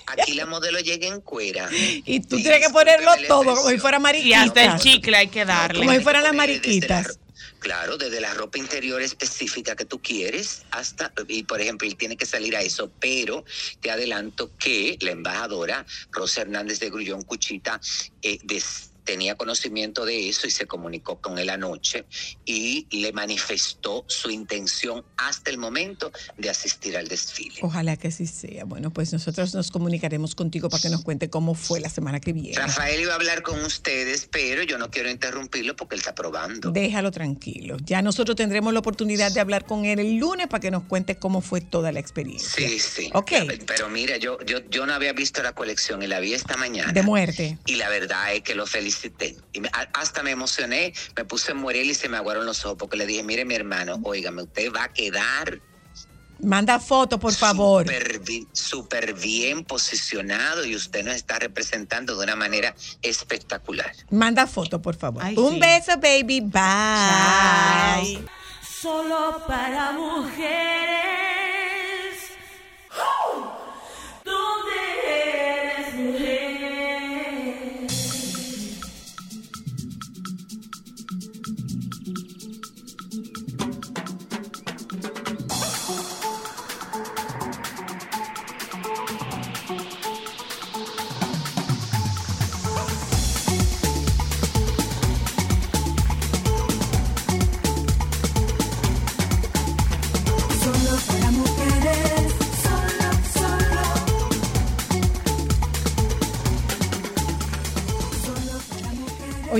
aquí 0.07 0.33
la 0.33 0.45
modelo 0.45 0.79
llega 0.79 1.07
en 1.07 1.19
cuera. 1.21 1.69
Y 2.05 2.19
tú 2.21 2.37
tienes 2.37 2.65
que 2.67 2.71
ponerlo 2.73 3.11
todo 3.27 3.55
como 3.55 3.69
si 3.69 3.77
fuera 3.77 3.97
Y 4.13 4.33
hasta 4.33 4.61
el 4.61 4.69
mariquita. 4.69 4.77
chicle 4.79 5.17
hay 5.17 5.27
que 5.27 5.43
darle. 5.45 5.79
Como 5.79 5.91
si 5.91 5.99
fueran 6.01 6.23
las 6.23 6.31
ponerle 6.33 6.59
desde 6.59 6.87
la 6.87 6.95
mariquitas. 6.95 7.07
ro- 7.07 7.23
Claro, 7.59 7.97
desde 7.97 8.19
la 8.21 8.33
ropa 8.33 8.57
interior 8.57 9.01
específica 9.01 9.75
que 9.75 9.85
tú 9.85 10.01
quieres 10.01 10.65
hasta, 10.71 11.13
y 11.27 11.43
por 11.43 11.61
ejemplo, 11.61 11.87
él 11.87 11.95
tiene 11.97 12.15
que 12.17 12.25
salir 12.25 12.55
a 12.57 12.61
eso, 12.61 12.93
pero 12.99 13.43
te 13.81 13.89
adelanto 13.91 14.53
que 14.57 14.97
la 15.01 15.11
embajadora 15.11 15.85
Rosa 16.11 16.41
Hernández 16.41 16.79
de 16.79 16.89
Grullón 16.89 17.23
Cuchita 17.23 17.79
eh, 18.21 18.37
des- 18.43 18.92
tenía 19.03 19.35
conocimiento 19.35 20.05
de 20.05 20.29
eso 20.29 20.47
y 20.47 20.51
se 20.51 20.65
comunicó 20.65 21.19
con 21.19 21.37
él 21.39 21.49
anoche 21.49 22.05
y 22.45 22.87
le 22.91 23.11
manifestó 23.13 24.05
su 24.07 24.29
intención 24.29 25.03
hasta 25.17 25.51
el 25.51 25.57
momento 25.57 26.11
de 26.37 26.49
asistir 26.49 26.97
al 26.97 27.07
desfile. 27.07 27.59
Ojalá 27.61 27.97
que 27.97 28.09
así 28.09 28.27
sea. 28.27 28.65
Bueno, 28.65 28.91
pues 28.91 29.13
nosotros 29.13 29.53
nos 29.53 29.71
comunicaremos 29.71 30.35
contigo 30.35 30.69
para 30.69 30.81
que 30.81 30.89
nos 30.89 31.03
cuente 31.03 31.29
cómo 31.29 31.55
fue 31.55 31.79
la 31.79 31.89
semana 31.89 32.19
que 32.19 32.33
viene. 32.33 32.57
Rafael 32.57 33.01
iba 33.01 33.13
a 33.13 33.15
hablar 33.15 33.43
con 33.43 33.63
ustedes, 33.63 34.27
pero 34.31 34.63
yo 34.63 34.77
no 34.77 34.89
quiero 34.89 35.09
interrumpirlo 35.09 35.75
porque 35.75 35.95
él 35.95 35.99
está 35.99 36.15
probando. 36.15 36.71
Déjalo 36.71 37.11
tranquilo. 37.11 37.77
Ya 37.83 38.01
nosotros 38.01 38.35
tendremos 38.35 38.73
la 38.73 38.79
oportunidad 38.79 39.31
de 39.31 39.39
hablar 39.39 39.65
con 39.65 39.85
él 39.85 39.99
el 39.99 40.17
lunes 40.17 40.47
para 40.47 40.61
que 40.61 40.71
nos 40.71 40.83
cuente 40.83 41.17
cómo 41.17 41.41
fue 41.41 41.61
toda 41.61 41.91
la 41.91 41.99
experiencia. 41.99 42.67
Sí, 42.67 42.79
sí. 42.79 43.09
Ok. 43.13 43.31
Pero 43.67 43.89
mira, 43.89 44.17
yo, 44.17 44.37
yo, 44.45 44.59
yo 44.69 44.85
no 44.85 44.93
había 44.93 45.13
visto 45.13 45.41
la 45.43 45.53
colección 45.53 46.03
y 46.03 46.07
la 46.07 46.19
vi 46.19 46.33
esta 46.33 46.57
mañana. 46.57 46.91
De 46.91 47.03
muerte. 47.03 47.57
Y 47.65 47.75
la 47.75 47.89
verdad 47.89 48.33
es 48.33 48.41
que 48.41 48.55
lo 48.55 48.65
Y 49.53 49.59
me- 49.61 49.69
hasta 49.93 50.23
me 50.23 50.31
emocioné, 50.31 50.93
me 51.15 51.25
puse 51.25 51.51
en 51.51 51.57
Morel 51.57 51.89
y 51.89 51.93
se 51.95 52.07
me 52.09 52.17
aguaron 52.17 52.45
los 52.45 52.63
ojos 52.65 52.77
porque 52.79 52.97
le 52.97 53.05
dije, 53.05 53.23
mire 53.23 53.45
mi 53.45 53.55
hermano, 53.55 53.99
óigame, 54.03 54.43
usted 54.43 54.71
va 54.73 54.85
a 54.85 54.93
quedar 54.93 55.61
Manda 56.39 56.77
foto, 56.79 57.19
por 57.19 57.33
favor. 57.33 57.85
súper 57.85 58.19
bi- 58.19 58.47
súper 58.51 59.13
bien 59.13 59.63
posicionado 59.63 60.65
y 60.65 60.75
usted 60.75 61.05
nos 61.05 61.15
está 61.15 61.39
representando 61.39 62.17
de 62.17 62.23
una 62.23 62.35
manera 62.35 62.75
espectacular. 63.01 63.93
Manda 64.09 64.45
foto, 64.45 64.81
por 64.81 64.95
favor. 64.95 65.23
Ay, 65.23 65.35
Un 65.37 65.53
sí. 65.53 65.59
beso, 65.59 65.93
baby. 66.01 66.41
Bye. 66.41 68.25
Solo 68.81 69.41
para 69.47 69.93
mujeres. 69.93 71.42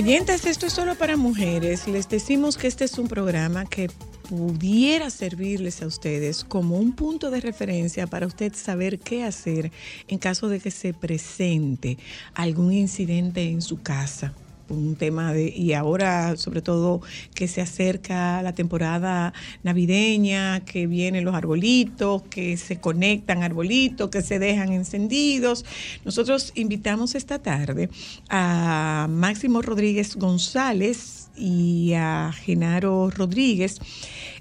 Oyentes, 0.04 0.44
esto 0.44 0.66
es 0.66 0.74
solo 0.74 0.96
para 0.96 1.16
mujeres. 1.16 1.88
Les 1.88 2.10
decimos 2.10 2.58
que 2.58 2.66
este 2.66 2.84
es 2.84 2.98
un 2.98 3.08
programa 3.08 3.64
que 3.64 3.90
pudiera 4.28 5.08
servirles 5.08 5.80
a 5.80 5.86
ustedes 5.86 6.44
como 6.44 6.76
un 6.76 6.92
punto 6.92 7.30
de 7.30 7.40
referencia 7.40 8.06
para 8.06 8.26
usted 8.26 8.52
saber 8.54 8.98
qué 8.98 9.24
hacer 9.24 9.72
en 10.06 10.18
caso 10.18 10.50
de 10.50 10.60
que 10.60 10.70
se 10.70 10.92
presente 10.92 11.96
algún 12.34 12.74
incidente 12.74 13.44
en 13.48 13.62
su 13.62 13.80
casa. 13.80 14.34
Un 14.68 14.96
tema 14.96 15.32
de, 15.32 15.48
y 15.48 15.74
ahora 15.74 16.36
sobre 16.36 16.62
todo 16.62 17.02
que 17.34 17.48
se 17.48 17.60
acerca 17.60 18.40
la 18.42 18.54
temporada 18.54 19.34
navideña, 19.62 20.60
que 20.60 20.86
vienen 20.86 21.24
los 21.24 21.34
arbolitos, 21.34 22.22
que 22.22 22.56
se 22.56 22.80
conectan 22.80 23.42
arbolitos, 23.42 24.08
que 24.08 24.22
se 24.22 24.38
dejan 24.38 24.72
encendidos. 24.72 25.64
Nosotros 26.04 26.52
invitamos 26.54 27.14
esta 27.14 27.38
tarde 27.40 27.90
a 28.30 29.06
Máximo 29.10 29.60
Rodríguez 29.60 30.16
González 30.16 31.23
y 31.36 31.92
a 31.94 32.32
Genaro 32.32 33.10
Rodríguez. 33.10 33.78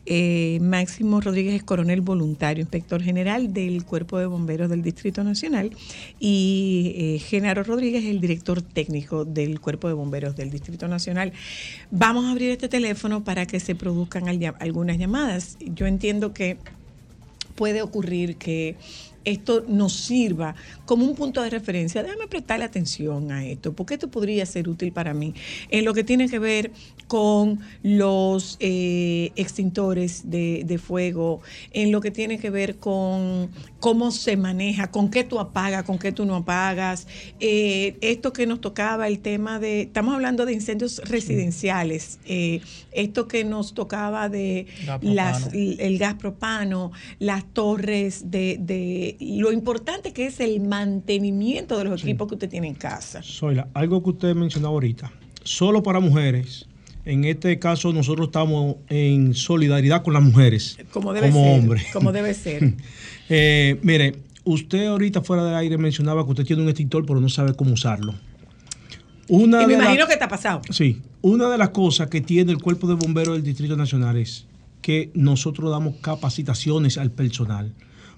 Eh, 0.06 0.60
Máximo 0.62 1.22
Rodríguez 1.22 1.56
es 1.56 1.64
coronel 1.64 2.02
voluntario, 2.02 2.62
inspector 2.62 3.02
general 3.02 3.54
del 3.54 3.86
Cuerpo 3.86 4.20
de 4.20 4.26
Bomberos 4.26 4.70
del 4.70 4.82
Distrito 4.82 5.24
Nacional 5.24 5.72
y 6.20 6.94
eh, 6.98 7.20
Genaro 7.20 7.64
Rodríguez 7.64 8.04
es 8.04 8.10
el 8.10 8.20
director 8.20 8.62
técnico 8.62 9.24
del 9.24 9.62
Cuerpo 9.62 9.88
de 9.88 9.94
Bomberos 9.94 10.36
del 10.36 10.50
Distrito 10.50 10.90
Nacional. 10.90 11.32
Vamos 11.90 12.26
a 12.26 12.32
abrir 12.32 12.52
este 12.52 12.68
teléfono 12.68 13.24
para 13.24 13.46
que 13.46 13.62
se 13.62 13.76
produzcan 13.76 14.28
al- 14.28 14.56
algunas 14.60 14.98
llamadas. 14.98 15.58
Yo 15.62 15.88
entiendo 15.88 16.34
que 16.34 16.58
puede 17.56 17.82
ocurrir 17.82 18.36
que 18.36 18.76
esto 19.26 19.64
nos 19.68 19.94
sirva 19.94 20.56
como 20.86 21.06
un 21.06 21.16
punto 21.16 21.42
de 21.42 21.50
referencia. 21.50 22.04
Déjame 22.04 22.28
prestarle 22.28 22.66
atención 22.66 23.32
a 23.32 23.46
esto, 23.46 23.74
porque 23.74 23.96
esto 23.96 24.10
podría 24.10 24.46
ser 24.46 24.70
útil 24.70 24.92
para 24.92 25.14
mí 25.14 25.34
en 25.70 25.86
lo 25.86 25.94
que 25.94 26.04
tiene 26.04 26.30
que 26.30 26.40
ver 26.40 26.72
con 27.08 27.60
los 27.84 28.58
eh, 28.60 29.32
extintores 29.36 30.30
de, 30.30 30.64
de 30.66 30.78
fuego, 30.78 31.42
en 31.72 31.92
lo 31.92 32.02
que 32.02 32.12
tiene 32.12 32.40
que 32.40 32.50
ver 32.50 32.78
con 32.78 33.52
cómo 33.80 34.12
se 34.12 34.38
maneja, 34.38 34.90
con 34.90 35.10
qué 35.10 35.24
tú 35.24 35.40
apagas, 35.40 35.84
con 35.84 36.00
qué 36.00 36.12
tú 36.12 36.26
no 36.26 36.36
apagas. 36.36 37.06
Eh, 37.40 37.98
esto 38.02 38.34
que 38.34 38.48
nos 38.48 38.62
tocaba, 38.62 39.08
el 39.08 39.20
tema 39.20 39.60
de, 39.60 39.82
estamos 39.82 40.16
hablando 40.16 40.46
de 40.46 40.54
incendios 40.54 41.02
residenciales, 41.06 42.20
eh, 42.26 42.62
esto 42.92 43.28
que 43.28 43.44
nos 43.44 43.74
tocaba 43.74 44.30
de 44.30 44.68
Gas 44.86 45.04
las, 45.04 45.50
el 45.54 45.98
gas 45.98 46.16
propano, 46.16 46.92
las 47.20 47.46
torres 47.54 48.32
de, 48.32 48.58
de 48.60 49.13
lo 49.20 49.52
importante 49.52 50.14
que 50.14 50.26
es 50.28 50.40
el 50.40 50.60
mantenimiento 50.62 51.78
de 51.78 51.86
los 51.86 52.04
equipos 52.04 52.28
que 52.28 52.36
usted 52.36 52.50
tiene 52.50 52.68
en 52.68 52.76
casa. 52.76 53.22
Zoila, 53.24 53.68
algo 53.74 54.02
que 54.04 54.10
usted 54.12 54.36
mencionaba 54.36 54.74
ahorita, 54.74 55.12
solo 55.44 55.82
para 55.84 56.00
mujeres. 56.00 56.66
En 57.06 57.26
este 57.26 57.60
caso 57.60 57.92
nosotros 57.92 58.28
estamos 58.28 58.78
en 58.90 59.34
solidaridad 59.34 60.04
con 60.04 60.14
las 60.14 60.24
mujeres, 60.24 60.78
Como 60.92 61.12
debe 61.14 61.30
como 61.32 61.44
ser. 61.44 61.60
hombres. 61.60 61.84
Como 61.94 62.12
debe 62.12 62.34
ser. 62.34 62.74
Eh, 63.30 63.80
mire, 63.84 64.16
usted 64.44 64.88
ahorita 64.88 65.22
fuera 65.22 65.46
del 65.46 65.56
aire 65.56 65.78
mencionaba 65.78 66.26
que 66.26 66.32
usted 66.32 66.46
tiene 66.46 66.62
un 66.62 66.68
extintor 66.70 67.06
pero 67.06 67.22
no 67.22 67.30
sabe 67.30 67.54
cómo 67.56 67.74
usarlo. 67.74 68.14
Una 69.30 69.64
y 69.64 69.68
me 69.68 69.74
la- 69.78 69.84
imagino 69.84 70.08
que 70.08 70.14
está 70.14 70.28
pasado. 70.28 70.62
Sí, 70.70 71.02
una 71.22 71.50
de 71.50 71.58
las 71.58 71.70
cosas 71.70 72.10
que 72.10 72.20
tiene 72.22 72.52
el 72.52 72.58
Cuerpo 72.62 72.88
de 72.88 72.96
Bomberos 72.96 73.36
del 73.36 73.44
Distrito 73.44 73.78
Nacional 73.78 74.18
es 74.18 74.46
que 74.82 75.10
nosotros 75.14 75.72
damos 75.72 75.96
capacitaciones 76.02 76.98
al 76.98 77.12
personal. 77.12 77.72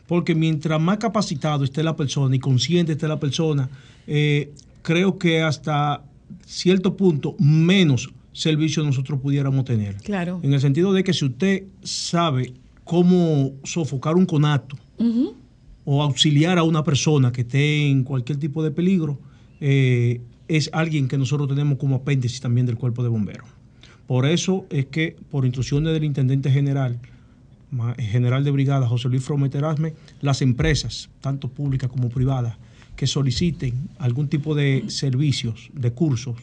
Porque 0.08 0.36
mientras 0.36 0.80
más 0.80 0.98
capacitado 0.98 1.64
esté 1.64 1.84
la 1.84 1.96
persona 1.96 2.36
y 2.36 2.40
consciente 2.40 2.94
esté 2.94 3.08
la 3.08 3.20
persona, 3.20 3.70
eh, 4.08 4.54
creo 4.82 5.18
que 5.18 5.42
hasta 5.42 6.04
cierto 6.46 6.96
punto 6.96 7.36
menos 7.40 8.10
servicio 8.32 8.84
nosotros 8.84 9.20
pudiéramos 9.20 9.66
tener. 9.66 9.96
Claro. 9.98 10.40
En 10.44 10.54
el 10.54 10.60
sentido 10.60 10.94
de 10.94 11.04
que 11.04 11.14
si 11.14 11.26
usted 11.26 11.64
sabe 11.84 12.54
cómo 12.84 13.54
sofocar 13.64 14.16
un 14.16 14.26
conato 14.26 14.78
o 15.86 16.04
auxiliar 16.04 16.58
a 16.58 16.64
una 16.64 16.84
persona 16.84 17.32
que 17.32 17.42
esté 17.42 17.88
en 17.88 18.04
cualquier 18.04 18.38
tipo 18.38 18.64
de 18.64 18.72
peligro, 18.72 19.20
eh, 19.60 20.22
es 20.48 20.70
alguien 20.74 21.08
que 21.08 21.18
nosotros 21.18 21.48
tenemos 21.48 21.78
como 21.78 21.96
apéndice 21.96 22.40
también 22.42 22.66
del 22.66 22.78
cuerpo 22.78 23.02
de 23.04 23.10
bomberos. 23.10 23.48
Por 24.06 24.26
eso 24.28 24.66
es 24.70 24.86
que, 24.86 25.16
por 25.32 25.46
instrucciones 25.46 25.94
del 25.94 26.04
intendente 26.04 26.52
general, 26.52 27.00
general 27.98 28.44
de 28.44 28.52
brigada 28.52 28.88
José 28.88 29.10
Luis 29.10 29.24
Frometerasme, 29.24 29.94
las 30.22 30.42
empresas, 30.42 31.10
tanto 31.22 31.48
públicas 31.50 31.90
como 31.90 32.10
privadas, 32.10 32.56
que 32.96 33.08
soliciten 33.08 33.90
algún 34.00 34.28
tipo 34.30 34.56
de 34.56 34.86
servicios, 34.88 35.70
de 35.74 35.92
cursos 35.92 36.36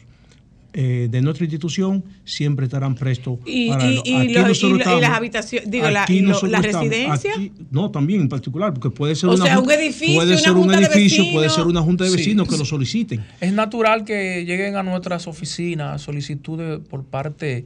eh, 0.75 1.07
de 1.11 1.21
nuestra 1.21 1.45
institución, 1.45 2.03
siempre 2.25 2.65
estarán 2.65 2.95
prestos 2.95 3.37
Y, 3.45 3.69
para 3.69 3.85
y- 3.85 3.95
lo- 3.97 4.01
y 4.05 4.15
aquí 4.15 4.33
los- 4.33 4.47
nosotros 4.47 4.61
y 4.63 4.71
la- 4.71 4.75
y 4.75 4.79
estamos- 4.79 5.01
las 5.01 5.11
habitaciones, 5.11 5.69
digo, 5.69 5.89
la, 5.91 6.05
lo- 6.09 6.61
residencia. 6.63 7.31
aquí- 7.35 7.51
no, 7.69 7.91
también 7.91 8.21
en 8.21 8.27
particular, 8.29 8.73
porque 8.73 8.89
puede 8.89 9.13
ser 9.15 9.29
O 9.29 9.35
una 9.35 9.45
sea, 9.45 9.59
un 9.59 9.69
edificio, 9.69 10.15
puede 10.15 10.35
ser 10.35 10.51
un 10.53 10.63
junta 10.63 10.79
de 10.79 10.85
edificio, 10.85 11.25
puede 11.31 11.49
ser 11.51 11.67
una 11.67 11.81
junta 11.83 12.05
de 12.05 12.09
Sí. 12.09 12.17
vecinos 12.17 12.47
que 12.47 12.57
lo 12.57 12.65
soliciten. 12.65 13.23
Es 13.39 13.53
natural 13.53 14.03
que 14.03 14.45
lleguen 14.45 14.75
a 14.75 14.81
nuestras 14.81 15.27
oficinas 15.27 16.01
solicitudes 16.01 16.79
por 16.89 17.03
parte 17.03 17.65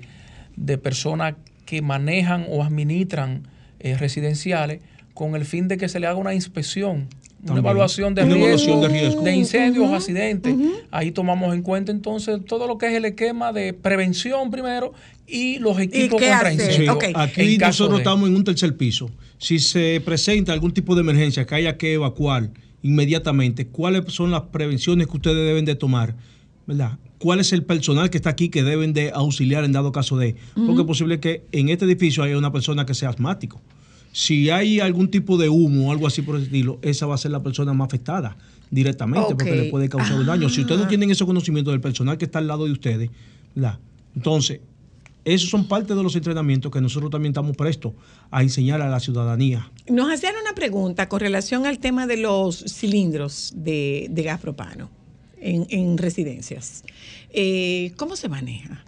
de 0.58 0.78
personas 0.78 1.36
que 1.66 1.82
manejan 1.82 2.46
o 2.50 2.62
administran 2.62 3.44
eh, 3.80 3.98
residenciales 3.98 4.82
con 5.14 5.36
el 5.36 5.46
fin 5.46 5.68
de 5.68 5.78
que 5.78 5.90
se 5.90 6.00
le 6.00 6.08
haga 6.08 6.18
una 6.18 6.34
inspección, 6.34 7.08
una 7.44 7.60
evaluación 7.60 8.14
de 8.16 8.24
Una 8.24 8.34
riesgo, 8.36 8.48
evaluación 8.50 8.82
de 8.82 8.88
riesgo. 8.90 9.22
de 9.22 9.36
incendios, 9.36 9.92
accidentes. 9.94 10.56
Ahí 10.92 11.12
tomamos 11.12 11.54
en 11.56 11.62
cuenta 11.62 11.92
entonces 11.92 12.40
todo 12.46 12.68
lo 12.68 12.78
que 12.78 12.88
es 12.88 12.94
el 12.94 13.06
esquema 13.06 13.54
de 13.54 13.74
prevención 13.74 14.52
primero 14.52 14.94
y 15.28 15.60
los 15.60 15.80
equipos 15.80 16.20
qué 16.22 16.30
contra 16.30 16.54
incendios. 16.54 16.96
Ok. 16.96 17.06
Aquí 17.16 17.58
nosotros 17.58 17.98
de- 17.98 18.04
estamos 18.04 18.30
en 18.30 18.36
un 18.36 18.44
tercer 18.44 18.76
piso. 18.78 19.10
Si 19.40 19.60
se 19.60 20.02
presenta 20.04 20.52
algún 20.54 20.72
tipo 20.72 20.96
de 20.96 21.02
emergencia 21.02 21.46
que 21.46 21.56
haya 21.56 21.78
que 21.78 21.94
evacuar 21.94 22.50
inmediatamente, 22.82 23.68
¿cuáles 23.68 24.12
son 24.14 24.32
las 24.32 24.42
prevenciones 24.44 25.08
que 25.08 25.14
ustedes 25.18 25.36
deben 25.46 25.66
de 25.66 25.76
tomar? 25.76 26.16
¿Verdad? 26.66 26.98
Cuál 27.20 27.40
es 27.40 27.54
el 27.54 27.64
personal 27.64 28.10
que 28.10 28.18
está 28.18 28.30
aquí 28.30 28.50
que 28.50 28.64
deben 28.64 28.94
de 28.94 29.12
auxiliar 29.12 29.64
en 29.64 29.72
dado 29.72 29.92
caso 29.92 30.18
de, 30.18 30.36
porque 30.56 30.82
es 30.82 30.88
posible 30.88 31.20
que 31.20 31.46
en 31.52 31.70
este 31.70 31.86
edificio 31.86 32.24
haya 32.24 32.38
una 32.38 32.52
persona 32.52 32.86
que 32.86 32.94
sea 32.94 33.10
asmático. 33.10 33.62
Si 34.12 34.50
hay 34.50 34.80
algún 34.80 35.10
tipo 35.12 35.38
de 35.38 35.50
humo 35.50 35.90
o 35.90 35.92
algo 35.92 36.08
así 36.08 36.22
por 36.22 36.36
el 36.38 36.44
estilo, 36.44 36.80
esa 36.82 37.06
va 37.06 37.16
a 37.16 37.18
ser 37.18 37.32
la 37.32 37.44
persona 37.44 37.74
más 37.74 37.88
afectada 37.88 38.38
directamente 38.72 39.36
porque 39.36 39.56
le 39.56 39.70
puede 39.70 39.90
causar 39.90 40.20
un 40.20 40.26
daño. 40.26 40.50
Si 40.50 40.62
ustedes 40.62 40.80
no 40.80 40.86
Ah. 40.86 40.90
tienen 40.90 41.12
ese 41.12 41.26
conocimiento 41.26 41.72
del 41.72 41.82
personal 41.82 42.18
que 42.18 42.26
está 42.26 42.40
al 42.40 42.48
lado 42.48 42.66
de 42.66 42.72
ustedes, 42.72 43.10
¿verdad? 43.54 43.80
entonces, 44.16 44.62
esos 45.24 45.50
son 45.50 45.68
parte 45.68 45.94
de 45.94 46.02
los 46.02 46.16
entrenamientos 46.16 46.72
que 46.72 46.80
nosotros 46.82 47.12
también 47.12 47.32
estamos 47.32 47.56
prestos 47.56 47.92
a 48.32 48.42
enseñar 48.44 48.82
a 48.82 48.90
la 48.90 49.00
ciudadanía. 49.00 49.70
Nos 49.90 50.10
hacían 50.12 50.36
una 50.42 50.56
pregunta 50.56 51.10
con 51.10 51.20
relación 51.20 51.66
al 51.66 51.80
tema 51.80 52.08
de 52.08 52.18
los 52.18 52.64
cilindros 52.68 53.52
de, 53.56 54.08
de 54.10 54.24
gas 54.24 54.40
propano 54.40 54.90
en, 55.48 55.66
en 55.70 55.98
residencias. 55.98 56.84
Eh, 57.32 57.92
¿Cómo 57.98 58.16
se 58.16 58.30
maneja? 58.30 58.84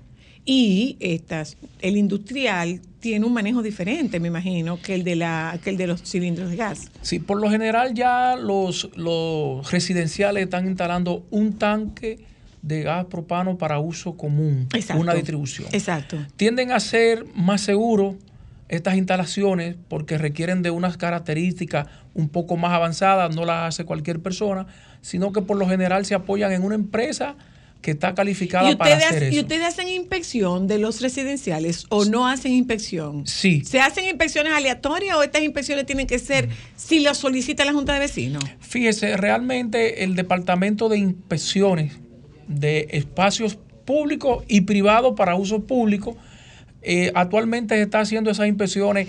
Y 0.46 0.98
estas, 1.00 1.58
el 1.82 1.96
industrial 1.98 2.82
tiene 3.00 3.26
un 3.26 3.34
manejo 3.34 3.62
diferente, 3.62 4.20
me 4.20 4.30
imagino, 4.30 4.82
que 4.82 4.96
el 4.96 5.04
de 5.04 5.16
la, 5.16 5.60
que 5.64 5.70
el 5.70 5.78
de 5.78 5.88
los 5.88 6.02
cilindros 6.02 6.50
de 6.50 6.56
gas. 6.56 6.90
Sí, 7.02 7.20
por 7.20 7.40
lo 7.40 7.50
general 7.50 7.94
ya 7.94 8.36
los, 8.36 8.90
los 8.96 9.72
residenciales 9.72 10.44
están 10.44 10.68
instalando 10.68 11.26
un 11.30 11.54
tanque 11.58 12.26
de 12.62 12.84
gas 12.84 13.06
propano 13.06 13.58
para 13.58 13.80
uso 13.80 14.18
común, 14.18 14.68
Exacto. 14.74 15.02
una 15.02 15.14
distribución. 15.14 15.68
Exacto. 15.72 16.18
Tienden 16.36 16.72
a 16.72 16.80
ser 16.80 17.26
más 17.36 17.62
seguros 17.62 18.16
estas 18.70 18.96
instalaciones 18.96 19.76
porque 19.88 20.18
requieren 20.18 20.62
de 20.62 20.72
unas 20.72 20.98
características 20.98 21.88
un 22.14 22.28
poco 22.30 22.58
más 22.58 22.72
avanzadas, 22.72 23.36
no 23.36 23.46
las 23.46 23.70
hace 23.70 23.86
cualquier 23.86 24.20
persona, 24.20 24.68
sino 25.02 25.32
que 25.32 25.42
por 25.42 25.58
lo 25.58 25.68
general 25.68 26.06
se 26.06 26.16
apoyan 26.16 26.52
en 26.52 26.64
una 26.64 26.76
empresa 26.76 27.36
que 27.82 27.92
está 27.92 28.14
calificada 28.14 28.72
¿Y 28.72 28.76
para 28.76 28.98
hacer 28.98 29.24
¿Y 29.32 29.38
eso. 29.38 29.42
ustedes 29.42 29.66
hacen 29.66 29.88
inspección 29.88 30.68
de 30.68 30.80
los 30.80 31.02
residenciales 31.02 31.86
o 31.90 32.06
no 32.06 32.28
hacen 32.28 32.52
inspección? 32.52 33.26
Sí. 33.26 33.64
¿Se 33.64 33.80
hacen 33.80 34.06
inspecciones 34.06 34.52
aleatorias 34.54 35.16
o 35.16 35.24
estas 35.24 35.44
inspecciones 35.44 35.86
tienen 35.86 36.06
que 36.06 36.20
ser 36.20 36.50
si 36.76 37.00
lo 37.00 37.14
solicita 37.16 37.64
la 37.64 37.72
Junta 37.72 37.94
de 37.94 38.00
Vecinos? 38.00 38.44
Fíjese, 38.60 39.16
realmente 39.16 40.04
el 40.04 40.16
Departamento 40.16 40.90
de 40.90 40.98
Inspecciones 40.98 41.94
de 42.48 42.88
Espacios 42.92 43.58
Públicos 43.86 44.44
y 44.48 44.62
Privados 44.62 45.14
para 45.16 45.36
uso 45.36 45.64
público 45.64 46.18
eh, 46.82 47.12
actualmente 47.16 47.82
está 47.82 48.02
haciendo 48.02 48.30
esas 48.32 48.48
inspecciones 48.48 49.08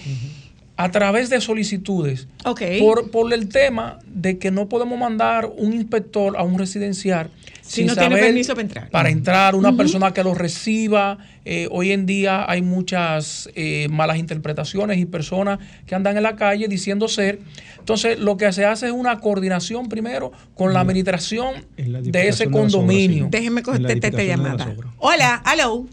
a 0.81 0.91
través 0.91 1.29
de 1.29 1.43
solicitudes. 1.43 2.27
Ok. 2.47 2.63
Por, 2.79 3.11
por 3.11 3.31
el 3.35 3.51
tema 3.51 3.99
de 4.07 4.39
que 4.39 4.51
no 4.51 4.67
podemos 4.71 4.99
mandar 4.99 5.51
un 5.59 5.75
inspector 5.75 6.39
a 6.39 6.43
un 6.43 6.59
residencial 6.59 7.29
Si 7.61 7.85
no 7.85 7.95
tiene 7.95 8.17
permiso 8.17 8.55
para 8.55 8.63
entrar. 8.63 8.91
Para 8.91 9.11
entrar, 9.11 9.55
una 9.55 9.77
persona 9.77 10.15
que 10.15 10.25
lo 10.25 10.33
reciba. 10.33 11.19
Eh, 11.45 11.69
hoy 11.71 11.93
en 11.93 12.07
día 12.07 12.51
hay 12.51 12.63
muchas 12.63 13.51
eh, 13.55 13.89
malas 13.91 14.17
interpretaciones 14.17 14.97
y 14.97 15.05
personas 15.05 15.59
que 15.87 15.95
andan 15.95 16.17
en 16.17 16.23
la 16.23 16.37
calle 16.37 16.67
diciendo 16.67 17.09
ser. 17.09 17.41
Entonces, 17.79 18.19
lo 18.19 18.39
que 18.39 18.51
se 18.51 18.65
hace 18.65 18.87
es 18.87 18.93
una 18.93 19.21
coordinación 19.21 19.87
primero 19.87 20.33
con 20.55 20.73
la 20.73 20.81
administración 20.81 21.57
de 21.77 22.29
ese 22.29 22.47
de 22.47 22.53
condominio. 22.53 23.25
sí. 23.25 23.31
Déjeme 23.31 23.61
En 23.61 23.67
la 23.67 23.73
contestar 23.73 24.11
esta 24.13 24.17
de 24.17 24.27
llamada. 24.27 24.75
Hola, 24.97 25.43
hello. 25.53 25.85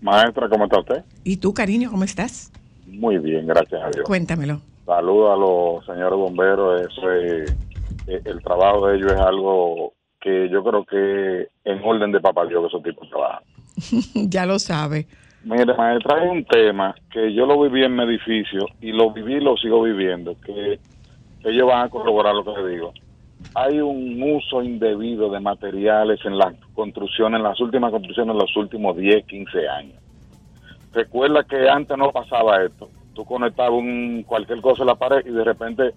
Maestra, 0.00 0.48
¿cómo 0.48 0.64
está 0.64 0.80
usted? 0.80 1.04
¿Y 1.24 1.36
tú, 1.36 1.52
cariño, 1.52 1.90
cómo 1.90 2.04
estás? 2.04 2.50
Muy 2.88 3.18
bien, 3.18 3.46
gracias 3.46 3.80
a 3.82 3.90
Dios. 3.90 4.04
Cuéntamelo. 4.04 4.60
Saludos 4.86 5.30
a 5.32 5.36
los 5.36 5.86
señores 5.86 6.18
bomberos. 6.18 6.80
Eso 6.82 7.12
es- 7.12 7.56
eh, 8.06 8.20
el 8.24 8.42
trabajo 8.42 8.86
de 8.88 8.96
ellos 8.96 9.12
es 9.12 9.18
algo 9.18 9.92
que 10.20 10.48
yo 10.48 10.64
creo 10.64 10.84
que 10.84 11.48
en 11.64 11.80
orden 11.84 12.10
de 12.10 12.20
papá 12.20 12.46
Dios 12.46 12.62
que 12.62 12.66
esos 12.68 12.82
tipos 12.82 13.08
trabajan. 13.08 13.42
ya 14.30 14.46
lo 14.46 14.58
sabe. 14.58 15.06
Mire, 15.44 15.72
maestra, 15.74 16.20
hay 16.20 16.28
un 16.28 16.44
tema 16.44 16.94
que 17.12 17.32
yo 17.32 17.46
lo 17.46 17.60
viví 17.62 17.84
en 17.84 17.94
mi 17.94 18.02
edificio 18.04 18.66
y 18.80 18.90
lo 18.92 19.12
viví 19.12 19.34
y 19.34 19.40
lo 19.40 19.56
sigo 19.56 19.82
viviendo, 19.82 20.34
que 20.44 20.80
ellos 21.44 21.66
van 21.68 21.86
a 21.86 21.88
corroborar 21.88 22.34
lo 22.34 22.44
que 22.44 22.60
le 22.62 22.68
digo. 22.70 22.92
Hay 23.54 23.78
un 23.80 24.20
uso 24.20 24.62
indebido 24.62 25.30
de 25.30 25.38
materiales 25.38 26.18
en 26.24 26.36
las 26.36 26.54
construcciones, 26.74 27.38
en 27.38 27.44
las 27.44 27.60
últimas 27.60 27.92
construcciones, 27.92 28.32
en 28.32 28.38
los 28.38 28.56
últimos 28.56 28.96
10, 28.96 29.24
15 29.26 29.68
años. 29.68 29.94
Recuerda 31.02 31.44
que 31.44 31.68
antes 31.68 31.96
no 31.96 32.10
pasaba 32.10 32.60
esto. 32.64 32.90
Tú 33.14 33.24
conectabas 33.24 33.70
un, 33.72 34.24
cualquier 34.26 34.60
cosa 34.60 34.82
en 34.82 34.88
la 34.88 34.96
pared 34.96 35.24
y 35.24 35.30
de 35.30 35.44
repente, 35.44 35.94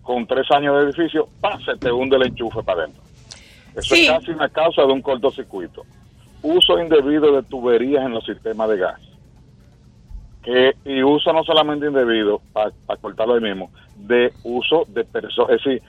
con 0.00 0.28
tres 0.28 0.48
años 0.52 0.76
de 0.76 0.84
edificio, 0.90 1.28
¡pam! 1.40 1.60
se 1.64 1.76
te 1.76 1.90
hunde 1.90 2.14
el 2.14 2.26
enchufe 2.26 2.62
para 2.62 2.82
adentro. 2.82 3.02
Eso 3.74 3.96
Sí. 3.96 4.04
es 4.06 4.10
casi 4.12 4.30
una 4.30 4.48
causa 4.48 4.82
de 4.82 4.92
un 4.92 5.02
cortocircuito. 5.02 5.82
Uso 6.40 6.78
indebido 6.78 7.32
de 7.34 7.42
tuberías 7.42 8.04
en 8.06 8.12
los 8.12 8.24
sistemas 8.24 8.68
de 8.68 8.76
gas. 8.76 9.00
Que, 10.44 10.76
y 10.84 11.02
uso 11.02 11.32
no 11.32 11.42
solamente 11.42 11.86
indebido, 11.86 12.40
para 12.52 12.70
cortarlo 13.00 13.34
ahí 13.34 13.40
mismo, 13.40 13.70
de 13.96 14.32
uso 14.44 14.84
de 14.86 15.02
personas, 15.04 15.50
es 15.56 15.64
decir, 15.64 15.82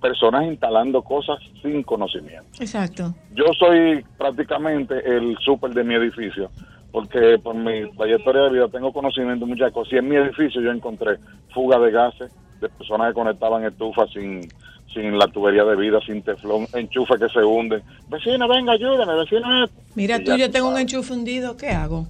personas 0.00 0.44
instalando 0.46 1.02
cosas 1.02 1.38
sin 1.62 1.84
conocimiento. 1.84 2.46
Exacto. 2.58 3.14
Yo 3.32 3.44
soy 3.56 4.04
prácticamente 4.18 4.94
el 5.06 5.36
súper 5.38 5.72
de 5.72 5.84
mi 5.84 5.94
edificio, 5.94 6.50
porque 6.92 7.38
por 7.42 7.54
mi 7.54 7.90
trayectoria 7.92 8.42
de 8.42 8.50
vida 8.50 8.68
tengo 8.68 8.92
conocimiento 8.92 9.44
de 9.44 9.52
muchas 9.52 9.72
cosas. 9.72 9.92
Y 9.92 9.96
en 9.98 10.08
mi 10.08 10.16
edificio 10.16 10.60
yo 10.60 10.70
encontré 10.70 11.18
fuga 11.52 11.78
de 11.78 11.90
gases 11.90 12.32
de 12.60 12.68
personas 12.68 13.08
que 13.08 13.14
conectaban 13.14 13.64
estufas 13.64 14.10
sin, 14.12 14.48
sin 14.92 15.18
la 15.18 15.26
tubería 15.28 15.64
de 15.64 15.76
vida, 15.76 15.98
sin 16.04 16.22
teflón, 16.22 16.66
enchufes 16.74 17.18
que 17.18 17.28
se 17.28 17.44
hunden. 17.44 17.82
Vecina, 18.08 18.46
venga, 18.46 18.72
ayúdame, 18.72 19.14
vecina. 19.14 19.66
Mira, 19.94 20.16
Y 20.16 20.24
tú, 20.24 20.36
yo 20.36 20.50
tengo 20.50 20.68
un 20.68 20.78
enchufe 20.78 21.12
hundido, 21.12 21.56
¿qué 21.56 21.68
hago? 21.68 22.06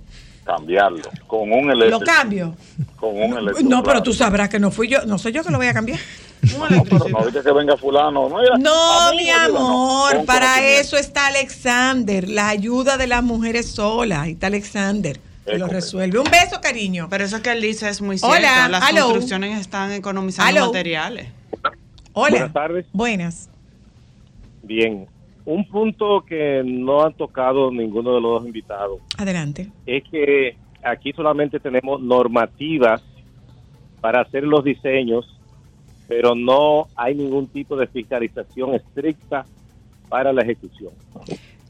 Cambiarlo, 0.56 1.02
con 1.28 1.52
un 1.52 1.68
¿Lo 1.68 1.72
eléctrico. 1.74 2.04
cambio? 2.04 2.54
Con 2.96 3.10
un 3.16 3.38
eléctrico. 3.38 3.70
No, 3.70 3.84
pero 3.84 4.02
tú 4.02 4.12
sabrás 4.12 4.48
que 4.48 4.58
no 4.58 4.72
fui 4.72 4.88
yo, 4.88 5.06
no 5.06 5.16
soy 5.16 5.30
yo 5.32 5.44
que 5.44 5.50
lo 5.50 5.58
voy 5.58 5.68
a 5.68 5.74
cambiar. 5.74 5.98
No, 6.42 6.66
pero 6.84 7.06
no 7.08 7.42
que 7.42 7.52
venga 7.52 7.76
fulano. 7.76 8.30
No, 8.30 8.38
mira, 9.14 9.46
mi 9.46 9.52
no, 9.52 10.06
amor, 10.08 10.24
para 10.24 10.62
eso 10.62 10.96
está 10.96 11.26
Alexander, 11.26 12.26
la 12.30 12.48
ayuda 12.48 12.96
de 12.96 13.06
las 13.06 13.22
mujeres 13.22 13.70
solas. 13.70 14.20
Ahí 14.20 14.32
está 14.32 14.46
Alexander, 14.46 15.20
que 15.44 15.58
lo 15.58 15.66
resuelve. 15.66 16.18
Un 16.18 16.30
beso, 16.30 16.58
cariño. 16.62 17.08
Pero 17.10 17.24
eso 17.24 17.42
que 17.42 17.52
él 17.52 17.60
dice 17.60 17.90
es 17.90 18.00
muy 18.00 18.16
cierto. 18.16 18.34
Hola, 18.34 18.68
Las 18.70 18.82
aló. 18.84 19.02
construcciones 19.02 19.60
están 19.60 19.92
economizando 19.92 20.66
materiales. 20.66 21.28
Hola. 22.14 22.30
Buenas 22.30 22.52
tardes. 22.54 22.86
Buenas. 22.94 23.50
Bien. 24.62 25.06
Un 25.44 25.66
punto 25.68 26.22
que 26.26 26.62
no 26.64 27.02
han 27.02 27.14
tocado 27.14 27.70
ninguno 27.70 28.14
de 28.14 28.20
los 28.20 28.32
dos 28.32 28.46
invitados 28.46 29.00
Adelante. 29.18 29.70
es 29.86 30.04
que 30.10 30.56
aquí 30.82 31.12
solamente 31.12 31.58
tenemos 31.58 32.00
normativas 32.00 33.02
para 34.00 34.22
hacer 34.22 34.44
los 34.44 34.64
diseños, 34.64 35.26
pero 36.08 36.34
no 36.34 36.88
hay 36.96 37.14
ningún 37.14 37.46
tipo 37.46 37.76
de 37.76 37.86
fiscalización 37.86 38.74
estricta 38.74 39.44
para 40.08 40.32
la 40.32 40.42
ejecución. 40.42 40.92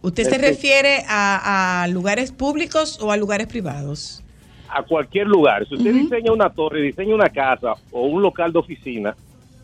¿Usted 0.02 0.24
se 0.24 0.38
refiere 0.38 1.04
a, 1.08 1.82
a 1.82 1.88
lugares 1.88 2.32
públicos 2.32 2.98
o 3.02 3.12
a 3.12 3.16
lugares 3.16 3.46
privados? 3.48 4.22
A 4.68 4.82
cualquier 4.82 5.26
lugar. 5.26 5.66
Si 5.68 5.74
usted 5.74 5.92
diseña 5.92 6.32
una 6.32 6.48
torre, 6.48 6.80
diseña 6.80 7.14
una 7.14 7.28
casa 7.28 7.74
o 7.90 8.06
un 8.06 8.22
local 8.22 8.52
de 8.52 8.60
oficina, 8.60 9.14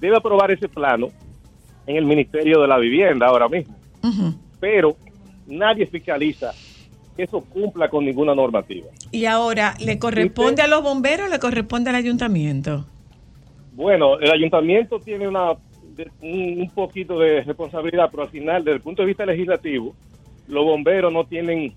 debe 0.01 0.17
aprobar 0.17 0.51
ese 0.51 0.69
plano 0.69 1.09
en 1.87 1.97
el 1.97 2.05
Ministerio 2.05 2.61
de 2.61 2.69
la 2.69 2.79
Vivienda 2.79 3.27
ahora 3.27 3.49
mismo. 3.49 3.76
Pero 4.61 4.97
nadie 5.47 5.87
fiscaliza 5.87 6.53
que 7.17 7.23
eso 7.23 7.41
cumpla 7.41 7.89
con 7.89 8.05
ninguna 8.05 8.35
normativa. 8.35 8.89
Y 9.11 9.25
ahora, 9.25 9.75
¿le 9.81 9.99
corresponde 9.99 10.63
a 10.63 10.67
los 10.67 10.83
bomberos 10.83 11.29
o 11.29 11.31
le 11.31 11.39
corresponde 11.39 11.91
al 11.91 11.97
ayuntamiento? 11.97 12.85
Bueno, 13.73 14.19
el 14.19 14.31
ayuntamiento 14.31 14.99
tiene 15.01 15.29
una 15.29 15.53
un, 16.21 16.71
poquito 16.75 17.19
de 17.19 17.43
responsabilidad, 17.43 18.09
pero 18.11 18.25
al 18.25 18.29
final, 18.29 18.65
desde 18.65 18.77
el 18.77 18.83
punto 18.83 19.03
de 19.03 19.07
vista 19.07 19.25
legislativo, 19.25 19.95
los 20.49 20.65
bomberos 20.65 21.13
no 21.13 21.25
tienen 21.25 21.73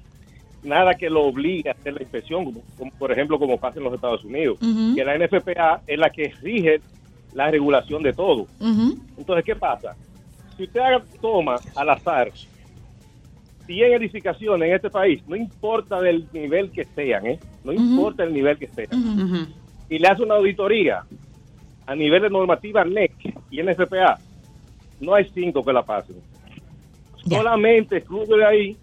nada 0.63 0.93
que 0.93 1.09
lo 1.09 1.23
obligue 1.23 1.69
a 1.69 1.73
hacer 1.73 1.93
la 1.93 2.01
inspección, 2.01 2.45
como, 2.45 2.61
como, 2.77 2.91
por 2.91 3.11
ejemplo 3.11 3.39
como 3.39 3.57
pasa 3.57 3.79
en 3.79 3.85
los 3.85 3.93
Estados 3.93 4.25
Unidos, 4.25 4.57
Ujú. 4.61 4.95
que 4.95 5.05
la 5.05 5.17
NFPA 5.17 5.81
es 5.87 5.97
la 5.97 6.09
que 6.09 6.33
rige 6.41 6.81
la 7.33 7.49
regulación 7.49 8.03
de 8.03 8.13
todo. 8.13 8.47
Entonces, 9.17 9.45
¿qué 9.45 9.55
pasa? 9.55 9.95
Si 10.59 10.65
usted 10.65 10.81
haga 10.81 11.01
toma 11.21 11.55
al 11.73 11.89
azar 11.89 12.33
100 13.65 13.93
edificaciones 13.93 14.67
en 14.67 14.75
este 14.75 14.89
país, 14.89 15.25
no 15.25 15.37
importa 15.37 16.01
del 16.01 16.27
nivel 16.33 16.69
que 16.69 16.83
sean, 16.83 17.27
¿eh? 17.27 17.39
no 17.63 17.71
importa 17.71 18.25
el 18.25 18.33
nivel 18.33 18.57
que 18.57 18.67
sean, 18.67 19.47
y 19.89 19.97
le 19.97 20.05
hace 20.05 20.21
una 20.21 20.35
auditoría 20.35 21.05
a 21.85 21.95
nivel 21.95 22.23
de 22.23 22.29
normativa 22.29 22.83
NEC 22.83 23.13
y 23.49 23.63
NFPA, 23.63 24.19
no 24.99 25.13
hay 25.13 25.29
cinco 25.33 25.63
que 25.63 25.71
la 25.71 25.81
pasen. 25.81 26.17
Solamente 27.25 27.95
excluye 27.95 28.35
de 28.35 28.45
ahí 28.45 28.77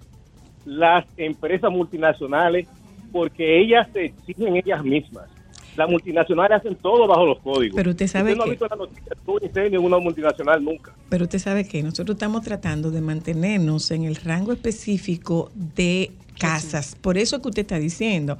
las 0.64 1.04
empresas 1.18 1.70
multinacionales 1.70 2.66
porque 3.12 3.60
ellas 3.60 3.86
se 3.92 4.06
exigen 4.06 4.56
ellas 4.56 4.82
mismas. 4.82 5.28
Las 5.76 5.88
multinacionales 5.90 6.58
hacen 6.58 6.74
todo 6.76 7.06
bajo 7.06 7.26
los 7.26 7.38
códigos. 7.40 7.76
Pero 7.76 7.90
usted 7.90 8.06
sabe 8.06 8.34
no 8.34 8.42
ha 8.42 8.44
que- 8.44 8.50
visto 8.52 8.66
la 8.68 8.76
noticia 8.76 9.04
de 9.26 9.32
un 9.32 9.38
incendio 9.42 9.80
en 9.80 9.84
una 9.86 9.98
multinacional 9.98 10.64
nunca. 10.64 10.92
Pero 11.08 11.24
usted 11.24 11.38
sabe 11.38 11.66
que 11.66 11.82
nosotros 11.82 12.14
estamos 12.16 12.42
tratando 12.42 12.90
de 12.90 13.00
mantenernos 13.00 13.90
en 13.90 14.04
el 14.04 14.16
rango 14.16 14.52
específico 14.52 15.50
de 15.74 16.12
casas. 16.38 16.96
Por 17.00 17.16
eso 17.16 17.40
que 17.40 17.48
usted 17.48 17.62
está 17.62 17.78
diciendo, 17.78 18.38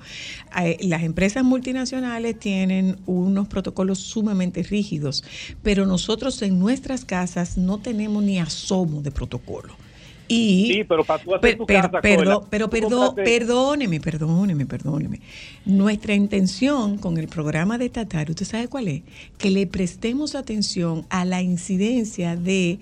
eh, 0.63 0.77
las 0.83 1.03
empresas 1.03 1.43
multinacionales 1.45 2.39
tienen 2.39 2.97
unos 3.07 3.49
protocolos 3.49 3.99
sumamente 4.01 4.63
rígidos, 4.63 5.25
pero 5.63 5.87
nosotros 5.87 6.41
en 6.43 6.59
nuestras 6.59 7.05
casas 7.07 7.57
no 7.57 7.79
tenemos 7.79 8.23
ni 8.23 8.39
asomo 8.39 9.01
de 9.01 9.11
protocolo. 9.11 9.75
Y 10.29 10.73
Sí, 10.73 10.85
pero 10.85 11.05
para 11.05 11.23
tú 11.23 11.31
hacer 11.35 11.41
Per- 11.41 11.57
tu 11.59 11.67
per- 11.67 11.83
casa, 11.83 12.01
pero 12.03 12.69
perdóneme, 12.71 14.01
perdóneme, 14.01 14.67
perdóneme. 14.67 15.21
Nuestra 15.65 16.15
intención 16.15 16.99
con 16.99 17.17
el 17.19 17.29
programa 17.29 17.79
de 17.79 17.89
Tatar, 17.91 18.29
¿usted 18.31 18.45
sabe 18.47 18.69
cuál 18.69 18.89
es? 18.89 19.03
Que 19.39 19.51
le 19.51 19.67
prestemos 19.67 20.35
atención 20.35 21.07
a 21.11 21.25
la 21.25 21.43
incidencia 21.43 22.35
de 22.37 22.79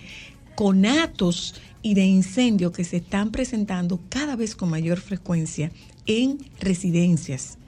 conatos 0.55 1.61
y 1.83 1.95
de 1.95 2.05
incendios 2.07 2.73
que 2.73 2.85
se 2.85 2.97
están 2.99 3.31
presentando 3.31 4.01
cada 4.09 4.37
vez 4.37 4.57
con 4.57 4.71
mayor 4.71 4.99
frecuencia 5.01 5.71
en 6.07 6.39
residencias 6.61 7.59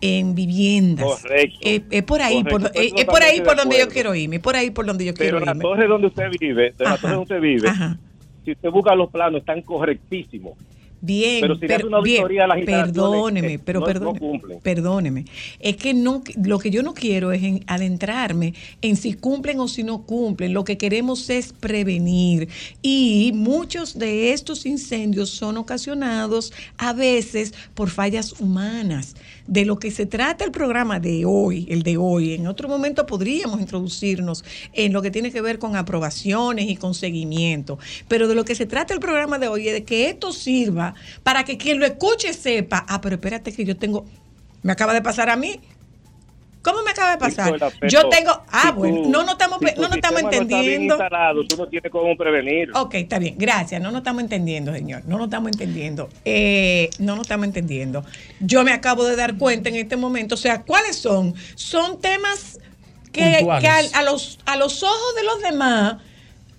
en 0.00 0.34
viviendas. 0.34 1.06
Correcto. 1.22 1.58
Es 1.90 2.02
por 2.04 2.20
ahí, 2.22 2.42
por, 2.44 2.62
Correcto, 2.62 2.80
es 2.96 3.04
por 3.06 3.22
ahí 3.22 3.40
por 3.40 3.56
de 3.56 3.62
donde 3.62 3.78
yo 3.78 3.88
quiero 3.88 4.14
irme, 4.14 4.36
es 4.36 4.42
por 4.42 4.54
ahí 4.56 4.70
por 4.70 4.86
donde 4.86 5.04
yo 5.06 5.12
Pero 5.14 5.22
quiero 5.24 5.38
en 5.38 5.44
la 5.46 5.50
irme. 5.52 5.62
torre 5.62 5.86
donde 5.88 6.06
usted 6.08 6.24
vive, 6.38 6.74
de 6.76 6.84
la 6.84 6.90
Ajá, 6.92 7.00
torre 7.00 7.14
donde 7.14 7.22
usted 7.34 7.40
vive, 7.40 7.68
ajá. 7.68 7.98
Si 8.46 8.52
usted 8.52 8.70
busca 8.70 8.94
los 8.94 9.10
planos, 9.10 9.40
están 9.40 9.60
correctísimos. 9.62 10.54
Bien, 11.00 11.40
Pero 11.42 11.54
si 11.56 11.66
per- 11.66 11.86
una 11.86 12.00
bien, 12.00 12.22
auditoría 12.22 12.44
a 12.44 12.46
las 12.46 12.64
perdóneme, 12.64 13.54
eh, 13.54 13.58
pero 13.62 13.80
no- 13.80 13.86
perdóneme, 13.86 14.56
perdóneme. 14.62 15.24
Es 15.60 15.76
que 15.76 15.92
no, 15.94 16.22
lo 16.42 16.58
que 16.58 16.70
yo 16.70 16.82
no 16.82 16.94
quiero 16.94 17.32
es 17.32 17.42
en- 17.42 17.64
adentrarme 17.66 18.54
en 18.80 18.96
si 18.96 19.12
cumplen 19.14 19.60
o 19.60 19.68
si 19.68 19.82
no 19.82 20.02
cumplen. 20.02 20.54
Lo 20.54 20.64
que 20.64 20.78
queremos 20.78 21.28
es 21.30 21.52
prevenir. 21.52 22.48
Y 22.82 23.32
muchos 23.34 23.98
de 23.98 24.32
estos 24.32 24.64
incendios 24.66 25.30
son 25.30 25.58
ocasionados 25.58 26.52
a 26.78 26.92
veces 26.92 27.52
por 27.74 27.90
fallas 27.90 28.40
humanas. 28.40 29.14
De 29.46 29.64
lo 29.64 29.78
que 29.78 29.90
se 29.90 30.06
trata 30.06 30.44
el 30.44 30.50
programa 30.50 30.98
de 30.98 31.24
hoy, 31.24 31.66
el 31.70 31.82
de 31.82 31.96
hoy, 31.98 32.32
en 32.32 32.46
otro 32.48 32.68
momento 32.68 33.06
podríamos 33.06 33.60
introducirnos 33.60 34.44
en 34.72 34.92
lo 34.92 35.02
que 35.02 35.10
tiene 35.10 35.30
que 35.30 35.40
ver 35.40 35.58
con 35.58 35.76
aprobaciones 35.76 36.68
y 36.68 36.76
con 36.76 36.94
seguimiento. 36.94 37.78
Pero 38.08 38.26
de 38.28 38.34
lo 38.34 38.44
que 38.44 38.54
se 38.54 38.66
trata 38.66 38.92
el 38.94 39.00
programa 39.00 39.38
de 39.38 39.48
hoy 39.48 39.68
es 39.68 39.74
de 39.74 39.84
que 39.84 40.08
esto 40.08 40.32
sirva 40.32 40.85
para 41.22 41.44
que 41.44 41.56
quien 41.56 41.78
lo 41.80 41.86
escuche 41.86 42.32
sepa, 42.34 42.84
ah, 42.88 43.00
pero 43.00 43.16
espérate 43.16 43.52
que 43.52 43.64
yo 43.64 43.76
tengo, 43.76 44.04
me 44.62 44.72
acaba 44.72 44.92
de 44.94 45.02
pasar 45.02 45.30
a 45.30 45.36
mí. 45.36 45.60
¿Cómo 46.62 46.82
me 46.82 46.90
acaba 46.90 47.12
de 47.12 47.18
pasar? 47.18 47.52
Nicola, 47.52 47.70
Yo 47.88 48.08
tengo, 48.08 48.32
ah, 48.50 48.62
si 48.66 48.72
bueno, 48.72 49.02
tú- 49.04 49.10
no, 49.10 49.22
no 49.22 49.32
estamos, 49.32 49.58
si 49.60 49.66
no 49.80 49.86
nos 49.86 49.96
estamos 49.96 50.22
no 50.22 50.30
está 50.30 50.42
bien 50.42 50.42
entendiendo. 50.42 50.94
instalado, 50.96 51.46
tú 51.46 51.56
no 51.56 51.68
tienes 51.68 51.92
cómo 51.92 52.16
prevenir. 52.16 52.70
Ok, 52.74 52.94
está 52.96 53.20
bien, 53.20 53.36
gracias. 53.38 53.80
No 53.80 53.92
nos 53.92 54.00
estamos 54.00 54.24
entendiendo, 54.24 54.72
señor. 54.72 55.02
No 55.06 55.16
nos 55.16 55.26
estamos 55.28 55.52
entendiendo. 55.52 56.08
Eh, 56.24 56.90
no 56.98 57.14
nos 57.14 57.22
estamos 57.22 57.46
entendiendo. 57.46 58.04
Yo 58.40 58.64
me 58.64 58.72
acabo 58.72 59.04
de 59.04 59.14
dar 59.14 59.38
cuenta 59.38 59.68
en 59.68 59.76
este 59.76 59.96
momento. 59.96 60.34
O 60.34 60.38
sea, 60.38 60.62
¿cuáles 60.62 60.96
son? 60.96 61.36
Son 61.54 62.00
temas 62.00 62.58
que, 63.12 63.46
que 63.60 63.68
a, 63.68 64.02
los, 64.02 64.40
a 64.44 64.56
los 64.56 64.82
ojos 64.82 65.14
de 65.14 65.22
los 65.22 65.40
demás 65.42 65.98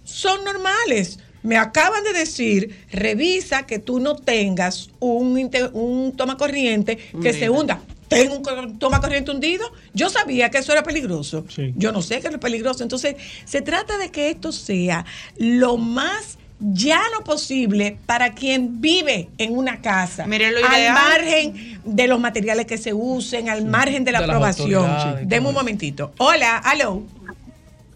son 0.06 0.42
normales. 0.46 1.20
Me 1.48 1.58
acaban 1.58 2.04
de 2.04 2.12
decir, 2.12 2.86
revisa 2.92 3.66
que 3.66 3.80
tú 3.80 4.02
no 4.02 4.18
tengas 4.18 4.90
un, 5.00 5.50
un 5.72 6.14
toma 6.18 6.36
corriente 6.36 6.98
que 7.22 7.32
se 7.32 7.50
hunda. 7.50 7.80
Tengo 8.10 8.36
un 8.36 8.78
toma 8.78 9.00
corriente 9.00 9.32
hundido. 9.32 9.66
Yo 9.94 10.10
sabía 10.10 10.50
que 10.50 10.58
eso 10.58 10.74
era 10.74 10.84
peligroso. 10.84 11.46
Sí. 11.48 11.74
Yo 11.78 11.94
no 11.94 12.02
sé 12.02 12.20
que 12.20 12.28
es 12.28 12.38
peligroso. 12.38 12.84
Entonces, 12.84 13.16
se 13.46 13.62
trata 13.62 13.98
de 13.98 14.12
que 14.12 14.30
esto 14.30 14.52
sea 14.52 15.06
lo 15.38 15.78
más 15.78 16.38
llano 16.60 17.24
posible 17.24 17.98
para 18.06 18.34
quien 18.34 18.82
vive 18.82 19.30
en 19.38 19.58
una 19.58 19.80
casa. 19.82 20.26
Mire, 20.28 20.52
lo 20.52 20.68
al 20.68 20.94
margen 20.94 21.80
de 21.86 22.08
los 22.08 22.20
materiales 22.20 22.66
que 22.66 22.78
se 22.78 22.92
usen, 22.94 23.48
al 23.48 23.64
margen 23.64 24.04
de 24.04 24.12
la 24.12 24.20
De 24.20 24.26
aprobación. 24.26 24.92
Deme 25.24 25.48
un 25.48 25.54
momentito. 25.54 26.12
Hola, 26.18 26.58
aló. 26.58 27.04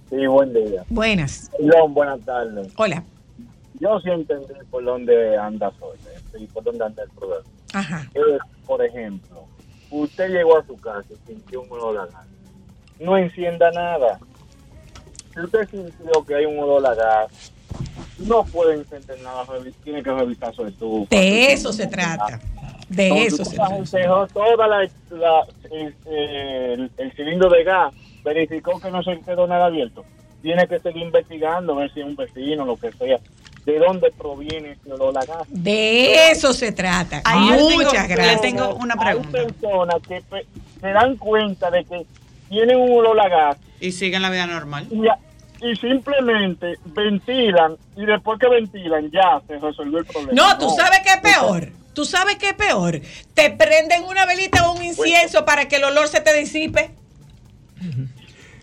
Sí, 0.09 0.25
buen 0.25 0.53
día. 0.53 0.85
Buenas. 0.87 1.51
John, 1.59 1.93
buenas 1.93 2.21
tardes. 2.21 2.69
Hola. 2.77 3.03
Yo 3.81 3.99
sí 3.99 4.11
entendí 4.11 4.53
por 4.69 4.83
dónde 4.83 5.35
anda 5.37 5.71
hoy 5.79 5.97
y 6.39 6.45
por 6.45 6.63
dónde 6.63 6.85
anda 6.85 7.01
el. 7.01 7.09
Ajá. 7.73 8.07
Eh, 8.13 8.37
por 8.67 8.85
ejemplo, 8.85 9.47
usted 9.89 10.29
llegó 10.29 10.59
a 10.59 10.65
su 10.67 10.79
casa 10.79 11.07
y 11.09 11.27
sintió 11.27 11.61
un 11.63 11.71
olor 11.71 11.97
a 12.01 12.05
gas. 12.05 12.27
No 12.99 13.17
encienda 13.17 13.71
nada. 13.71 14.19
Si 15.33 15.39
usted 15.39 15.67
sintió 15.71 16.23
que 16.27 16.35
hay 16.35 16.45
un 16.45 16.59
olor 16.59 16.85
a 16.85 16.93
gas, 16.93 17.51
no 18.19 18.43
puede 18.43 18.75
encender 18.75 19.19
nada, 19.23 19.45
tiene 19.83 20.03
que 20.03 20.11
revisar 20.11 20.53
su 20.53 20.67
estufa. 20.67 21.15
De 21.15 21.51
eso 21.51 21.73
se 21.73 21.87
trata. 21.87 22.39
De 22.87 23.07
Entonces, 23.07 23.33
eso 23.33 23.45
se 23.45 23.55
trata. 23.55 24.27
toda 24.27 24.67
la, 24.67 24.87
la- 25.09 25.45
el, 25.71 25.95
el- 26.05 26.91
el 26.97 27.11
cilindro 27.13 27.49
de 27.49 27.63
gas, 27.63 27.95
verificó 28.23 28.79
que 28.79 28.91
no 28.91 29.01
se 29.01 29.19
quedó 29.21 29.47
nada 29.47 29.65
abierto. 29.65 30.05
Tiene 30.43 30.67
que 30.67 30.79
seguir 30.79 31.01
investigando, 31.03 31.75
ver 31.75 31.91
si 31.93 32.01
es 32.01 32.05
un 32.05 32.15
vecino, 32.15 32.63
lo 32.63 32.77
que 32.77 32.91
sea. 32.91 33.19
¿De 33.65 33.77
dónde 33.77 34.11
proviene 34.17 34.71
ese 34.71 34.91
olor 34.91 35.15
a 35.17 35.25
gas? 35.25 35.47
De 35.49 36.31
eso 36.31 36.51
se 36.53 36.71
trata. 36.71 37.21
Ahí 37.23 37.49
le 37.51 37.57
tengo- 37.57 37.69
Muchas 37.83 38.07
le 38.09 38.15
gracias. 38.15 38.41
tengo 38.41 38.73
una 38.75 38.95
pregunta. 38.95 39.37
Hay 39.39 39.45
personas 39.45 39.95
que 40.07 40.23
se 40.81 40.87
dan 40.87 41.15
cuenta 41.17 41.69
de 41.69 41.83
que 41.85 42.05
tienen 42.49 42.77
un 42.77 42.91
olor 42.99 43.19
a 43.21 43.29
gas 43.29 43.57
Y 43.79 43.91
siguen 43.91 44.21
la 44.23 44.29
vida 44.31 44.47
normal. 44.47 44.87
y, 44.91 45.75
simplemente 45.75 46.73
ventilan 46.85 47.75
y 47.95 48.03
después 48.05 48.39
que 48.39 48.47
ventilan 48.49 49.11
ya 49.11 49.39
se 49.47 49.59
resolvió 49.59 49.99
el 49.99 50.05
problema. 50.05 50.31
No, 50.33 50.57
tú 50.57 50.69
sabes 50.75 51.01
qué 51.05 51.09
es 51.13 51.19
peor. 51.35 51.69
Tú 51.93 52.03
sabes 52.05 52.37
qué 52.37 52.47
es 52.49 52.53
peor. 52.55 52.99
Te 53.35 53.51
prenden 53.51 54.05
una 54.05 54.25
velita 54.25 54.67
o 54.69 54.75
un 54.75 54.83
incienso 54.83 55.45
para 55.45 55.67
que 55.67 55.75
el 55.75 55.83
olor 55.83 56.07
se 56.07 56.19
te 56.21 56.33
disipe. 56.33 56.89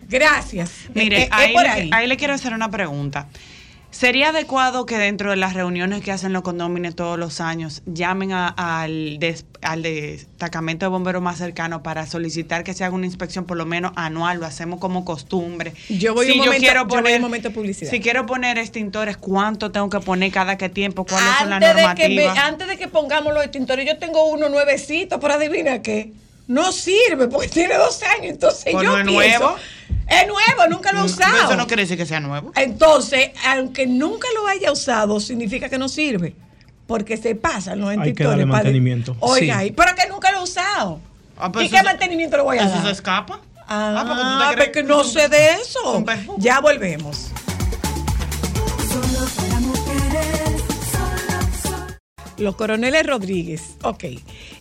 Gracias. 0.08 0.72
Mire, 0.94 1.22
Eh, 1.24 1.28
eh, 1.30 1.52
le, 1.52 1.88
ahí 1.92 2.06
le 2.06 2.16
quiero 2.16 2.34
hacer 2.34 2.52
una 2.54 2.70
pregunta. 2.70 3.28
¿Sería 3.90 4.28
adecuado 4.28 4.84
que 4.84 4.98
dentro 4.98 5.30
de 5.30 5.36
las 5.36 5.54
reuniones 5.54 6.02
que 6.02 6.12
hacen 6.12 6.32
los 6.34 6.42
condóminos 6.42 6.94
todos 6.94 7.18
los 7.18 7.40
años 7.40 7.82
llamen 7.86 8.32
a- 8.32 8.48
al, 8.48 9.18
des- 9.18 9.46
al 9.62 9.82
destacamento 9.82 10.84
de 10.84 10.90
bomberos 10.90 11.22
más 11.22 11.38
cercano 11.38 11.82
para 11.82 12.06
solicitar 12.06 12.64
que 12.64 12.74
se 12.74 12.84
haga 12.84 12.94
una 12.94 13.06
inspección 13.06 13.46
por 13.46 13.56
lo 13.56 13.64
menos 13.64 13.92
anual? 13.96 14.40
Lo 14.40 14.46
hacemos 14.46 14.78
como 14.78 15.06
costumbre. 15.06 15.72
Yo 15.88 16.12
voy 16.14 16.26
Si 16.26 16.32
un 16.32 16.38
momento- 16.38 16.60
quiero 16.60 16.80
yo 16.82 16.86
voy 16.86 16.98
poner, 17.02 17.16
un 17.16 17.22
momento 17.22 17.48
de 17.48 17.54
publicidad. 17.54 17.90
Si 17.90 18.00
quiero 18.00 18.26
poner 18.26 18.58
extintores, 18.58 19.16
¿cuánto 19.16 19.72
tengo 19.72 19.88
que 19.88 20.00
poner 20.00 20.30
cada 20.32 20.58
qué 20.58 20.68
tiempo? 20.68 21.06
¿Cuáles 21.06 21.30
son 21.38 21.48
las 21.50 21.56
antes 21.62 21.74
de, 21.76 21.94
que 21.94 22.08
me- 22.10 22.14
normativas? 22.16 22.38
antes 22.46 22.68
de 22.68 22.76
que 22.76 22.88
pongamos 22.88 23.32
los 23.32 23.42
extintores, 23.42 23.86
yo 23.86 23.96
tengo 23.98 24.26
uno 24.26 24.50
nuevecito, 24.50 25.18
pero 25.18 25.34
adivina 25.34 25.80
qué. 25.80 26.12
No 26.48 26.72
sirve 26.72 27.28
porque 27.28 27.46
tiene 27.48 27.74
dos 27.76 28.02
años. 28.02 28.30
Entonces 28.32 28.66
Pues 28.72 28.82
yo 28.84 28.90
no 28.90 28.98
es 28.98 29.26
pienso, 29.26 29.38
nuevo. 29.40 29.56
Es 30.08 30.26
nuevo, 30.26 30.68
nunca 30.70 30.92
lo 30.92 30.98
he 31.00 31.02
Mm, 31.02 31.04
usado. 31.04 31.36
Eso 31.44 31.56
no 31.56 31.66
quiere 31.66 31.82
decir 31.82 31.96
que 31.98 32.06
sea 32.06 32.18
nuevo. 32.20 32.50
Entonces, 32.56 33.30
aunque 33.46 33.86
nunca 33.86 34.26
lo 34.34 34.48
haya 34.48 34.72
usado, 34.72 35.20
significa 35.20 35.68
que 35.68 35.78
no 35.78 35.88
sirve. 35.88 36.34
Porque 36.86 37.18
se 37.18 37.34
pasan 37.34 37.80
los 37.80 37.90
Hay 37.90 38.14
que 38.14 38.24
darle 38.24 38.44
para- 38.44 38.56
mantenimiento. 38.56 39.14
Oiga, 39.20 39.60
Sí. 39.60 39.66
y- 39.66 39.70
pero 39.72 39.94
que 39.94 40.08
nunca 40.08 40.32
lo 40.32 40.38
he 40.40 40.42
usado. 40.42 41.00
Ah, 41.36 41.52
pues 41.52 41.64
¿Y 41.64 41.66
eso 41.68 41.76
qué 41.76 41.82
mantenimiento 41.82 42.36
le 42.38 42.42
voy 42.42 42.58
a 42.58 42.62
¿Eso 42.62 42.74
dar? 42.76 42.84
se 42.86 42.90
escapa? 42.92 43.40
Ah, 43.68 44.02
porque 44.08 44.22
tú 44.22 44.38
te 44.38 44.54
crees 44.54 44.68
porque 44.68 44.82
no 44.84 45.02
que- 45.02 45.08
sé 45.10 45.28
de 45.28 45.50
eso. 45.50 46.04
Ya 46.38 46.60
volvemos. 46.60 47.26
Los 52.38 52.54
coroneles 52.56 53.06
Rodríguez, 53.06 53.76
ok. 53.82 54.04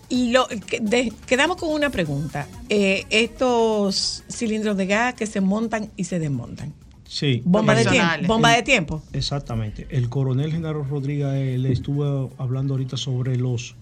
Lo, 0.10 0.48
que- 0.48 0.80
de- 0.80 1.14
quedamos 1.26 1.58
con 1.58 1.70
una 1.70 1.90
pregunta. 1.90 2.48
Eh, 2.70 3.06
estos 3.10 4.24
cilindros 4.30 4.78
de 4.78 4.86
gas 4.88 5.14
que 5.14 5.26
se 5.26 5.42
montan 5.42 5.92
y 5.96 6.06
se 6.06 6.20
desmontan. 6.20 6.74
Sí. 7.08 7.42
Bomba 7.46 7.74
de 7.76 7.86
tiempo. 7.86 8.28
Bomba 8.28 8.52
de 8.52 8.64
tiempo. 8.64 9.02
Exactamente. 9.14 9.88
El 9.90 10.10
coronel 10.10 10.52
Genaro 10.52 10.84
Rodríguez 10.84 11.28
eh, 11.34 11.58
le 11.58 11.72
estuvo 11.72 12.32
hablando 12.38 12.74
ahorita 12.74 12.98
sobre 12.98 13.38
los 13.38 13.76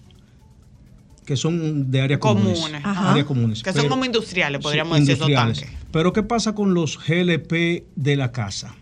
que 1.24 1.36
son 1.36 1.90
de 1.90 2.00
áreas 2.02 2.20
comunes. 2.20 2.60
Comunes. 2.60 2.82
Áreas 2.84 3.26
comunes. 3.26 3.62
Que 3.62 3.72
son 3.72 3.88
como 3.88 4.04
industriales, 4.04 4.60
podríamos 4.62 4.98
sí, 4.98 5.06
decir, 5.06 5.34
tanques. 5.34 5.68
Pero 5.90 6.12
¿qué 6.12 6.22
pasa 6.22 6.54
con 6.54 6.72
los 6.72 6.98
GLP 7.04 7.84
de 7.96 8.16
la 8.16 8.30
casa? 8.30 8.76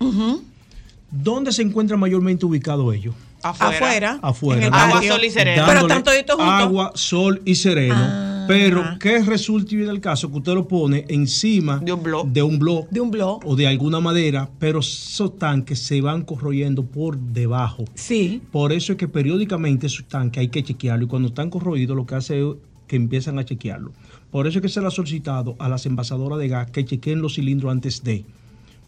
¿Dónde 1.10 1.52
se 1.52 1.62
encuentran 1.62 1.98
mayormente 1.98 2.44
ubicados 2.44 2.94
ellos? 2.94 3.14
Afuera. 3.44 3.76
Afuera. 3.76 4.18
Afuera. 4.22 4.60
en 4.60 4.66
el 4.68 4.74
Agua, 4.74 4.94
patio. 4.96 5.12
sol 5.12 5.24
y 5.24 5.30
sereno. 5.30 5.62
Pero 5.66 5.74
dándole 5.80 5.94
están 5.94 6.04
toditos 6.04 6.36
juntos. 6.36 6.54
Agua, 6.62 6.92
sol 6.94 7.42
y 7.44 7.54
sereno. 7.54 7.94
Ah. 7.96 8.30
Pero, 8.46 8.84
¿qué 9.00 9.22
resulta 9.22 9.72
y 9.72 9.78
viene 9.78 9.92
el 9.92 10.00
caso? 10.02 10.30
Que 10.30 10.36
usted 10.36 10.52
lo 10.52 10.68
pone 10.68 11.06
encima 11.08 11.78
De 11.78 11.92
un 11.94 12.02
blog. 12.02 12.26
de 12.28 12.42
un 12.42 12.58
blog 12.58 12.88
De 12.90 13.00
un 13.00 13.10
blog. 13.10 13.40
o 13.46 13.56
de 13.56 13.66
alguna 13.66 14.00
madera, 14.00 14.50
pero 14.58 14.80
esos 14.80 15.38
tanques 15.38 15.78
se 15.78 16.02
van 16.02 16.22
corroyendo 16.22 16.84
por 16.84 17.16
debajo. 17.18 17.84
Sí. 17.94 18.42
Por 18.52 18.72
eso 18.72 18.92
es 18.92 18.98
que 18.98 19.08
periódicamente 19.08 19.86
esos 19.86 20.04
tanques 20.06 20.40
hay 20.42 20.48
que 20.48 20.62
chequearlo 20.62 21.06
y 21.06 21.08
cuando 21.08 21.28
están 21.28 21.48
corroídos 21.48 21.96
lo 21.96 22.04
que 22.04 22.16
hace 22.16 22.40
es 22.40 22.46
que 22.86 22.96
empiezan 22.96 23.38
a 23.38 23.46
chequearlo. 23.46 23.92
Por 24.30 24.46
eso 24.46 24.58
es 24.58 24.62
que 24.62 24.68
se 24.68 24.82
le 24.82 24.88
ha 24.88 24.90
solicitado 24.90 25.56
a 25.58 25.70
las 25.70 25.86
envasadoras 25.86 26.38
de 26.38 26.48
gas 26.48 26.70
que 26.70 26.84
chequeen 26.84 27.22
los 27.22 27.36
cilindros 27.36 27.72
antes 27.72 28.04
de, 28.04 28.26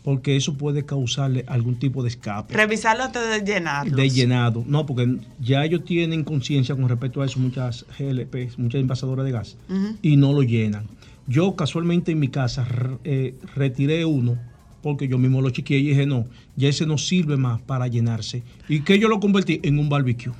porque 0.07 0.37
eso 0.37 0.57
puede 0.57 0.85
causarle 0.85 1.45
algún 1.49 1.81
tipo 1.81 2.05
de 2.05 2.11
escape. 2.11 2.55
Revisarlo 2.55 3.03
antes 3.03 3.29
de 3.29 3.53
llenarlos. 3.53 3.97
De 3.97 4.09
llenado. 4.09 4.63
No, 4.65 4.87
porque 4.87 5.19
ya 5.41 5.65
ellos 5.65 5.85
tienen 5.85 6.23
conciencia 6.23 6.77
con 6.77 6.89
respecto 6.89 7.23
a 7.23 7.27
eso, 7.27 7.41
muchas 7.41 7.85
GLP, 7.99 8.57
muchas 8.57 8.81
envasadoras 8.81 9.27
de 9.27 9.33
gas, 9.33 9.57
y 10.03 10.17
no 10.17 10.33
lo 10.33 10.45
llenan. 10.45 10.87
Yo 11.27 11.57
casualmente 11.57 12.13
en 12.13 12.21
mi 12.21 12.29
casa 12.29 12.69
eh, 13.03 13.35
retiré 13.57 14.05
uno 14.05 14.39
porque 14.81 15.09
yo 15.09 15.19
mismo 15.19 15.43
lo 15.43 15.51
chequeé 15.51 15.81
y 15.81 15.89
dije, 15.89 16.07
no, 16.07 16.27
ya 16.55 16.69
ese 16.69 16.87
no 16.87 16.99
sirve 16.99 17.37
más 17.37 17.61
para 17.63 17.89
llenarse. 17.89 18.45
¿Y 18.69 18.83
que 18.83 19.01
yo 19.01 19.09
lo 19.09 19.19
convertí? 19.19 19.59
En 19.65 19.77
un 19.77 19.89
barbecue. 19.89 20.33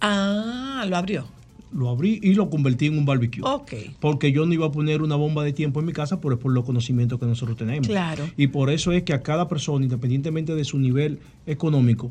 Ah, 0.00 0.86
lo 0.88 0.96
abrió. 0.96 1.26
Lo 1.72 1.88
abrí 1.88 2.18
y 2.22 2.34
lo 2.34 2.50
convertí 2.50 2.86
en 2.86 2.98
un 2.98 3.04
barbecue. 3.06 3.42
Ok. 3.44 3.72
Porque 4.00 4.32
yo 4.32 4.44
no 4.44 4.52
iba 4.52 4.66
a 4.66 4.72
poner 4.72 5.02
una 5.02 5.14
bomba 5.16 5.44
de 5.44 5.52
tiempo 5.52 5.78
en 5.80 5.86
mi 5.86 5.92
casa, 5.92 6.20
pero 6.20 6.34
es 6.34 6.40
por 6.40 6.50
los 6.52 6.64
conocimientos 6.64 7.20
que 7.20 7.26
nosotros 7.26 7.56
tenemos. 7.56 7.86
Claro. 7.86 8.28
Y 8.36 8.48
por 8.48 8.70
eso 8.70 8.90
es 8.92 9.04
que 9.04 9.12
a 9.12 9.22
cada 9.22 9.46
persona, 9.46 9.84
independientemente 9.84 10.54
de 10.54 10.64
su 10.64 10.78
nivel 10.78 11.20
económico, 11.46 12.10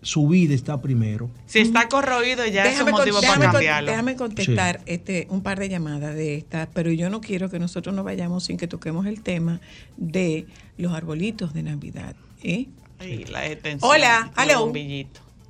su 0.00 0.28
vida 0.28 0.54
está 0.54 0.80
primero. 0.82 1.30
Si 1.46 1.58
está 1.60 1.88
corroído, 1.88 2.46
ya 2.46 2.66
es 2.66 2.78
un 2.78 2.84
con- 2.90 2.92
motivo 3.00 3.20
déjame 3.20 3.38
para 3.38 3.50
con- 3.50 3.52
cambiarlo. 3.58 3.90
déjame 3.90 4.16
contestar 4.16 4.80
este, 4.86 5.26
un 5.30 5.42
par 5.42 5.58
de 5.58 5.68
llamadas 5.70 6.14
de 6.14 6.36
estas, 6.36 6.68
pero 6.74 6.92
yo 6.92 7.08
no 7.10 7.20
quiero 7.22 7.50
que 7.50 7.58
nosotros 7.58 7.94
nos 7.96 8.04
vayamos 8.04 8.44
sin 8.44 8.58
que 8.58 8.68
toquemos 8.68 9.06
el 9.06 9.22
tema 9.22 9.60
de 9.96 10.46
los 10.76 10.92
arbolitos 10.92 11.52
de 11.54 11.62
Navidad. 11.62 12.14
¿eh? 12.42 12.66
Ay, 12.98 13.24
la 13.24 13.40
Hola, 13.80 14.30
el 14.36 14.50
hello. 14.50 14.72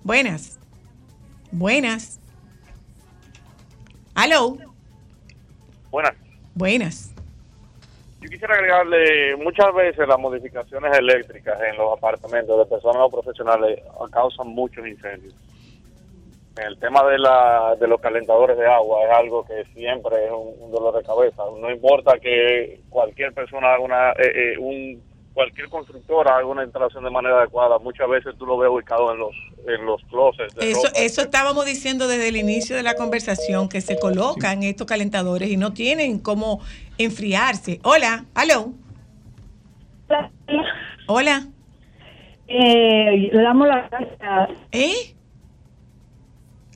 Buenas. 0.05 0.59
Buenas. 1.51 2.21
Hello. 4.17 4.57
Buenas. 5.91 6.15
Buenas. 6.55 7.15
Yo 8.21 8.31
quisiera 8.31 8.55
agregarle 8.55 9.37
muchas 9.37 9.75
veces 9.75 10.09
las 10.09 10.19
modificaciones 10.19 10.97
eléctricas 10.97 11.61
en 11.61 11.77
los 11.77 11.99
apartamentos 11.99 12.59
de 12.59 12.67
personas 12.67 12.97
no 12.97 13.11
profesionales 13.11 13.81
causan 14.13 14.49
muchos 14.49 14.87
incendios. 14.87 15.35
El 16.57 16.79
tema 16.79 17.05
de, 17.05 17.19
la, 17.19 17.75
de 17.79 17.89
los 17.89 18.01
calentadores 18.01 18.57
de 18.57 18.67
agua 18.67 19.05
es 19.05 19.11
algo 19.11 19.45
que 19.45 19.65
siempre 19.75 20.27
es 20.27 20.31
un, 20.31 20.55
un 20.61 20.71
dolor 20.71 20.97
de 20.97 21.03
cabeza. 21.03 21.43
No 21.61 21.69
importa 21.69 22.19
que 22.21 22.81
cualquier 22.89 23.35
persona 23.35 23.75
haga 23.75 23.83
una, 23.83 24.11
eh, 24.13 24.55
eh, 24.55 24.59
un, 24.59 25.03
cualquier 25.35 25.69
constructor 25.69 26.29
haga 26.29 26.47
una 26.47 26.63
instalación 26.65 27.05
de 27.05 27.11
manera 27.11 27.39
adecuada. 27.41 27.79
Muchas 27.79 28.09
veces 28.09 28.35
tú 28.39 28.47
lo 28.47 28.57
ves 28.57 28.71
ubicado 28.71 29.13
en 29.13 29.19
los, 29.19 29.35
en 29.67 29.85
los 29.85 30.01
closets. 30.05 30.55
De 30.55 30.71
Eso, 30.71 30.87
ropa. 30.87 30.99
eso 30.99 31.23
estábamos 31.23 31.67
diciendo 31.67 32.07
desde 32.09 32.29
el 32.29 32.37
inicio 32.37 32.77
de 32.77 32.83
la 32.85 32.95
conversación, 32.95 33.69
que 33.69 33.81
se 33.81 33.99
colocan 33.99 34.63
estos 34.63 34.87
calentadores 34.87 35.51
y 35.51 35.57
no 35.57 35.73
tienen 35.73 36.21
cómo 36.21 36.61
enfriarse. 36.99 37.81
Hola, 37.83 38.25
hello. 38.41 38.73
Hola. 41.07 41.47
Eh, 42.47 43.31
le 43.33 43.43
damos 43.43 43.67
las 43.69 43.91
gracias. 43.91 44.51
¿Eh? 44.71 45.15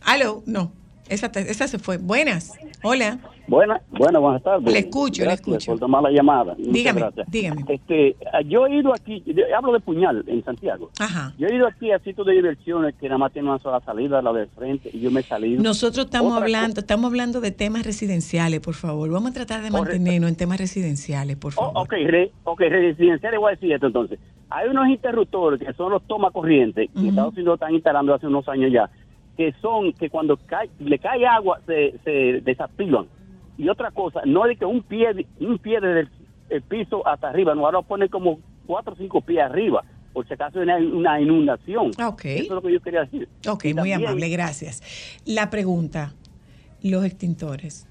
Aló, 0.04 0.42
no. 0.46 0.72
Esa, 1.08 1.30
te- 1.32 1.50
esa 1.50 1.66
se 1.68 1.78
fue. 1.78 1.98
Buenas. 1.98 2.52
Hola. 2.82 3.18
Buenas, 3.48 3.80
buenas, 3.90 4.20
buenas 4.20 4.42
tardes. 4.42 4.70
Le 4.70 4.78
escucho, 4.80 5.24
le 5.24 5.32
escucho. 5.32 5.72
por 5.72 5.80
tomar 5.80 6.02
la 6.02 6.10
llamada. 6.10 6.54
Dígame, 6.58 7.02
dígame. 7.28 7.64
Este, 7.66 8.14
ah, 8.30 8.42
yo 8.42 8.66
he 8.66 8.76
ido 8.76 8.92
aquí, 8.92 9.22
yo 9.24 9.42
hablo 9.56 9.72
de 9.72 9.80
Puñal, 9.80 10.22
en 10.26 10.44
Santiago. 10.44 10.90
Ajá. 10.98 11.32
Yo 11.38 11.46
he 11.48 11.54
ido 11.54 11.66
aquí 11.66 11.90
a 11.90 11.98
sitios 12.00 12.26
de 12.26 12.34
diversiones 12.34 12.94
que 12.96 13.06
nada 13.08 13.16
más 13.16 13.32
tienen 13.32 13.48
una 13.50 13.58
sola 13.58 13.80
salida, 13.80 14.20
la 14.20 14.34
de 14.34 14.46
frente, 14.48 14.90
y 14.92 15.00
yo 15.00 15.10
me 15.10 15.20
he 15.20 15.22
salido. 15.22 15.62
Nosotros 15.62 16.04
estamos 16.04 16.32
Otra 16.32 16.44
hablando, 16.44 16.80
estamos 16.80 17.06
hablando 17.10 17.40
de 17.40 17.50
temas 17.50 17.86
residenciales, 17.86 18.60
por 18.60 18.74
favor. 18.74 19.08
Vamos 19.10 19.30
a 19.30 19.34
tratar 19.34 19.62
de 19.62 19.70
mantenernos 19.70 20.28
en 20.28 20.36
temas 20.36 20.58
residenciales, 20.58 21.36
por 21.38 21.52
favor. 21.54 21.72
Ok, 21.74 21.92
re, 22.06 22.30
ok, 22.44 22.60
residencial, 22.60 23.38
voy 23.38 23.52
a 23.52 23.54
decir 23.54 23.72
esto 23.72 23.86
entonces. 23.86 24.18
Hay 24.50 24.68
unos 24.68 24.88
interruptores 24.88 25.58
que 25.58 25.72
son 25.72 25.90
los 25.90 26.02
toma 26.06 26.30
corriente, 26.30 26.88
que 26.94 27.08
Estados 27.08 27.32
Unidos 27.34 27.54
están 27.54 27.74
instalando 27.74 28.12
hace 28.14 28.26
unos 28.26 28.46
años 28.48 28.70
ya, 28.70 28.90
que 29.38 29.54
son 29.62 29.92
que 29.92 30.10
cuando 30.10 30.36
cae, 30.36 30.68
le 30.80 30.98
cae 30.98 31.24
agua 31.24 31.60
se, 31.64 31.94
se 32.02 32.40
desactivan. 32.42 33.06
Y 33.56 33.68
otra 33.68 33.92
cosa, 33.92 34.20
no 34.26 34.44
es 34.44 34.50
de 34.50 34.56
que 34.56 34.64
un 34.64 34.82
pie, 34.82 35.26
un 35.38 35.58
pie 35.58 35.80
desde 35.80 36.00
el, 36.00 36.08
el 36.50 36.62
piso 36.62 37.06
hasta 37.06 37.28
arriba, 37.28 37.54
no, 37.54 37.64
ahora 37.64 37.80
ponen 37.82 38.08
como 38.08 38.40
cuatro 38.66 38.94
o 38.94 38.96
cinco 38.96 39.20
pies 39.20 39.44
arriba, 39.44 39.84
por 40.12 40.26
si 40.26 40.34
acaso 40.34 40.58
hay 40.58 40.84
una, 40.84 41.20
inundación. 41.20 41.92
Ok. 42.04 42.24
Eso 42.24 42.42
es 42.42 42.50
lo 42.50 42.62
que 42.62 42.72
yo 42.72 42.80
quería 42.80 43.04
decir. 43.04 43.28
Ok, 43.46 43.66
muy 43.76 43.92
amable, 43.92 44.28
gracias. 44.28 44.82
La 45.24 45.50
pregunta, 45.50 46.14
los 46.82 47.04
extintores. 47.04 47.86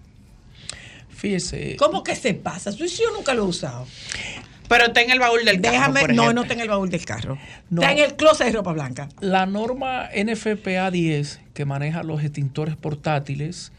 Fíjese. 1.08 1.78
¿Cómo 1.78 2.04
que 2.04 2.16
se 2.16 2.34
pasa? 2.34 2.72
Yo 2.72 2.86
nunca 3.16 3.34
lo 3.34 3.44
he 3.44 3.48
usado. 3.48 3.86
Pero 4.68 4.86
está 4.86 5.02
en 5.02 5.12
el 5.12 5.20
baúl 5.20 5.46
del 5.46 5.62
carro, 5.62 5.74
Déjame, 5.74 6.02
por 6.02 6.14
no, 6.14 6.34
no 6.34 6.42
está 6.42 6.54
en 6.54 6.60
el 6.60 6.70
baúl 6.70 6.90
del 6.90 7.06
carro. 7.06 7.38
No. 7.70 7.82
Está 7.82 7.94
en 7.94 8.00
el 8.00 8.16
closet 8.16 8.48
de 8.48 8.54
ropa 8.54 8.74
blanca. 8.74 9.10
La 9.20 9.46
norma 9.46 10.10
NFPA 10.16 10.92
10, 10.92 11.42
que 11.54 11.66
maneja 11.66 12.04
los 12.04 12.24
extintores 12.24 12.76
portátiles, 12.76 13.72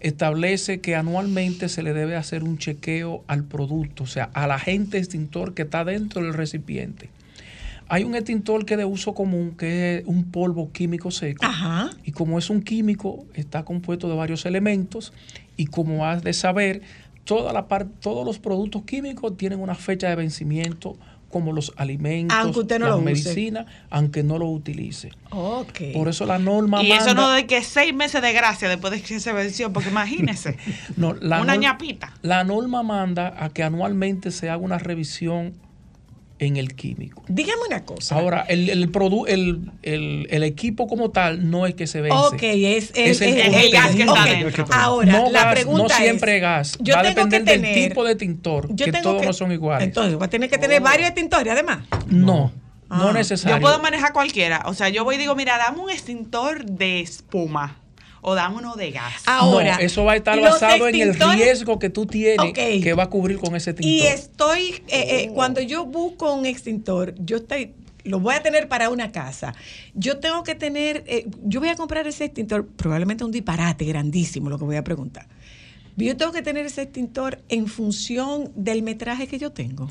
establece 0.00 0.80
que 0.80 0.94
anualmente 0.94 1.68
se 1.68 1.82
le 1.82 1.92
debe 1.92 2.16
hacer 2.16 2.44
un 2.44 2.58
chequeo 2.58 3.24
al 3.26 3.44
producto, 3.44 4.04
o 4.04 4.06
sea, 4.06 4.30
al 4.34 4.52
agente 4.52 4.98
extintor 4.98 5.54
que 5.54 5.62
está 5.62 5.84
dentro 5.84 6.22
del 6.22 6.34
recipiente. 6.34 7.08
Hay 7.88 8.02
un 8.02 8.16
extintor 8.16 8.66
que 8.66 8.74
es 8.74 8.78
de 8.78 8.84
uso 8.84 9.14
común, 9.14 9.54
que 9.56 9.98
es 9.98 10.02
un 10.06 10.30
polvo 10.32 10.72
químico 10.72 11.12
seco. 11.12 11.44
Ajá. 11.44 11.90
Y 12.04 12.10
como 12.10 12.38
es 12.38 12.50
un 12.50 12.62
químico, 12.62 13.24
está 13.34 13.64
compuesto 13.64 14.08
de 14.08 14.16
varios 14.16 14.44
elementos. 14.44 15.12
Y 15.56 15.66
como 15.66 16.04
has 16.04 16.22
de 16.24 16.32
saber, 16.32 16.82
toda 17.26 17.52
la 17.52 17.68
par- 17.68 17.88
todos 18.00 18.24
los 18.24 18.38
productos 18.38 18.82
químicos 18.84 19.36
tienen 19.36 19.60
una 19.60 19.74
fecha 19.74 20.08
de 20.08 20.16
vencimiento, 20.16 20.96
como 21.30 21.52
los 21.52 21.72
alimentos, 21.76 22.34
Aunque 22.38 22.60
usted 22.60 22.78
no 22.78 22.86
las 22.86 22.94
lo 22.94 22.96
use. 23.02 23.04
medicinas, 23.04 23.66
aunque 23.90 24.22
no 24.22 24.38
lo 24.38 24.46
utilice. 24.48 25.10
Ok. 25.30 25.80
Por 25.92 26.08
eso 26.08 26.24
la 26.24 26.38
norma 26.38 26.82
Y 26.82 26.92
eso 26.92 27.06
manda- 27.06 27.14
no 27.22 27.30
de 27.32 27.46
que 27.46 27.62
seis 27.62 27.92
meses 27.92 28.22
de 28.22 28.32
gracia 28.32 28.68
después 28.70 28.92
de 28.92 29.02
que 29.02 29.20
se 29.20 29.32
venció, 29.34 29.70
porque 29.72 29.90
imagínese, 29.90 30.56
no, 30.96 31.12
la 31.14 31.40
una 31.42 31.54
norma- 31.54 31.56
ñapita. 31.56 32.14
La 32.22 32.44
norma 32.44 32.82
manda 32.84 33.34
a 33.38 33.50
que 33.50 33.62
anualmente 33.64 34.30
se 34.30 34.48
haga 34.48 34.58
una 34.62 34.78
revisión 34.78 35.52
en 36.38 36.56
el 36.58 36.74
químico. 36.74 37.22
Dígame 37.28 37.62
una 37.66 37.84
cosa. 37.84 38.14
Ahora, 38.16 38.44
el, 38.48 38.68
el, 38.68 38.92
produ- 38.92 39.24
el, 39.26 39.70
el- 39.82 40.26
el 40.30 40.42
equipo 40.42 40.86
como 40.86 41.10
tal 41.10 41.50
no 41.50 41.66
es 41.66 41.74
que 41.74 41.86
se 41.86 42.00
vence. 42.02 42.16
Ok, 42.16 42.42
es 42.42 42.90
el, 42.94 43.06
Es 43.10 43.20
el 43.22 43.70
gas 43.72 43.94
que 43.96 44.02
está 44.02 44.12
Ok. 44.22 44.28
dentro. 44.28 44.66
Ahora, 44.70 45.12
No 45.12 45.30
la 45.30 45.44
gas, 45.44 45.54
pregunta 45.54 45.82
no 45.82 45.88
siempre 45.88 46.36
es, 46.36 46.42
gas. 46.42 46.78
yo 46.80 46.94
Va 46.94 47.00
a 47.00 47.02
tengo 47.04 47.14
que 47.14 47.20
depender 47.24 47.44
del 47.44 47.60
tener- 47.62 47.88
tipo 47.88 48.04
de 48.04 48.16
tintor, 48.16 48.68
yo 48.74 48.84
que 48.84 48.92
todos 48.92 49.20
que- 49.22 49.26
no 49.28 49.32
son 49.32 49.50
iguales. 49.52 49.86
Entonces, 49.88 50.20
va 50.20 50.26
a 50.26 50.30
tener 50.30 50.50
que 50.50 50.58
tener 50.58 50.82
varios 50.82 51.08
extintores, 51.08 51.52
además. 51.52 51.78
no, 52.08 52.52
no 52.90 53.08
Ah. 53.08 53.12
necesario. 53.12 53.56
Yo 53.56 53.60
puedo 53.62 53.78
manejar 53.80 54.12
cualquiera. 54.12 54.62
O 54.66 54.74
sea, 54.74 54.88
yo 54.90 55.04
voy 55.04 55.14
y 55.14 55.18
digo, 55.18 55.34
mira, 55.34 55.56
dame 55.58 55.80
un 55.80 55.90
extintor 55.90 56.64
de 56.66 57.00
espuma 57.00 57.80
o 58.28 58.34
dame 58.34 58.56
uno 58.56 58.74
de 58.74 58.90
gas. 58.90 59.22
Ahora, 59.26 59.76
no, 59.76 59.82
eso 59.84 60.04
va 60.04 60.14
a 60.14 60.16
estar 60.16 60.40
basado 60.40 60.88
en 60.88 60.96
el 60.96 61.14
riesgo 61.14 61.78
que 61.78 61.90
tú 61.90 62.06
tienes 62.06 62.52
que 62.52 62.92
va 62.92 63.04
a 63.04 63.08
cubrir 63.08 63.38
con 63.38 63.54
ese 63.54 63.72
tintor. 63.72 63.88
Y 63.88 64.04
estoy, 64.04 64.82
eh, 64.88 65.26
eh, 65.28 65.30
cuando 65.32 65.60
yo 65.60 65.86
busco 65.86 66.34
un 66.34 66.44
extintor, 66.44 67.14
yo 67.18 67.36
estoy, 67.36 67.74
lo 68.02 68.18
voy 68.18 68.34
a 68.34 68.42
tener 68.42 68.66
para 68.66 68.90
una 68.90 69.12
casa. 69.12 69.54
Yo 69.94 70.18
tengo 70.18 70.42
que 70.42 70.56
tener, 70.56 71.04
eh, 71.06 71.28
yo 71.44 71.60
voy 71.60 71.68
a 71.68 71.76
comprar 71.76 72.08
ese 72.08 72.24
extintor, 72.24 72.66
probablemente 72.66 73.22
un 73.22 73.30
disparate 73.30 73.84
grandísimo 73.84 74.50
lo 74.50 74.58
que 74.58 74.64
voy 74.64 74.76
a 74.76 74.82
preguntar. 74.82 75.28
Yo 75.96 76.16
tengo 76.16 76.32
que 76.32 76.42
tener 76.42 76.66
ese 76.66 76.82
extintor 76.82 77.44
en 77.48 77.68
función 77.68 78.50
del 78.56 78.82
metraje 78.82 79.28
que 79.28 79.38
yo 79.38 79.52
tengo. 79.52 79.86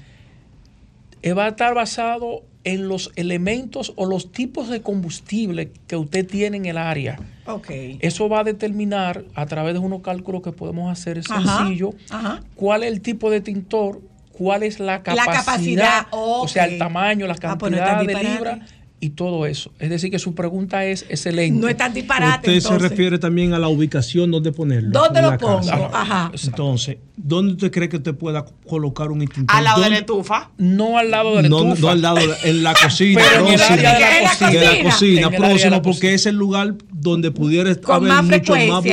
Eh, 1.26 1.34
va 1.34 1.46
a 1.46 1.50
estar 1.50 1.74
basado 1.74 2.44
en 2.64 2.88
los 2.88 3.12
elementos 3.16 3.94
o 3.96 4.06
los 4.06 4.32
tipos 4.32 4.70
de 4.70 4.84
combustible 4.84 5.72
que 5.88 5.96
usted 5.96 6.28
tiene 6.28 6.58
en 6.58 6.66
el 6.68 6.78
área. 6.78 7.18
Ok. 7.48 7.72
Eso 8.00 8.30
va 8.30 8.42
a 8.42 8.44
determinar 8.44 9.26
a 9.34 9.48
través 9.48 9.74
de 9.74 9.80
unos 9.80 10.02
cálculos 10.02 10.44
que 10.44 10.52
podemos 10.52 10.92
hacer 10.92 11.22
Ajá, 11.28 11.58
sencillo 11.58 11.96
ajá. 12.12 12.44
cuál 12.56 12.84
es 12.84 12.92
el 12.92 13.02
tipo 13.02 13.32
de 13.32 13.42
tintor, 13.42 14.02
cuál 14.34 14.62
es 14.62 14.80
la 14.80 15.02
capacidad, 15.02 15.34
capacidad, 15.34 16.08
o 16.12 16.48
sea, 16.48 16.66
el 16.66 16.78
tamaño, 16.78 17.26
la 17.26 17.36
Ah, 17.42 17.58
pues 17.58 17.72
no 17.72 17.80
cantidad 17.80 18.20
de 18.20 18.24
libras 18.24 18.60
y 19.06 19.10
todo 19.12 19.46
eso. 19.46 19.72
Es 19.78 19.90
decir, 19.92 20.10
que 20.10 20.18
su 20.20 20.34
pregunta 20.34 20.84
es 20.86 21.06
excelente. 21.10 21.60
No 21.60 21.68
es 21.68 21.78
tan 21.78 21.94
disparate. 21.94 22.48
Usted 22.50 22.60
se 22.60 22.68
entonces. 22.70 22.90
refiere 22.90 23.20
también 23.20 23.54
a 23.54 23.60
la 23.60 23.68
ubicación 23.68 24.32
donde 24.32 24.52
ponerlo. 24.52 24.90
¿Dónde 24.90 25.20
en 25.20 25.26
lo 25.26 25.32
casa. 25.38 25.42
pongo? 25.78 25.90
Ajá. 25.96 26.32
Entonces, 26.44 26.98
¿dónde 27.16 27.54
usted 27.54 27.72
cree 27.72 27.88
que 27.88 27.98
usted 27.98 28.16
pueda 28.16 28.46
colocar 28.68 29.12
un 29.12 29.22
extintor? 29.22 29.56
Al 29.56 29.64
lado 29.64 29.82
de 29.84 29.90
la 29.92 29.98
estufa. 30.00 30.50
No 30.58 30.98
al 30.98 31.12
lado 31.12 31.36
de 31.36 31.44
la 31.44 31.50
no, 31.50 31.60
estufa. 31.74 31.82
no 31.82 31.88
al 31.90 32.02
lado, 32.02 32.16
de- 32.18 32.50
en 32.50 32.64
la 32.64 32.74
cocina. 32.74 33.22
Pero 33.30 33.48
en 33.48 33.54
el 33.54 33.60
próximo. 33.60 33.78
área 33.80 33.94
de 33.94 34.00
la 34.00 34.18
¿En 34.18 34.26
cocina. 34.28 34.50
De 34.50 34.66
la 34.66 34.84
cocina? 34.84 35.22
En 35.28 35.34
próximo, 35.34 35.82
porque 35.84 36.14
es 36.16 36.26
el 36.26 36.36
lugar 36.36 36.76
donde 36.98 37.30
pudiera 37.30 37.76
Con 37.76 37.96
haber 37.96 38.10
más 38.10 38.24
mucho 38.24 38.56
más 38.56 38.84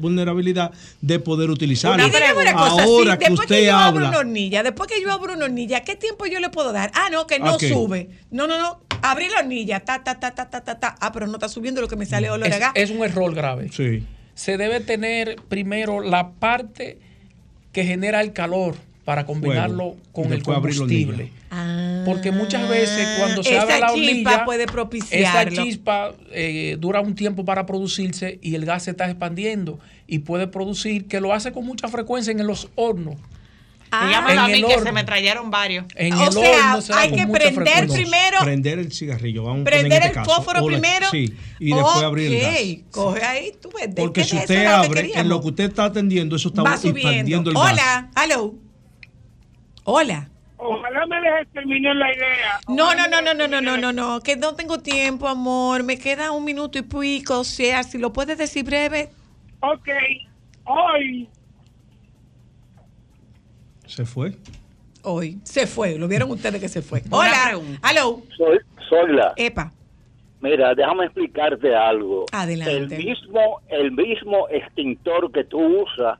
vulnerabilidad 0.00 0.70
de 1.00 1.18
poder 1.18 1.50
utilizarlo. 1.50 2.04
Ahora 2.04 2.84
sí, 2.84 3.02
que 3.04 3.08
después 3.08 3.18
que 3.18 3.32
usted 3.32 3.66
yo 3.66 3.76
abro 3.76 4.06
una 4.06 4.18
hornilla, 4.18 4.62
después 4.62 4.88
que 4.88 5.02
yo 5.02 5.10
abro 5.10 5.32
una 5.34 5.46
hornilla, 5.46 5.80
¿qué 5.80 5.96
tiempo 5.96 6.26
yo 6.26 6.38
le 6.38 6.48
puedo 6.50 6.72
dar? 6.72 6.92
Ah, 6.94 7.08
no, 7.10 7.26
que 7.26 7.40
no 7.40 7.58
sube. 7.58 8.08
No, 8.30 8.46
no, 8.46 8.56
no. 8.58 8.80
Abrí 9.02 9.28
la 9.28 9.40
hornilla, 9.40 9.80
ta, 9.80 10.04
ta, 10.04 10.20
ta, 10.20 10.32
ta, 10.32 10.48
ta, 10.48 10.60
ta, 10.60 10.78
ta. 10.78 10.94
Ah, 11.00 11.10
pero 11.10 11.26
no 11.26 11.34
está 11.34 11.48
subiendo 11.48 11.80
lo 11.80 11.88
que 11.88 11.96
me 11.96 12.06
sale 12.06 12.30
olor 12.30 12.46
a 12.46 12.54
es, 12.54 12.60
gas. 12.60 12.72
es 12.76 12.90
un 12.90 13.02
error 13.02 13.34
grave. 13.34 13.68
sí. 13.72 14.04
Se 14.34 14.56
debe 14.56 14.80
tener 14.80 15.36
primero 15.48 16.00
la 16.00 16.30
parte 16.30 16.98
que 17.72 17.84
genera 17.84 18.22
el 18.22 18.32
calor 18.32 18.76
para 19.04 19.26
combinarlo 19.26 19.76
Fuego. 19.94 19.96
con 20.12 20.32
el 20.32 20.42
combustible. 20.42 21.30
Porque 22.04 22.30
muchas 22.30 22.68
veces 22.68 23.18
cuando 23.18 23.42
se 23.42 23.58
abre 23.58 23.80
la 23.80 23.88
chispa 23.88 23.92
hornilla, 23.92 24.44
puede 24.44 24.66
esa 25.10 25.46
chispa 25.50 26.12
eh, 26.30 26.76
dura 26.78 27.00
un 27.00 27.14
tiempo 27.14 27.44
para 27.44 27.66
producirse 27.66 28.38
y 28.42 28.54
el 28.54 28.64
gas 28.64 28.84
se 28.84 28.92
está 28.92 29.08
expandiendo 29.10 29.78
y 30.06 30.20
puede 30.20 30.46
producir, 30.46 31.06
que 31.08 31.20
lo 31.20 31.32
hace 31.32 31.52
con 31.52 31.64
mucha 31.66 31.88
frecuencia 31.88 32.30
en 32.30 32.46
los 32.46 32.68
hornos. 32.74 33.16
Dígamelo 33.90 34.30
En 34.32 34.38
a 34.38 34.46
mí 34.46 34.52
el 34.54 34.60
que 34.60 34.72
horno. 34.72 34.84
se 34.86 34.92
me 34.92 35.04
trayeron 35.04 35.50
varios. 35.50 35.84
En 35.96 36.14
O 36.14 36.26
el 36.26 36.32
sea, 36.32 36.40
horno 36.70 36.80
se 36.80 36.92
da 36.94 37.00
hay 37.00 37.10
que 37.10 37.26
prender 37.26 37.54
frecuencia. 37.54 37.94
primero- 37.94 38.38
Prender 38.40 38.78
el 38.78 38.90
cigarrillo, 38.90 39.44
vamos 39.44 39.60
a 39.60 39.64
Prender 39.64 39.92
este 39.92 40.06
el 40.08 40.14
caso. 40.14 40.30
fósforo 40.30 40.60
la- 40.60 40.66
primero. 40.66 41.06
Sí, 41.10 41.34
y 41.58 41.74
después 41.74 41.96
abrir 41.96 42.32
el 42.32 42.40
gas. 42.40 42.54
Ok, 42.54 42.90
coge 42.90 43.22
ahí, 43.24 43.52
tú 43.60 43.68
ves. 43.76 43.94
¿de 43.94 44.00
Porque 44.00 44.24
si 44.24 44.36
usted 44.38 44.64
abre, 44.64 45.10
en 45.14 45.28
lo 45.28 45.42
que 45.42 45.48
usted 45.48 45.64
está 45.64 45.84
atendiendo, 45.84 46.36
eso 46.36 46.48
está 46.48 46.62
Va 46.62 46.72
expandiendo 46.74 47.10
subiendo. 47.22 47.50
el 47.50 47.56
gas. 47.56 47.72
Hola, 47.72 48.10
hello. 48.24 48.54
Hola. 49.84 50.28
Ojalá 50.56 51.06
me 51.06 51.20
dejes 51.20 51.48
terminar 51.52 51.96
la 51.96 52.14
idea. 52.14 52.60
No, 52.68 52.94
no, 52.94 53.08
no, 53.08 53.20
no, 53.20 53.34
no, 53.34 53.48
no, 53.48 53.60
no, 53.60 53.76
no, 53.76 53.92
no, 53.92 54.20
que 54.20 54.36
no 54.36 54.54
tengo 54.54 54.78
tiempo, 54.78 55.26
amor. 55.26 55.82
Me 55.82 55.98
queda 55.98 56.30
un 56.30 56.44
minuto 56.44 56.78
y 56.78 56.82
pico. 56.82 57.40
O 57.40 57.44
sea, 57.44 57.82
si 57.82 57.98
lo 57.98 58.12
puedes 58.12 58.38
decir 58.38 58.64
breve. 58.64 59.10
Ok, 59.60 59.88
hoy 60.64 61.28
Se 63.86 64.04
fue. 64.04 64.36
Hoy. 65.02 65.40
Se 65.42 65.66
fue. 65.66 65.98
Lo 65.98 66.06
vieron 66.06 66.30
ustedes 66.30 66.60
que 66.60 66.68
se 66.68 66.80
fue. 66.80 67.02
Hola. 67.10 67.60
Hello. 67.88 68.22
Soy, 68.36 68.58
soy 68.88 69.12
la. 69.12 69.32
Epa. 69.36 69.72
Mira, 70.40 70.74
déjame 70.74 71.04
explicarte 71.06 71.74
algo. 71.74 72.26
Adelante. 72.32 72.96
El 72.96 73.04
mismo, 73.04 73.60
el 73.68 73.92
mismo 73.92 74.48
extintor 74.48 75.30
que 75.32 75.44
tú 75.44 75.82
usas 75.82 76.18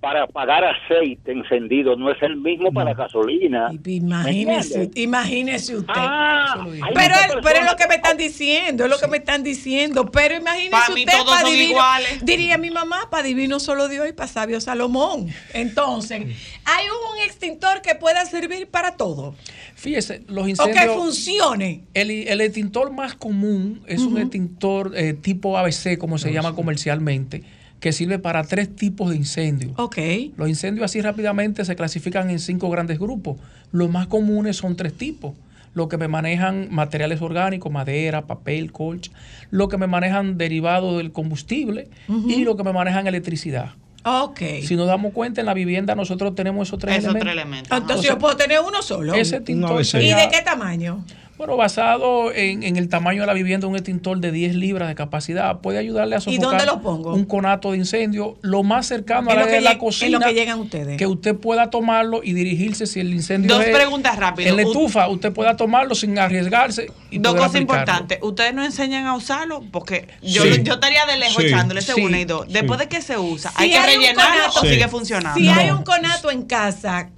para 0.00 0.22
apagar 0.22 0.62
aceite 0.64 1.32
encendido 1.32 1.96
no 1.96 2.10
es 2.12 2.22
el 2.22 2.36
mismo 2.36 2.72
para 2.72 2.94
gasolina. 2.94 3.70
Imagínese, 3.84 4.90
¿Me 4.94 5.00
imagínese 5.02 5.76
usted. 5.76 5.92
Ah, 5.96 6.64
pero, 6.94 7.14
es- 7.16 7.36
pero 7.42 7.58
es 7.60 7.64
lo 7.70 7.76
que 7.76 7.88
me 7.88 7.96
están 7.96 8.16
diciendo, 8.16 8.84
es 8.84 8.90
lo 8.90 8.98
que 8.98 9.08
me 9.08 9.16
están 9.16 9.42
diciendo. 9.42 10.06
Pero 10.06 10.36
imagínese 10.36 10.92
mí 10.94 11.00
usted, 11.04 11.18
todos 11.18 11.34
pa' 11.34 11.40
son 11.40 11.50
divino, 11.50 11.70
iguales. 11.72 12.24
diría 12.24 12.58
mi 12.58 12.70
mamá, 12.70 13.08
para 13.10 13.24
divino 13.24 13.58
solo 13.58 13.88
Dios 13.88 14.08
y 14.08 14.12
para 14.12 14.28
sabio 14.28 14.60
Salomón. 14.60 15.28
Entonces, 15.52 16.22
hay 16.64 16.84
un 16.86 17.18
extintor 17.26 17.82
que 17.82 17.94
pueda 17.96 18.24
servir 18.26 18.68
para 18.68 18.96
todo. 18.96 19.34
Fíjese, 19.74 20.22
los 20.28 20.42
O 20.42 20.44
que 20.44 20.50
incendios. 20.50 20.94
funcione. 20.96 21.84
El, 21.94 22.10
el 22.10 22.40
extintor 22.40 22.92
más 22.92 23.14
común 23.14 23.82
es 23.86 24.00
un 24.02 24.18
extintor 24.18 24.92
eh, 24.96 25.12
tipo 25.14 25.58
ABC, 25.58 25.98
como 25.98 26.18
se 26.18 26.32
llama 26.32 26.54
comercialmente, 26.54 27.42
que 27.80 27.92
sirve 27.92 28.18
para 28.18 28.42
tres 28.44 28.74
tipos 28.74 29.10
de 29.10 29.16
incendios. 29.16 29.72
Ok. 29.76 29.98
Los 30.36 30.48
incendios 30.48 30.84
así 30.84 31.00
rápidamente 31.00 31.64
se 31.64 31.76
clasifican 31.76 32.30
en 32.30 32.38
cinco 32.38 32.68
grandes 32.70 32.98
grupos. 32.98 33.36
Los 33.72 33.90
más 33.90 34.06
comunes 34.06 34.56
son 34.56 34.76
tres 34.76 34.92
tipos. 34.94 35.34
Los 35.74 35.88
que 35.88 35.96
me 35.96 36.08
manejan 36.08 36.68
materiales 36.70 37.20
orgánicos, 37.22 37.70
madera, 37.70 38.26
papel, 38.26 38.72
colcha. 38.72 39.12
Los 39.50 39.68
que 39.68 39.76
me 39.76 39.86
manejan 39.86 40.38
derivados 40.38 40.96
del 40.96 41.12
combustible 41.12 41.88
y 42.08 42.42
los 42.44 42.56
que 42.56 42.64
me 42.64 42.72
manejan 42.72 43.06
electricidad. 43.06 43.70
Ok. 44.04 44.40
Si 44.64 44.74
nos 44.74 44.86
damos 44.86 45.12
cuenta, 45.12 45.40
en 45.40 45.46
la 45.46 45.54
vivienda 45.54 45.94
nosotros 45.94 46.34
tenemos 46.34 46.66
esos 46.68 46.78
tres 46.78 46.96
Esos 46.98 47.10
elementos. 47.14 47.22
tres 47.32 47.42
elementos. 47.42 47.78
Entonces 47.78 48.08
yo 48.08 48.18
puedo 48.18 48.36
tener 48.36 48.58
uno 48.66 48.80
solo. 48.82 49.14
Ese 49.14 49.36
extintor 49.36 49.82
¿Y 49.82 50.08
de 50.08 50.28
qué 50.32 50.42
tamaño? 50.44 51.04
Bueno, 51.38 51.56
basado 51.56 52.32
en, 52.34 52.64
en 52.64 52.76
el 52.76 52.88
tamaño 52.88 53.20
de 53.22 53.26
la 53.28 53.32
vivienda, 53.32 53.68
un 53.68 53.76
extintor 53.76 54.18
de 54.18 54.32
10 54.32 54.56
libras 54.56 54.88
de 54.88 54.96
capacidad 54.96 55.60
puede 55.60 55.78
ayudarle 55.78 56.16
a 56.16 56.18
¿Y 56.18 56.20
sofocar 56.22 56.42
dónde 56.50 56.66
lo 56.66 56.82
pongo? 56.82 57.14
un 57.14 57.24
conato 57.24 57.70
de 57.70 57.78
incendio 57.78 58.36
lo 58.42 58.64
más 58.64 58.86
cercano 58.86 59.30
a 59.30 59.34
la 59.34 59.40
lo 59.42 59.46
de 59.46 59.52
que 59.52 59.60
la 59.60 59.78
cocina. 59.78 60.06
en 60.16 60.20
lo 60.22 60.26
que 60.26 60.34
llegan 60.34 60.58
ustedes. 60.58 60.96
Que 60.98 61.06
usted 61.06 61.36
pueda 61.36 61.70
tomarlo 61.70 62.22
y 62.24 62.32
dirigirse 62.32 62.86
si 62.86 62.98
el 63.00 63.14
incendio 63.14 63.54
Dos 63.54 63.64
es 63.64 63.74
preguntas 63.74 64.16
rápido. 64.16 64.48
En 64.50 64.56
la 64.56 64.62
estufa, 64.62 65.08
usted 65.08 65.32
pueda 65.32 65.56
tomarlo 65.56 65.94
sin 65.94 66.18
arriesgarse 66.18 66.90
y 67.10 67.18
Dos 67.18 67.34
cosas 67.34 67.50
aplicarlo. 67.50 67.82
importantes. 67.82 68.18
Ustedes 68.22 68.52
no 68.54 68.64
enseñan 68.64 69.06
a 69.06 69.14
usarlo 69.14 69.62
porque 69.70 70.08
yo, 70.22 70.42
Sí. 70.42 70.62
yo 70.64 70.74
estaría 70.74 71.06
de 71.06 71.18
lejos 71.18 71.36
Sí. 71.42 71.46
echándole 71.48 71.78
ese 71.80 71.94
Sí. 71.94 72.00
una 72.00 72.18
y 72.20 72.24
dos. 72.24 72.46
Sí. 72.48 72.52
Después 72.52 72.80
de 72.80 72.88
que 72.88 73.00
se 73.00 73.16
usa, 73.16 73.52
Si 73.52 73.62
¿hay 73.62 73.70
que 73.70 73.78
hay 73.78 73.96
un 73.96 74.02
rellenarlo 74.02 74.34
conato- 74.42 74.58
o 74.58 74.62
Sí. 74.62 74.68
sigue 74.70 74.88
funcionando? 74.88 75.38
Si 75.38 75.48
hay 75.48 75.70
un 75.70 75.84
conato 75.84 76.30
en 76.32 76.42
casa, 76.42 77.10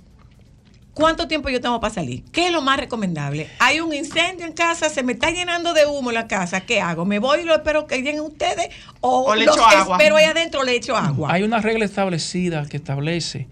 ¿cuánto 1.00 1.26
tiempo 1.26 1.48
yo 1.48 1.60
tengo 1.60 1.80
para 1.80 1.92
salir? 1.92 2.22
¿Qué 2.30 2.46
es 2.46 2.52
lo 2.52 2.62
más 2.62 2.78
recomendable? 2.78 3.48
Hay 3.58 3.80
un 3.80 3.92
incendio 3.92 4.46
en 4.46 4.52
casa, 4.52 4.88
se 4.88 5.02
me 5.02 5.12
está 5.14 5.30
llenando 5.30 5.72
de 5.74 5.86
humo 5.86 6.12
la 6.12 6.28
casa. 6.28 6.60
¿Qué 6.60 6.80
hago? 6.80 7.04
¿Me 7.04 7.18
voy 7.18 7.40
y 7.40 7.44
lo 7.44 7.54
espero 7.54 7.86
que 7.86 7.96
lleguen 7.96 8.20
ustedes? 8.20 8.68
¿O, 9.00 9.24
O 9.30 9.34
le 9.34 9.46
los 9.46 9.56
echo 9.56 9.66
agua. 9.66 9.96
espero 9.96 10.16
ahí 10.16 10.24
adentro 10.26 10.62
le 10.62 10.76
echo 10.76 10.96
agua? 10.96 11.32
Hay 11.32 11.42
una 11.42 11.60
regla 11.60 11.84
establecida 11.84 12.66
que 12.68 12.76
establece, 12.76 13.48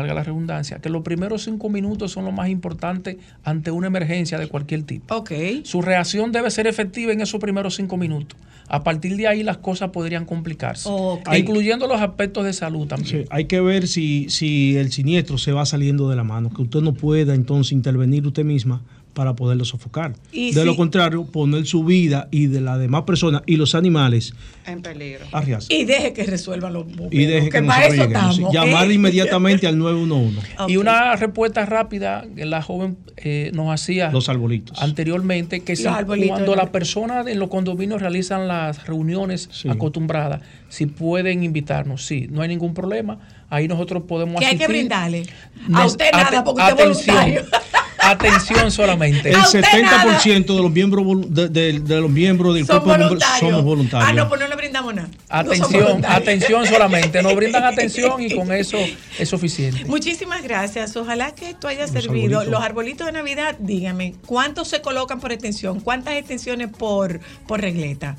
valga 0.00 0.14
la 0.14 0.22
redundancia, 0.24 0.78
que 0.78 0.88
los 0.88 1.02
primeros 1.02 1.44
cinco 1.44 1.68
minutos 1.68 2.12
son 2.12 2.24
lo 2.24 2.32
más 2.32 2.48
importante 2.48 3.18
ante 3.44 3.70
una 3.70 3.86
emergencia 3.86 4.38
de 4.38 4.48
cualquier 4.48 4.82
tipo. 4.82 5.14
Ok. 5.14 5.32
Su 5.64 5.82
reacción 5.82 6.32
debe 6.32 6.50
ser 6.50 6.66
efectiva 6.66 7.12
en 7.12 7.20
esos 7.20 7.40
primeros 7.40 7.76
cinco 7.76 7.96
minutos. 7.96 8.38
A 8.68 8.84
partir 8.84 9.16
de 9.16 9.26
ahí 9.26 9.42
las 9.42 9.58
cosas 9.58 9.90
podrían 9.90 10.24
complicarse, 10.24 10.88
Ok. 10.90 11.28
incluyendo 11.36 11.86
los 11.88 12.00
aspectos 12.00 12.44
de 12.44 12.52
salud 12.52 12.86
también. 12.86 13.22
Sí, 13.22 13.28
hay 13.30 13.46
que 13.46 13.60
ver 13.60 13.88
si, 13.88 14.28
si 14.30 14.76
el 14.76 14.92
siniestro 14.92 15.38
se 15.38 15.52
va 15.52 15.66
saliendo 15.66 16.08
de 16.08 16.16
la 16.16 16.22
mano, 16.24 16.50
que 16.54 16.62
usted 16.62 16.80
no 16.80 16.94
pueda 16.94 17.34
entonces 17.34 17.72
intervenir 17.72 18.26
usted 18.26 18.44
misma 18.44 18.82
para 19.20 19.36
poderlo 19.36 19.66
sofocar. 19.66 20.14
Y 20.32 20.54
de 20.54 20.64
lo 20.64 20.76
contrario, 20.76 21.26
poner 21.26 21.66
su 21.66 21.84
vida 21.84 22.28
y 22.30 22.46
de 22.46 22.62
las 22.62 22.78
demás 22.78 23.02
personas 23.02 23.42
y 23.44 23.56
los 23.56 23.74
animales 23.74 24.32
En 24.64 24.80
peligro. 24.80 25.26
a 25.30 25.42
riesgo. 25.42 25.66
Y 25.68 25.84
deje 25.84 26.14
que 26.14 26.24
resuelvan 26.24 26.72
los 26.72 26.86
bomberos. 26.86 27.12
Y 27.12 27.26
deje 27.26 27.50
que, 27.50 27.60
que 27.60 27.62
para 27.66 27.86
eso 27.86 28.04
estamos. 28.04 28.40
Llamar 28.50 28.90
¿eh? 28.90 28.94
inmediatamente 28.94 29.66
al 29.66 29.76
911. 29.76 30.40
Y 30.68 30.78
una 30.78 31.14
respuesta 31.16 31.66
rápida 31.66 32.24
que 32.34 32.46
la 32.46 32.62
joven 32.62 32.96
eh, 33.18 33.50
nos 33.52 33.70
hacía 33.70 34.10
Los 34.10 34.30
arbolitos. 34.30 34.80
anteriormente, 34.80 35.60
que 35.60 35.76
si 35.76 35.84
cuando 35.84 36.46
¿no? 36.46 36.54
las 36.54 36.70
personas 36.70 37.26
en 37.26 37.38
los 37.38 37.50
condominios 37.50 38.00
realizan 38.00 38.48
las 38.48 38.86
reuniones 38.86 39.50
acostumbradas, 39.68 40.40
si 40.70 40.86
pueden 40.86 41.44
invitarnos, 41.44 42.06
sí, 42.06 42.26
no 42.30 42.40
hay 42.40 42.48
ningún 42.48 42.72
problema. 42.72 43.18
Ahí 43.50 43.68
nosotros 43.68 44.04
podemos 44.08 44.40
¿Qué 44.40 44.46
hay 44.46 44.56
que 44.56 44.66
brindarle? 44.66 45.26
A 45.74 45.84
usted 45.84 46.06
nada, 46.10 46.42
porque 46.42 46.62
usted 46.62 46.90
es 46.90 47.06
voluntario. 47.06 47.44
Atención 48.02 48.70
solamente. 48.70 49.30
El 49.30 49.36
70% 49.36 50.46
de 50.56 50.62
los 50.62 50.70
miembros 50.70 51.06
de, 51.34 51.48
de- 51.48 51.80
de 51.80 52.00
los 52.00 52.10
miembros 52.10 52.54
del 52.54 52.66
Son 52.66 52.80
cuerpo 52.82 53.04
voluntarios. 53.04 53.38
somos 53.40 53.64
voluntarios. 53.64 54.08
Ah, 54.10 54.12
no, 54.12 54.28
pues 54.28 54.40
no 54.40 54.48
le 54.48 54.56
brindamos 54.56 54.94
nada. 54.94 55.08
Somos 55.08 55.60
Atención, 55.60 56.04
atención 56.06 56.66
solamente. 56.66 57.22
Nos 57.22 57.34
brindan 57.34 57.64
atención 57.64 58.22
y 58.22 58.34
con 58.34 58.52
eso 58.52 58.78
es 59.18 59.28
suficiente. 59.28 59.84
Muchísimas 59.84 60.42
gracias. 60.42 60.96
Ojalá 60.96 61.34
que 61.34 61.50
esto 61.50 61.68
haya 61.68 61.82
Los 61.82 61.90
servido. 61.90 62.38
arbolitos. 62.40 62.46
Los 62.48 62.62
arbolitos 62.62 63.06
de 63.06 63.12
Navidad, 63.12 63.56
dígame, 63.58 64.14
¿cuántos 64.26 64.68
se 64.68 64.80
colocan 64.80 65.20
por 65.20 65.32
extensión? 65.32 65.80
¿Cuántas 65.80 66.14
extensiones 66.14 66.68
por, 66.68 67.20
por 67.46 67.60
regleta? 67.60 68.16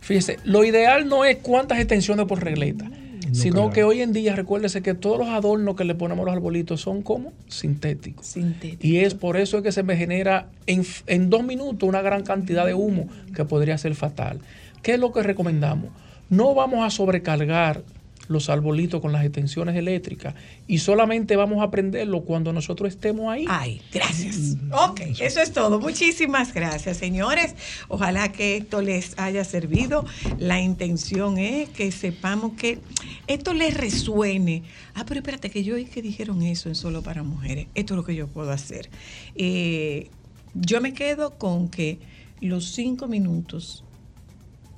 Fíjese, 0.00 0.38
lo 0.44 0.64
ideal 0.64 1.08
no 1.08 1.24
es 1.24 1.38
cuántas 1.38 1.78
extensiones 1.78 2.26
por 2.26 2.42
regleta, 2.44 2.84
sino 3.32 3.70
que 3.70 3.84
hoy 3.84 4.00
en 4.00 4.12
día 4.12 4.34
recuérdese 4.36 4.82
que 4.82 4.94
todos 4.94 5.18
los 5.18 5.28
adornos 5.28 5.76
que 5.76 5.84
le 5.84 5.94
ponemos 5.94 6.22
a 6.22 6.26
los 6.26 6.34
arbolitos 6.34 6.80
son 6.80 7.02
como 7.02 7.32
sintéticos. 7.48 8.26
Sintéticos. 8.26 8.84
Y 8.84 8.98
es 8.98 9.14
por 9.14 9.36
eso 9.36 9.58
es 9.58 9.62
que 9.62 9.72
se 9.72 9.82
me 9.82 9.96
genera 9.96 10.48
en, 10.66 10.84
en 11.06 11.30
dos 11.30 11.44
minutos 11.44 11.88
una 11.88 12.02
gran 12.02 12.22
cantidad 12.22 12.66
de 12.66 12.74
humo 12.74 13.08
que 13.34 13.44
podría 13.44 13.78
ser 13.78 13.94
fatal. 13.94 14.40
¿Qué 14.82 14.94
es 14.94 15.00
lo 15.00 15.12
que 15.12 15.22
recomendamos? 15.22 15.90
No 16.28 16.54
vamos 16.54 16.84
a 16.84 16.90
sobrecargar 16.90 17.82
los 18.28 18.48
arbolitos 18.48 19.00
con 19.00 19.12
las 19.12 19.24
extensiones 19.24 19.76
eléctricas 19.76 20.34
y 20.66 20.78
solamente 20.78 21.36
vamos 21.36 21.62
a 21.62 21.70
prenderlo 21.70 22.22
cuando 22.22 22.52
nosotros 22.52 22.94
estemos 22.94 23.32
ahí. 23.32 23.44
Ay, 23.48 23.80
gracias. 23.92 24.56
Ok, 24.72 25.00
eso 25.20 25.40
es 25.40 25.52
todo. 25.52 25.80
Muchísimas 25.80 26.54
gracias, 26.54 26.96
señores. 26.96 27.54
Ojalá 27.88 28.32
que 28.32 28.56
esto 28.56 28.82
les 28.82 29.18
haya 29.18 29.44
servido. 29.44 30.04
La 30.38 30.60
intención 30.60 31.38
es 31.38 31.68
que 31.70 31.92
sepamos 31.92 32.52
que 32.54 32.78
esto 33.26 33.52
les 33.52 33.74
resuene. 33.74 34.62
Ah, 34.94 35.04
pero 35.06 35.20
espérate, 35.20 35.50
que 35.50 35.64
yo 35.64 35.74
oí 35.74 35.84
que 35.84 36.02
dijeron 36.02 36.42
eso 36.42 36.68
en 36.68 36.74
Solo 36.74 37.02
para 37.02 37.22
Mujeres. 37.22 37.66
Esto 37.74 37.94
es 37.94 37.96
lo 37.96 38.04
que 38.04 38.14
yo 38.14 38.26
puedo 38.28 38.50
hacer. 38.50 38.88
Eh, 39.34 40.10
yo 40.54 40.80
me 40.80 40.94
quedo 40.94 41.32
con 41.36 41.68
que 41.68 41.98
los 42.40 42.72
cinco 42.72 43.08
minutos 43.08 43.84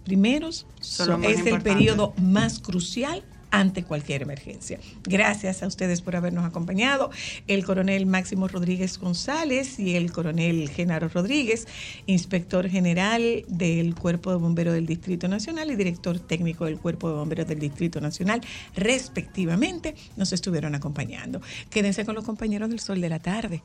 primeros 0.05 0.67
es 0.81 1.47
el 1.47 1.61
periodo 1.63 2.15
más 2.17 2.61
crucial 2.61 3.25
ante 3.59 3.85
cualquier 3.85 4.23
emergencia. 4.23 4.79
Gracias 5.05 5.63
a 5.63 5.67
ustedes 5.67 6.03
por 6.03 6.15
habernos 6.15 6.45
acompañado. 6.45 7.11
El 7.47 7.65
coronel 7.65 8.05
Máximo 8.05 8.49
Rodríguez 8.49 8.99
González 8.99 9.79
y 9.79 9.97
el 9.97 10.13
coronel 10.13 10.69
Genaro 10.69 11.09
Rodríguez, 11.09 11.67
inspector 12.07 12.69
general 12.69 13.45
del 13.49 13.95
Cuerpo 13.95 14.31
de 14.31 14.37
Bomberos 14.37 14.75
del 14.75 14.87
Distrito 14.87 15.27
Nacional 15.27 15.71
y 15.71 15.77
director 15.77 16.19
técnico 16.19 16.67
del 16.67 16.79
Cuerpo 16.79 17.09
de 17.09 17.15
Bomberos 17.15 17.49
del 17.49 17.59
Distrito 17.59 18.01
Nacional, 18.01 18.43
respectivamente, 18.75 19.95
nos 20.17 20.33
estuvieron 20.33 20.75
acompañando. 20.75 21.41
Quédense 21.71 22.05
con 22.05 22.15
los 22.15 22.25
compañeros 22.25 22.69
del 22.69 22.81
Sol 22.81 23.01
de 23.01 23.09
la 23.09 23.21
Tarde. 23.21 23.63